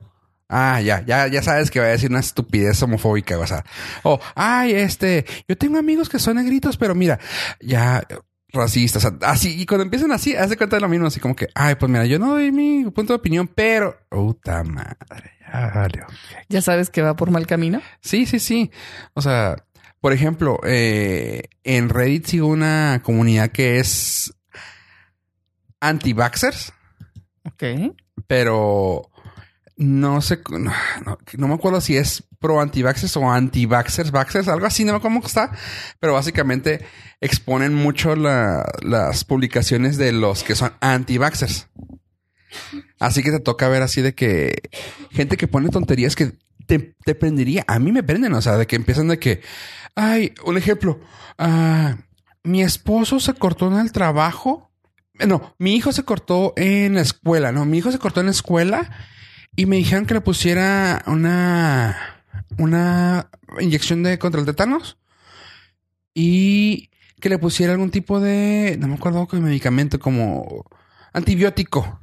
Ah, 0.49 0.81
ya, 0.81 1.05
ya, 1.05 1.27
ya 1.27 1.43
sabes 1.43 1.73
que 1.73 1.81
va 1.81 1.87
a 1.87 1.91
decir 1.91 2.09
una 2.09 2.21
estupidez 2.21 2.81
homofóbica, 2.81 3.37
o 3.37 3.47
sea, 3.47 3.65
o, 4.05 4.21
ay, 4.37 4.75
este, 4.75 5.27
yo 5.49 5.57
tengo 5.57 5.77
amigos 5.77 6.09
que 6.09 6.21
son 6.21 6.37
negritos, 6.37 6.77
pero 6.77 6.95
mira, 6.95 7.19
ya, 7.61 8.07
racistas, 8.53 9.05
o 9.05 9.09
sea, 9.11 9.19
así, 9.29 9.61
y 9.61 9.67
cuando 9.67 9.83
empiezan 9.85 10.13
así, 10.13 10.35
hace 10.37 10.57
cuenta 10.57 10.77
de 10.77 10.81
lo 10.83 10.89
mismo, 10.89 11.07
así 11.07 11.21
como 11.21 11.35
que, 11.37 11.49
ay, 11.55 11.75
pues 11.75 11.91
mira, 11.91 12.07
yo 12.07 12.19
no 12.19 12.31
doy 12.33 12.53
mi 12.53 12.85
punto 12.91 13.13
de 13.13 13.19
opinión, 13.19 13.49
pero, 13.49 13.99
puta 14.09 14.63
madre, 14.65 15.33
ya 15.41 15.71
valió. 15.75 16.07
Ya 16.49 16.63
sabes 16.63 16.89
que 16.91 17.03
va 17.03 17.17
por 17.17 17.31
mal 17.31 17.47
camino. 17.47 17.83
Sí, 18.01 18.25
sí, 18.27 18.39
sí. 18.39 18.71
O 19.15 19.21
sea, 19.23 19.57
por 20.01 20.13
ejemplo, 20.13 20.61
eh, 20.65 21.45
en 21.65 21.89
Reddit 21.89 22.27
sigo 22.27 22.47
una 22.47 23.01
comunidad 23.03 23.51
que 23.51 23.79
es 23.79 24.33
anti-vaxxers, 25.81 26.73
Ok. 27.45 27.65
pero 28.27 29.11
no 29.77 30.23
sé, 30.23 30.41
no, 30.51 30.73
no- 31.05 31.49
me 31.49 31.55
acuerdo 31.55 31.81
si 31.81 31.97
es 31.97 32.25
pro 32.39 32.61
anti-vaxxers 32.61 33.17
o 33.17 33.31
anti-vaxxers, 33.31 34.11
vaxxers, 34.11 34.49
algo 34.49 34.67
así, 34.67 34.85
no 34.85 34.93
me 34.93 34.99
acuerdo 34.99 35.21
está, 35.27 35.51
pero 36.01 36.15
básicamente 36.15 36.85
exponen 37.21 37.75
mucho 37.75 38.17
la- 38.17 38.65
las 38.83 39.25
publicaciones 39.25 39.99
de 39.99 40.13
los 40.13 40.43
que 40.45 40.55
son 40.55 40.73
anti-vaxxers. 40.81 41.69
Así 42.99 43.23
que 43.23 43.31
te 43.31 43.41
toca 43.41 43.69
ver 43.69 43.83
así 43.83 44.01
de 44.01 44.15
que 44.15 44.57
gente 45.11 45.37
que 45.37 45.49
pone 45.49 45.69
tonterías 45.69 46.17
que 46.17 46.33
te, 46.67 46.95
te 47.05 47.15
prendería. 47.15 47.65
A 47.69 47.79
mí 47.79 47.93
me 47.93 48.03
prenden, 48.03 48.33
o 48.33 48.41
sea, 48.41 48.57
de 48.57 48.67
que 48.67 48.77
empiezan 48.77 49.09
de 49.09 49.19
que, 49.19 49.43
ay, 49.95 50.33
un 50.45 50.57
ejemplo, 50.57 51.01
ah, 51.39 51.97
mi 52.43 52.63
esposo 52.63 53.21
se 53.21 53.35
cortó 53.35 53.69
en 53.69 53.79
el 53.79 53.93
trabajo. 53.93 54.71
No, 55.27 55.55
mi 55.59 55.75
hijo 55.77 55.93
se 55.93 56.05
cortó 56.05 56.53
en 56.57 56.95
la 56.95 57.01
escuela, 57.01 57.51
no, 57.53 57.65
mi 57.65 57.79
hijo 57.79 57.91
se 57.91 57.99
cortó 57.99 58.21
en 58.21 58.27
la 58.27 58.33
escuela 58.33 58.91
y 59.57 59.67
me 59.67 59.77
dijeron 59.77 60.05
que 60.05 60.15
le 60.15 60.21
pusiera 60.21 61.03
una, 61.07 62.25
una 62.59 63.31
inyección 63.59 64.03
de 64.03 64.19
contra 64.19 64.41
el 64.41 64.47
tétanos 64.47 64.99
y 66.15 66.91
que 67.21 67.31
le 67.31 67.39
pusiera 67.39 67.73
algún 67.73 67.91
tipo 67.91 68.21
de, 68.21 68.77
no 68.79 68.89
me 68.89 68.95
acuerdo 68.95 69.27
qué 69.27 69.39
medicamento, 69.39 69.99
como 69.99 70.67
antibiótico. 71.13 72.01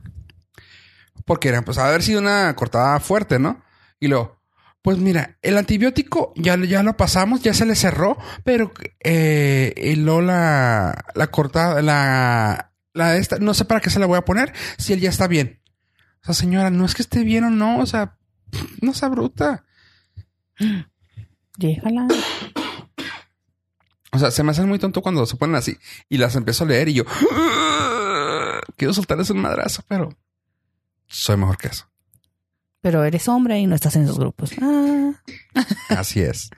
Porque 1.26 1.50
era, 1.50 1.62
pues, 1.62 1.78
haber 1.78 2.02
sido 2.02 2.20
una 2.20 2.56
cortada 2.56 3.00
fuerte, 3.00 3.40
¿no? 3.40 3.64
Y 4.00 4.08
luego, 4.08 4.42
pues 4.82 4.98
mira, 4.98 5.38
el 5.42 5.58
antibiótico 5.58 6.34
ya, 6.36 6.58
ya 6.58 6.84
lo 6.84 6.98
pasamos, 6.98 7.42
ya 7.42 7.54
se 7.54 7.66
le 7.66 7.76
cerró, 7.76 8.18
pero 8.44 8.74
eh, 9.04 9.74
y 9.78 9.96
la, 9.96 11.06
la 11.16 11.28
cortada, 11.28 11.82
la, 11.82 12.74
la 12.94 13.16
esta, 13.16 13.38
no 13.38 13.54
sé 13.54 13.64
para 13.64 13.80
qué 13.80 13.90
se 13.90 14.00
la 14.00 14.08
voy 14.08 14.18
a 14.18 14.26
poner 14.26 14.52
si 14.78 14.92
él 14.92 15.00
ya 15.00 15.10
está 15.10 15.28
bien. 15.28 15.63
O 16.24 16.26
sea, 16.26 16.34
señora, 16.34 16.70
no 16.70 16.86
es 16.86 16.96
que 16.96 17.02
esté 17.02 17.24
bien 17.24 17.44
o 17.44 17.50
no, 17.50 17.80
o 17.80 17.86
sea, 17.86 18.18
no 18.82 18.94
sea 18.94 19.10
bruta. 19.10 19.66
Déjala. 21.58 22.08
O 24.12 24.20
sea, 24.20 24.32
se 24.32 24.44
me 24.44 24.52
hace 24.52 24.64
muy 24.64 24.80
tonto 24.80 25.02
cuando 25.02 25.26
se 25.26 25.36
ponen 25.38 25.56
así 25.56 25.78
y 26.08 26.18
las 26.18 26.36
empiezo 26.36 26.64
a 26.64 26.68
leer 26.68 26.90
y 26.90 26.94
yo 26.94 27.04
quiero 28.78 28.94
soltarles 28.94 29.30
un 29.32 29.40
madrazo, 29.40 29.84
pero 29.88 30.10
soy 31.08 31.38
mejor 31.38 31.58
que 31.58 31.68
eso. 31.68 31.90
Pero 32.82 33.04
eres 33.04 33.28
hombre 33.28 33.60
y 33.60 33.66
no 33.68 33.76
estás 33.76 33.96
en 33.96 34.04
esos 34.04 34.20
grupos. 34.20 34.52
Ah. 34.62 35.14
Así 35.90 36.22
es. 36.22 36.50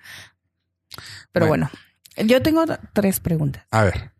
Pero 1.32 1.48
Bueno. 1.48 1.70
bueno. 2.16 2.30
yo 2.30 2.42
tengo 2.42 2.66
tres 2.94 3.20
preguntas 3.20 3.64
A 3.72 3.84
ver, 3.84 4.12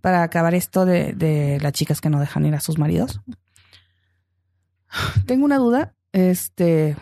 para 0.00 0.22
acabar 0.22 0.54
esto 0.54 0.84
de, 0.84 1.12
de 1.14 1.58
las 1.60 1.72
chicas 1.72 2.00
que 2.00 2.10
no 2.10 2.20
dejan 2.20 2.46
ir 2.46 2.54
a 2.54 2.60
sus 2.60 2.78
maridos. 2.78 3.20
Tengo 5.26 5.44
una 5.44 5.58
duda. 5.58 5.94
Este, 6.12 6.96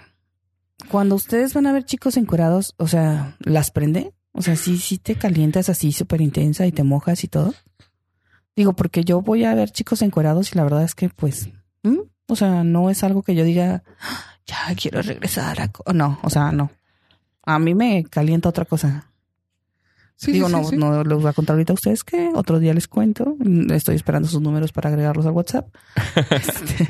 cuando 0.90 1.14
ustedes 1.14 1.54
van 1.54 1.66
a 1.66 1.72
ver 1.72 1.84
chicos 1.84 2.16
encuerados, 2.16 2.74
o 2.76 2.88
sea, 2.88 3.36
¿las 3.40 3.70
prende? 3.70 4.12
O 4.32 4.42
sea, 4.42 4.56
sí, 4.56 4.78
sí 4.78 4.98
te 4.98 5.14
calientas 5.16 5.68
así 5.68 5.92
súper 5.92 6.20
intensa 6.20 6.66
y 6.66 6.72
te 6.72 6.82
mojas 6.82 7.24
y 7.24 7.28
todo. 7.28 7.54
Digo, 8.54 8.72
porque 8.74 9.04
yo 9.04 9.20
voy 9.22 9.44
a 9.44 9.54
ver 9.54 9.70
chicos 9.70 10.02
encuerados 10.02 10.52
y 10.52 10.56
la 10.56 10.64
verdad 10.64 10.82
es 10.82 10.94
que, 10.94 11.08
pues, 11.08 11.50
o 12.28 12.36
sea, 12.36 12.64
no 12.64 12.90
es 12.90 13.04
algo 13.04 13.22
que 13.22 13.34
yo 13.34 13.44
diga, 13.44 13.82
"Ah, 14.00 14.20
ya 14.46 14.74
quiero 14.74 15.00
regresar 15.02 15.60
a... 15.60 15.68
co-". 15.68 15.92
No, 15.92 16.18
o 16.22 16.30
sea, 16.30 16.50
no. 16.52 16.70
A 17.44 17.58
mí 17.58 17.74
me 17.74 18.04
calienta 18.04 18.48
otra 18.48 18.64
cosa. 18.64 19.10
sí, 20.16 20.32
Digo, 20.32 20.48
sí, 20.48 20.52
no, 20.52 20.64
sí. 20.64 20.76
no 20.76 21.04
les 21.04 21.18
voy 21.18 21.28
a 21.28 21.32
contar 21.32 21.54
ahorita 21.54 21.72
a 21.72 21.74
ustedes 21.74 22.02
que 22.02 22.30
otro 22.34 22.58
día 22.58 22.74
les 22.74 22.88
cuento. 22.88 23.36
Estoy 23.70 23.94
esperando 23.96 24.26
sus 24.28 24.40
números 24.42 24.72
para 24.72 24.88
agregarlos 24.90 25.24
al 25.26 25.32
WhatsApp. 25.32 25.68
Este, 26.30 26.88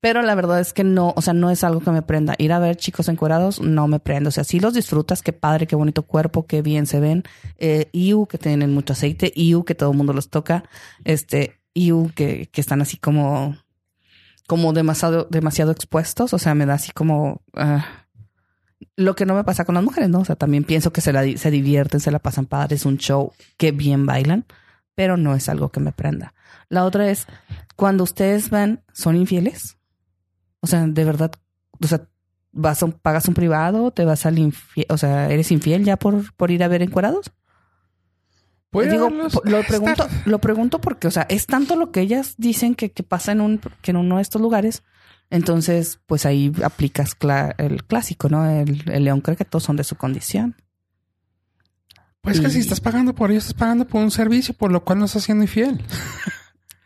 pero 0.00 0.22
la 0.22 0.34
verdad 0.36 0.60
es 0.60 0.72
que 0.72 0.84
no, 0.84 1.12
o 1.16 1.22
sea, 1.22 1.34
no 1.34 1.50
es 1.50 1.64
algo 1.64 1.80
que 1.80 1.90
me 1.90 2.02
prenda. 2.02 2.34
Ir 2.38 2.52
a 2.52 2.60
ver 2.60 2.76
chicos 2.76 3.08
encuerados 3.08 3.60
no 3.60 3.88
me 3.88 3.98
prende. 3.98 4.28
O 4.28 4.30
sea, 4.30 4.44
sí 4.44 4.60
los 4.60 4.74
disfrutas, 4.74 5.22
qué 5.22 5.32
padre, 5.32 5.66
qué 5.66 5.74
bonito 5.74 6.04
cuerpo, 6.04 6.46
qué 6.46 6.62
bien 6.62 6.86
se 6.86 7.00
ven. 7.00 7.24
Eh, 7.58 7.88
iu, 7.92 8.26
que 8.26 8.38
tienen 8.38 8.72
mucho 8.72 8.92
aceite, 8.92 9.32
iu, 9.34 9.64
que 9.64 9.74
todo 9.74 9.90
el 9.90 9.96
mundo 9.96 10.12
los 10.12 10.30
toca. 10.30 10.64
Este, 11.04 11.60
iu, 11.74 12.12
que, 12.14 12.48
que 12.52 12.60
están 12.60 12.80
así 12.80 12.96
como, 12.96 13.56
como 14.46 14.72
demasiado, 14.72 15.26
demasiado 15.30 15.72
expuestos. 15.72 16.32
O 16.32 16.38
sea, 16.38 16.54
me 16.54 16.66
da 16.66 16.74
así 16.74 16.92
como, 16.92 17.42
ah, 17.54 17.84
lo 18.94 19.16
que 19.16 19.26
no 19.26 19.34
me 19.34 19.42
pasa 19.42 19.64
con 19.64 19.74
las 19.74 19.84
mujeres, 19.84 20.08
¿no? 20.10 20.20
O 20.20 20.24
sea, 20.24 20.36
también 20.36 20.62
pienso 20.62 20.92
que 20.92 21.00
se, 21.00 21.12
la, 21.12 21.24
se 21.36 21.50
divierten, 21.50 21.98
se 21.98 22.12
la 22.12 22.20
pasan 22.20 22.46
padre, 22.46 22.76
es 22.76 22.86
un 22.86 22.98
show 22.98 23.32
que 23.56 23.72
bien 23.72 24.06
bailan, 24.06 24.44
pero 24.94 25.16
no 25.16 25.34
es 25.34 25.48
algo 25.48 25.70
que 25.70 25.80
me 25.80 25.90
prenda. 25.90 26.34
La 26.68 26.84
otra 26.84 27.10
es, 27.10 27.26
cuando 27.76 28.04
ustedes 28.04 28.50
van, 28.50 28.84
¿son 28.92 29.16
infieles? 29.16 29.77
O 30.60 30.66
sea, 30.66 30.86
de 30.86 31.04
verdad, 31.04 31.32
o 31.80 31.86
sea, 31.86 32.08
vas 32.52 32.82
a 32.82 32.86
un- 32.86 32.92
pagas 32.92 33.28
un 33.28 33.34
privado, 33.34 33.90
te 33.90 34.04
vas 34.04 34.26
al 34.26 34.38
infiel, 34.38 34.86
o 34.88 34.98
sea, 34.98 35.30
¿eres 35.30 35.50
infiel 35.52 35.84
ya 35.84 35.96
por, 35.96 36.32
por 36.34 36.50
ir 36.50 36.62
a 36.64 36.68
ver 36.68 36.82
encuerados? 36.82 37.30
Puede 38.70 38.90
Digo, 38.90 39.08
lo 39.44 39.62
pregunto, 39.62 40.06
lo 40.26 40.38
pregunto 40.40 40.80
porque, 40.80 41.08
o 41.08 41.10
sea, 41.10 41.26
es 41.30 41.46
tanto 41.46 41.74
lo 41.76 41.90
que 41.90 42.00
ellas 42.00 42.34
dicen 42.36 42.74
que, 42.74 42.90
que 42.90 43.02
pasa 43.02 43.32
en 43.32 43.40
un, 43.40 43.60
que 43.80 43.92
en 43.92 43.96
uno 43.96 44.16
de 44.16 44.22
estos 44.22 44.42
lugares. 44.42 44.82
Entonces, 45.30 46.00
pues 46.06 46.26
ahí 46.26 46.52
aplicas 46.62 47.16
el 47.58 47.84
clásico, 47.84 48.28
¿no? 48.28 48.46
El, 48.48 48.82
el 48.90 49.04
león 49.04 49.20
cree 49.22 49.36
que 49.36 49.44
todos 49.44 49.62
son 49.64 49.76
de 49.76 49.84
su 49.84 49.96
condición. 49.96 50.54
Pues 52.20 52.40
que 52.40 52.50
si 52.50 52.58
estás 52.58 52.80
pagando 52.80 53.14
por 53.14 53.30
ello, 53.30 53.38
estás 53.38 53.54
pagando 53.54 53.86
por 53.86 54.02
un 54.02 54.10
servicio, 54.10 54.52
por 54.52 54.70
lo 54.72 54.84
cual 54.84 54.98
no 54.98 55.04
estás 55.06 55.24
siendo 55.24 55.44
infiel. 55.44 55.82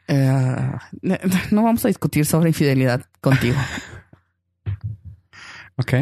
Eh, 0.09 0.73
no 1.51 1.63
vamos 1.63 1.85
a 1.85 1.89
discutir 1.89 2.27
sobre 2.27 2.51
infidelidad 2.51 3.07
contigo. 3.21 3.57
Ok. 5.77 5.95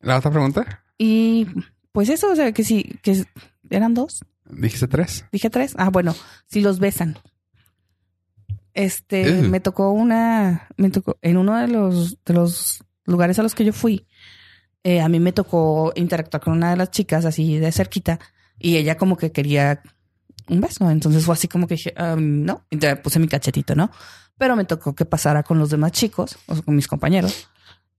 ¿La 0.00 0.16
otra 0.16 0.30
pregunta? 0.30 0.84
Y 0.96 1.48
pues 1.90 2.08
eso, 2.08 2.30
o 2.30 2.36
sea, 2.36 2.52
que 2.52 2.62
sí, 2.62 2.98
que 3.02 3.24
eran 3.68 3.94
dos, 3.94 4.24
Dijiste 4.48 4.86
tres. 4.86 5.24
dije 5.32 5.50
tres. 5.50 5.74
Ah, 5.76 5.90
bueno, 5.90 6.14
si 6.46 6.60
los 6.60 6.78
besan. 6.78 7.18
Este, 8.74 9.42
me 9.42 9.60
tocó 9.60 9.90
una, 9.90 10.68
me 10.76 10.90
tocó, 10.90 11.18
en 11.22 11.36
uno 11.38 11.56
de 11.56 11.66
los, 11.66 12.22
de 12.24 12.34
los 12.34 12.84
lugares 13.06 13.38
a 13.38 13.42
los 13.42 13.54
que 13.54 13.64
yo 13.64 13.72
fui, 13.72 14.06
eh, 14.84 15.00
a 15.00 15.08
mí 15.08 15.18
me 15.18 15.32
tocó 15.32 15.92
interactuar 15.96 16.42
con 16.42 16.52
una 16.52 16.70
de 16.70 16.76
las 16.76 16.90
chicas 16.90 17.24
así 17.24 17.58
de 17.58 17.72
cerquita 17.72 18.20
y 18.58 18.76
ella 18.76 18.96
como 18.98 19.16
que 19.16 19.32
quería 19.32 19.82
un 20.48 20.60
beso. 20.60 20.88
Entonces 20.90 21.24
fue 21.24 21.34
así 21.34 21.48
como 21.48 21.66
que 21.66 21.74
dije, 21.74 21.94
"Um, 21.98 22.44
no, 22.44 22.64
y 22.70 22.76
te 22.76 22.96
puse 22.96 23.18
mi 23.18 23.28
cachetito, 23.28 23.74
¿no? 23.74 23.90
Pero 24.38 24.56
me 24.56 24.64
tocó 24.64 24.94
que 24.94 25.04
pasara 25.04 25.42
con 25.42 25.58
los 25.58 25.70
demás 25.70 25.92
chicos, 25.92 26.36
o 26.46 26.54
sea, 26.54 26.62
con 26.62 26.76
mis 26.76 26.88
compañeros. 26.88 27.48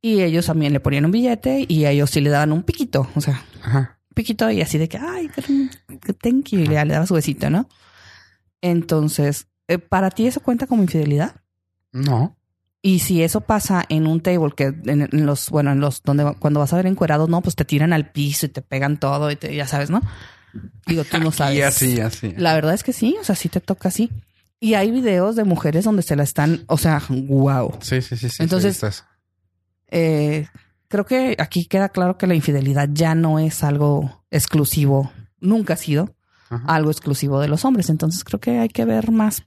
Y 0.02 0.22
ellos 0.22 0.45
también 0.45 0.74
le 0.74 0.80
ponían 0.80 1.06
un 1.06 1.12
billete 1.12 1.66
y 1.68 1.86
a 1.86 1.91
ellos 1.91 2.12
sí 2.12 2.22
le 2.22 2.30
daban 2.30 2.52
un 2.52 2.64
piquito, 2.64 3.10
o 3.16 3.22
sea, 3.22 3.43
Ajá. 3.64 3.98
un 4.10 4.14
piquito 4.14 4.50
y 4.52 4.62
así 4.62 4.78
de 4.78 4.88
que, 4.88 4.98
ay, 5.00 5.30
thank 6.22 6.50
you, 6.50 6.60
y 6.60 6.68
le, 6.68 6.86
le 6.86 6.93
daba 6.93 7.08
su 7.08 7.16
besito, 7.16 7.50
¿no? 7.50 7.68
Entonces, 8.62 9.48
eh, 9.68 9.78
¿para 9.80 10.10
ti 10.12 10.28
eso 10.28 10.39
cuenta 10.39 10.68
como 10.68 10.84
infidelidad? 10.84 11.36
No. 11.91 12.36
Y 12.82 13.00
si 13.00 13.24
eso 13.24 13.41
pasa 13.41 13.84
en 13.89 14.08
un 14.08 14.22
table 14.22 14.52
que 14.56 14.66
en, 14.66 15.10
en 15.12 15.26
los, 15.26 15.50
bueno, 15.50 15.72
en 15.72 15.80
los 15.80 16.04
donde 16.04 16.36
cuando 16.39 16.60
vas 16.60 16.72
a 16.74 16.78
ver 16.78 16.86
encuerados, 16.86 17.28
no, 17.28 17.41
pues 17.41 17.56
te 17.56 17.66
tiran 17.66 17.91
al 17.91 18.12
piso 18.12 18.45
y 18.45 18.50
te 18.50 18.62
pegan 18.62 18.98
todo 19.00 19.32
y 19.32 19.36
te, 19.36 19.54
ya 19.56 19.68
sabes, 19.68 19.89
¿no? 19.89 20.02
Digo, 20.86 21.04
tú 21.04 21.18
no 21.20 21.32
sabes. 21.32 21.58
Y 21.58 21.62
así, 21.62 22.00
así. 22.00 22.34
La 22.38 22.54
verdad 22.54 22.74
es 22.74 22.84
que 22.84 22.93
sí, 22.93 23.16
o 23.20 23.24
sea, 23.24 23.36
sí 23.36 23.50
te 23.50 23.60
toca 23.62 23.89
así. 23.89 24.12
Y 24.60 24.74
hay 24.74 24.89
videos 24.91 25.36
de 25.36 25.43
mujeres 25.43 25.86
donde 25.86 26.02
se 26.02 26.16
la 26.16 26.24
están, 26.24 26.64
o 26.68 26.78
sea, 26.78 27.02
wow. 27.10 27.78
Sí, 27.82 28.02
sí, 28.02 28.18
sí, 28.18 28.30
sí. 28.30 28.41
Entonces- 28.43 28.78
sí, 28.78 29.04
Eh, 29.89 30.48
creo 30.88 31.06
que 31.06 31.36
aquí 31.39 31.66
queda 31.66 31.89
claro 31.89 32.18
que 32.18 32.28
la 32.28 32.36
infidelidad 32.36 32.89
ya 32.91 33.14
no 33.16 33.39
es 33.39 33.64
algo 33.64 34.24
exclusivo, 34.32 35.12
nunca 35.39 35.74
ha 35.76 35.78
sido 35.78 36.16
Ajá. 36.50 36.64
algo 36.74 36.89
exclusivo 36.91 37.39
de 37.39 37.48
los 37.48 37.64
hombres. 37.66 37.89
Entonces 37.89 38.24
creo 38.24 38.39
que 38.39 38.60
hay 38.60 38.70
que 38.70 38.84
ver 38.86 39.12
más, 39.12 39.43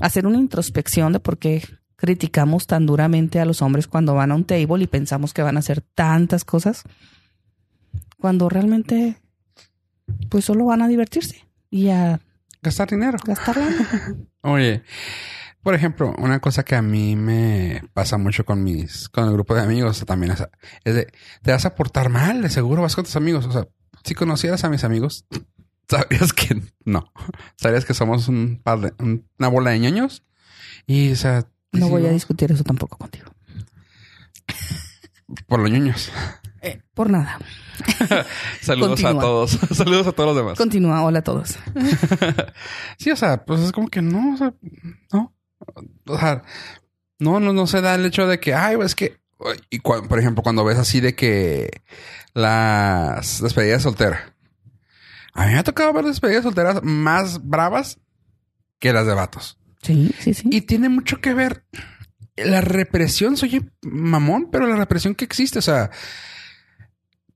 hacer 0.00 0.26
una 0.26 0.38
introspección 0.38 1.12
de 1.12 1.20
por 1.20 1.38
qué 1.38 1.62
criticamos 1.96 2.66
tan 2.66 2.84
duramente 2.84 3.38
a 3.38 3.44
los 3.44 3.62
hombres 3.62 3.86
cuando 3.86 4.14
van 4.14 4.32
a 4.32 4.34
un 4.34 4.44
table 4.44 4.82
y 4.82 4.88
pensamos 4.88 5.32
que 5.32 5.42
van 5.42 5.56
a 5.56 5.60
hacer 5.60 5.82
tantas 5.94 6.44
cosas, 6.44 6.82
cuando 8.18 8.48
realmente 8.48 9.21
pues 10.28 10.44
solo 10.44 10.64
van 10.66 10.82
a 10.82 10.88
divertirse 10.88 11.46
y 11.70 11.88
a 11.88 12.20
Gastar 12.62 12.90
dinero. 12.90 13.18
gastar. 13.24 13.56
Oye, 14.42 14.82
por 15.62 15.74
ejemplo, 15.74 16.14
una 16.18 16.40
cosa 16.40 16.64
que 16.64 16.74
a 16.76 16.82
mí 16.82 17.16
me 17.16 17.82
pasa 17.92 18.18
mucho 18.18 18.44
con 18.44 18.62
mis, 18.62 19.08
con 19.08 19.24
el 19.26 19.32
grupo 19.32 19.54
de 19.54 19.62
amigos 19.62 20.04
también, 20.06 20.32
o 20.32 20.36
sea, 20.36 20.48
es 20.84 20.94
de, 20.94 21.12
te 21.42 21.50
vas 21.52 21.64
a 21.66 21.74
portar 21.74 22.08
mal, 22.08 22.42
de 22.42 22.50
seguro 22.50 22.82
vas 22.82 22.94
con 22.94 23.04
tus 23.04 23.16
amigos. 23.16 23.46
O 23.46 23.52
sea, 23.52 23.66
si 24.04 24.14
conocieras 24.14 24.62
a 24.64 24.70
mis 24.70 24.84
amigos, 24.84 25.24
sabrías 25.88 26.32
que 26.32 26.60
no. 26.84 27.12
Sabrías 27.56 27.84
que 27.84 27.94
somos 27.94 28.28
un 28.28 28.60
par 28.62 28.80
de, 28.80 28.92
un- 28.98 29.28
una 29.38 29.48
bola 29.48 29.70
de 29.72 29.78
ñoños. 29.80 30.22
Y, 30.86 31.12
o 31.12 31.16
sea, 31.16 31.46
No 31.72 31.88
voy 31.88 32.06
a 32.06 32.10
discutir 32.10 32.50
eso 32.52 32.62
tampoco 32.64 32.96
contigo. 32.98 33.30
por 35.46 35.60
los 35.60 35.70
ñoños. 35.70 36.10
Eh, 36.64 36.80
por 36.94 37.10
nada. 37.10 37.38
Saludos 38.60 39.04
a 39.04 39.12
todos. 39.12 39.50
Saludos 39.74 40.06
a 40.06 40.12
todos 40.12 40.28
los 40.28 40.36
demás. 40.36 40.56
Continúa. 40.58 41.02
Hola 41.02 41.18
a 41.18 41.22
todos. 41.22 41.58
Sí, 42.98 43.10
o 43.10 43.16
sea, 43.16 43.44
pues 43.44 43.60
es 43.60 43.72
como 43.72 43.88
que 43.88 44.00
no, 44.00 44.34
o 44.34 44.36
sea, 44.36 44.54
no. 45.12 45.34
O 46.06 46.18
sea, 46.18 46.42
no, 47.18 47.40
no, 47.40 47.52
no 47.52 47.66
se 47.66 47.80
da 47.80 47.96
el 47.96 48.06
hecho 48.06 48.26
de 48.28 48.38
que, 48.38 48.54
ay, 48.54 48.76
es 48.84 48.94
que, 48.94 49.18
y 49.70 49.80
cua- 49.80 50.06
por 50.06 50.20
ejemplo, 50.20 50.42
cuando 50.44 50.64
ves 50.64 50.78
así 50.78 51.00
de 51.00 51.16
que 51.16 51.82
las 52.34 53.40
despedidas 53.42 53.82
solteras. 53.82 54.20
A 55.34 55.46
mí 55.46 55.52
me 55.52 55.58
ha 55.58 55.64
tocado 55.64 55.92
ver 55.92 56.04
despedidas 56.04 56.44
solteras 56.44 56.80
más 56.82 57.44
bravas 57.48 57.98
que 58.78 58.92
las 58.92 59.06
de 59.06 59.14
vatos. 59.14 59.58
Sí, 59.82 60.14
sí, 60.20 60.34
sí. 60.34 60.48
Y 60.52 60.60
tiene 60.62 60.88
mucho 60.88 61.20
que 61.20 61.34
ver 61.34 61.64
la 62.36 62.60
represión, 62.60 63.36
soy 63.36 63.68
mamón, 63.82 64.48
pero 64.52 64.66
la 64.66 64.76
represión 64.76 65.14
que 65.14 65.24
existe, 65.24 65.58
o 65.58 65.62
sea, 65.62 65.90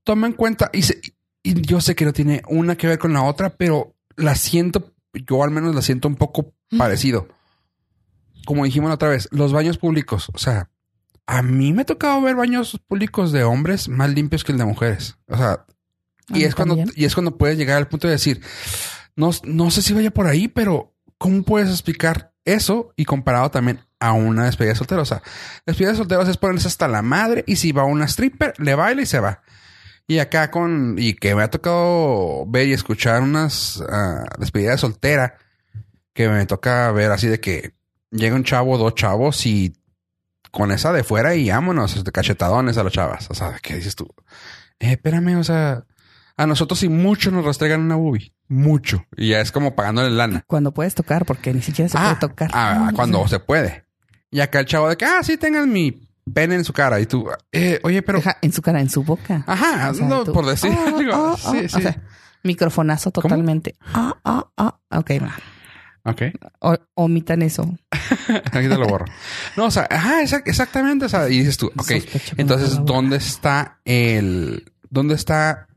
toma 0.07 0.25
en 0.27 0.33
cuenta, 0.33 0.69
y, 0.73 0.81
se- 0.81 0.99
y 1.43 1.61
yo 1.61 1.81
sé 1.81 1.93
que 1.95 2.05
no 2.05 2.13
tiene 2.13 2.41
una 2.47 2.75
que 2.75 2.87
ver 2.87 2.97
con 2.97 3.13
la 3.13 3.21
otra, 3.23 3.49
pero 3.55 3.95
la 4.15 4.33
siento, 4.35 4.93
yo 5.13 5.43
al 5.43 5.51
menos 5.51 5.75
la 5.75 5.81
siento 5.83 6.07
un 6.07 6.15
poco 6.15 6.55
parecido. 6.77 7.27
Como 8.45 8.63
dijimos 8.65 8.89
la 8.89 8.95
otra 8.95 9.09
vez, 9.09 9.27
los 9.31 9.51
baños 9.51 9.77
públicos, 9.77 10.29
o 10.33 10.37
sea, 10.37 10.69
a 11.25 11.41
mí 11.41 11.73
me 11.73 11.81
ha 11.81 11.85
tocado 11.85 12.21
ver 12.21 12.35
baños 12.35 12.79
públicos 12.87 13.31
de 13.33 13.43
hombres 13.43 13.89
más 13.89 14.09
limpios 14.09 14.43
que 14.45 14.53
el 14.53 14.57
de 14.57 14.65
mujeres. 14.65 15.17
O 15.27 15.35
sea, 15.37 15.65
y 16.29 16.43
es 16.43 16.55
cuando, 16.55 16.75
y 16.95 17.05
es 17.05 17.13
cuando 17.13 17.37
puedes 17.37 17.57
llegar 17.57 17.77
al 17.77 17.87
punto 17.89 18.07
de 18.07 18.13
decir, 18.13 18.41
no, 19.15 19.31
no 19.43 19.69
sé 19.71 19.81
si 19.81 19.93
vaya 19.93 20.11
por 20.11 20.27
ahí, 20.27 20.47
pero 20.47 20.93
¿cómo 21.17 21.43
puedes 21.43 21.69
explicar 21.69 22.33
eso? 22.45 22.93
Y 22.95 23.03
comparado 23.05 23.51
también 23.51 23.81
a 23.99 24.13
una 24.13 24.45
despedida 24.45 24.71
de 24.73 24.77
solteros. 24.77 25.11
O 25.11 25.15
sea, 25.15 25.23
despedida 25.65 25.91
de 25.91 25.97
solteros 25.97 26.29
es 26.29 26.37
ponerse 26.37 26.67
hasta 26.69 26.87
la 26.87 27.01
madre 27.01 27.43
y 27.47 27.57
si 27.57 27.73
va 27.73 27.83
una 27.83 28.05
stripper, 28.05 28.53
le 28.59 28.75
baila 28.75 29.01
y 29.01 29.05
se 29.05 29.19
va. 29.19 29.41
Y 30.07 30.19
acá 30.19 30.49
con, 30.51 30.95
y 30.97 31.13
que 31.15 31.35
me 31.35 31.43
ha 31.43 31.49
tocado 31.49 32.45
ver 32.47 32.67
y 32.67 32.73
escuchar 32.73 33.21
unas 33.21 33.83
ah, 33.89 34.23
despedidas 34.39 34.75
de 34.75 34.77
soltera 34.79 35.35
que 36.13 36.29
me 36.29 36.45
toca 36.45 36.91
ver 36.93 37.11
así 37.11 37.27
de 37.27 37.39
que 37.41 37.73
llega 38.11 38.35
un 38.35 38.43
chavo, 38.45 38.77
dos 38.77 38.95
chavos 38.95 39.45
y 39.45 39.73
con 40.51 40.71
esa 40.71 40.93
de 40.93 41.03
fuera 41.03 41.35
y 41.35 41.49
vámonos, 41.49 42.03
de 42.03 42.11
cachetadones 42.11 42.77
a 42.77 42.83
los 42.83 42.93
chavas. 42.93 43.29
O 43.29 43.33
sea, 43.35 43.59
¿qué 43.61 43.75
dices 43.75 43.95
tú? 43.95 44.07
Eh, 44.79 44.93
espérame, 44.93 45.35
o 45.37 45.43
sea, 45.43 45.83
a 46.37 46.47
nosotros 46.47 46.79
sí 46.79 46.87
mucho 46.87 47.29
nos 47.29 47.43
restregan 47.45 47.81
una 47.81 47.95
boobie. 47.95 48.33
Mucho. 48.47 49.05
Y 49.17 49.29
ya 49.31 49.41
es 49.41 49.51
como 49.51 49.75
pagándole 49.75 50.09
lana. 50.09 50.45
Cuando 50.47 50.73
puedes 50.73 50.95
tocar, 50.95 51.25
porque 51.25 51.53
ni 51.53 51.61
siquiera 51.61 51.89
se 51.89 51.97
Ah, 51.97 52.15
puede 52.17 52.31
tocar. 52.31 52.49
ah, 52.53 52.87
Ah, 52.87 52.91
cuando 52.95 53.27
se 53.27 53.39
puede. 53.41 53.83
Y 54.31 54.39
acá 54.39 54.61
el 54.61 54.65
chavo 54.67 54.87
de 54.87 54.95
que, 54.95 55.03
ah, 55.03 55.21
sí, 55.21 55.35
tengan 55.37 55.69
mi 55.71 56.06
pene 56.33 56.55
en 56.55 56.63
su 56.63 56.73
cara. 56.73 56.99
Y 56.99 57.05
tú, 57.05 57.27
eh, 57.51 57.79
oye, 57.83 58.01
pero... 58.01 58.19
deja 58.19 58.37
en 58.41 58.51
su 58.53 58.61
cara, 58.61 58.81
en 58.81 58.89
su 58.89 59.03
boca. 59.03 59.43
Ajá, 59.47 59.89
O 59.91 59.93
sea, 59.93 60.07
no, 60.07 60.23
tú- 60.23 60.33
por 60.33 60.45
decir 60.45 60.71
Ah, 60.73 60.93
ah, 61.13 61.35
sí, 61.37 61.57
ah, 61.65 61.67
sí. 61.69 61.77
O 61.77 61.81
sea, 61.81 62.01
microfonazo 62.43 63.11
totalmente. 63.11 63.75
Ah, 63.93 64.15
ah, 64.23 64.47
ah. 64.57 64.79
Ok, 64.91 65.11
va. 65.21 65.35
ok. 66.09 66.21
O- 66.59 66.77
omitan 66.95 67.41
eso. 67.41 67.63
Aquí 67.91 68.67
te 68.67 68.77
lo 68.77 68.87
borro. 68.87 69.05
No, 69.57 69.65
o 69.65 69.71
sea, 69.71 69.87
ajá, 69.89 70.21
exac- 70.23 70.43
exactamente. 70.45 71.05
O 71.05 71.09
sea, 71.09 71.27
y 71.29 71.39
dices 71.39 71.57
tú, 71.57 71.67
ok, 71.67 71.75
Sospecho 71.91 72.35
entonces, 72.37 72.77
no 72.79 72.85
¿dónde 72.85 73.17
está 73.17 73.79
el, 73.85 74.71
dónde 74.89 75.15
está 75.15 75.67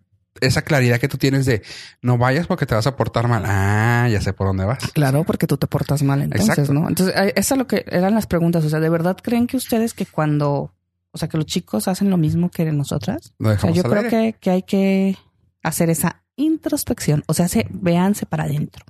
esa 0.41 0.63
claridad 0.63 0.99
que 1.01 1.09
tú 1.09 1.19
tienes 1.19 1.45
de 1.47 1.63
no 2.03 2.17
vayas 2.19 2.47
porque 2.47 2.67
te 2.67 2.75
vas 2.75 2.87
a 2.87 2.97
portar 2.97 3.29
mal? 3.29 3.43
Ah, 3.47 4.09
ya 4.11 4.21
sé 4.21 4.33
por 4.33 4.47
dónde 4.47 4.65
vas. 4.65 4.79
Claro, 4.93 5.25
porque 5.25 5.47
tú 5.47 5.57
te 5.57 5.67
portas 5.67 6.03
mal 6.03 6.23
entonces, 6.23 6.49
Exacto. 6.51 6.73
¿no? 6.73 6.89
Entonces, 6.89 7.15
eh, 7.17 7.33
eso 7.37 7.55
es 7.55 7.59
lo 7.59 7.67
que 7.67 7.85
eran 7.89 8.15
las 8.15 8.27
preguntas. 8.27 8.65
O 8.65 8.69
sea, 8.69 8.81
¿de 8.81 8.89
verdad 8.89 9.17
creen 9.23 9.47
que 9.47 9.57
ustedes 9.57 9.93
que 9.95 10.07
cuando, 10.07 10.73
o 11.11 11.19
sea, 11.19 11.29
que 11.29 11.37
los 11.37 11.47
chicos 11.47 11.89
hacen 11.89 12.11
lo 12.11 12.17
mismo 12.17 12.51
que 12.51 12.65
nosotras? 12.73 13.33
O 13.39 13.59
sea, 13.59 13.71
yo 13.71 13.83
creo 13.83 14.09
que, 14.09 14.37
que 14.41 14.51
hay 14.51 14.63
que 14.63 15.17
hacer 15.63 15.91
esa 15.91 16.23
introspección. 16.37 17.25
O 17.27 17.35
sea, 17.35 17.49
se, 17.49 17.67
véanse 17.71 18.25
para 18.27 18.45
adentro. 18.45 18.85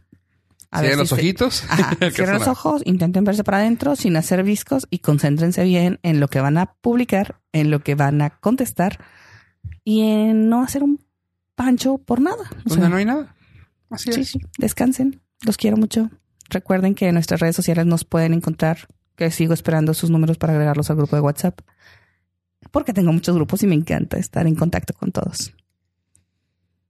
A 0.70 0.78
Cierren 0.80 0.99
ver 0.99 0.99
los 1.01 1.09
se- 1.09 1.14
ojitos. 1.16 1.64
Ajá, 1.68 1.97
cierren 2.12 2.38
los 2.38 2.47
ojos, 2.47 2.82
intenten 2.84 3.24
verse 3.24 3.43
para 3.43 3.59
adentro 3.59 3.97
sin 3.97 4.16
hacer 4.16 4.45
viscos 4.45 4.86
y 4.91 5.01
concéntrense 5.01 5.64
bien 5.64 5.99
en 6.03 6.20
lo 6.20 6.28
que 6.28 6.41
van 6.41 6.59
a 6.59 6.74
publicar, 6.80 7.41
en 7.53 7.70
lo 7.72 7.80
que 7.80 7.97
van 7.97 8.22
a 8.22 8.30
contestar 8.30 9.05
y 9.82 10.03
en 10.03 10.49
no 10.49 10.62
hacer 10.62 10.84
un 10.84 11.01
pancho 11.61 11.98
por 11.98 12.22
nada. 12.22 12.44
O 12.64 12.70
Donde 12.70 12.76
sea, 12.76 12.88
no 12.88 12.96
hay 12.96 13.04
nada. 13.04 13.36
Así 13.90 14.11
sí, 14.12 14.20
es. 14.22 14.28
sí, 14.30 14.40
descansen. 14.56 15.20
Los 15.42 15.58
quiero 15.58 15.76
mucho. 15.76 16.11
Recuerden 16.48 16.94
que 16.94 17.08
en 17.08 17.14
nuestras 17.14 17.40
redes 17.40 17.54
sociales 17.54 17.84
nos 17.84 18.04
pueden 18.04 18.32
encontrar, 18.32 18.88
que 19.14 19.30
sigo 19.30 19.52
esperando 19.52 19.92
sus 19.92 20.08
números 20.08 20.38
para 20.38 20.54
agregarlos 20.54 20.88
al 20.88 20.96
grupo 20.96 21.16
de 21.16 21.22
WhatsApp. 21.22 21.61
Porque 22.70 22.94
tengo 22.94 23.12
muchos 23.12 23.34
grupos 23.34 23.62
y 23.62 23.66
me 23.66 23.74
encanta 23.74 24.16
estar 24.16 24.46
en 24.46 24.54
contacto 24.54 24.94
con 24.94 25.12
todos. 25.12 25.52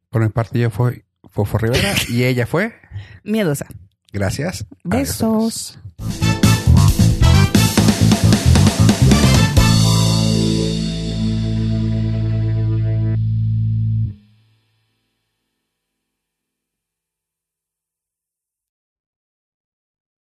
Por 0.08 0.22
mi 0.22 0.28
parte, 0.28 0.60
yo 0.60 0.70
fui 0.70 1.02
Fofo 1.28 1.58
Rivera 1.58 1.92
y 2.08 2.22
ella 2.22 2.46
fue. 2.46 2.72
Miedosa. 3.24 3.66
Gracias. 4.12 4.66
Adiós. 4.84 5.08
Besos. 5.08 5.78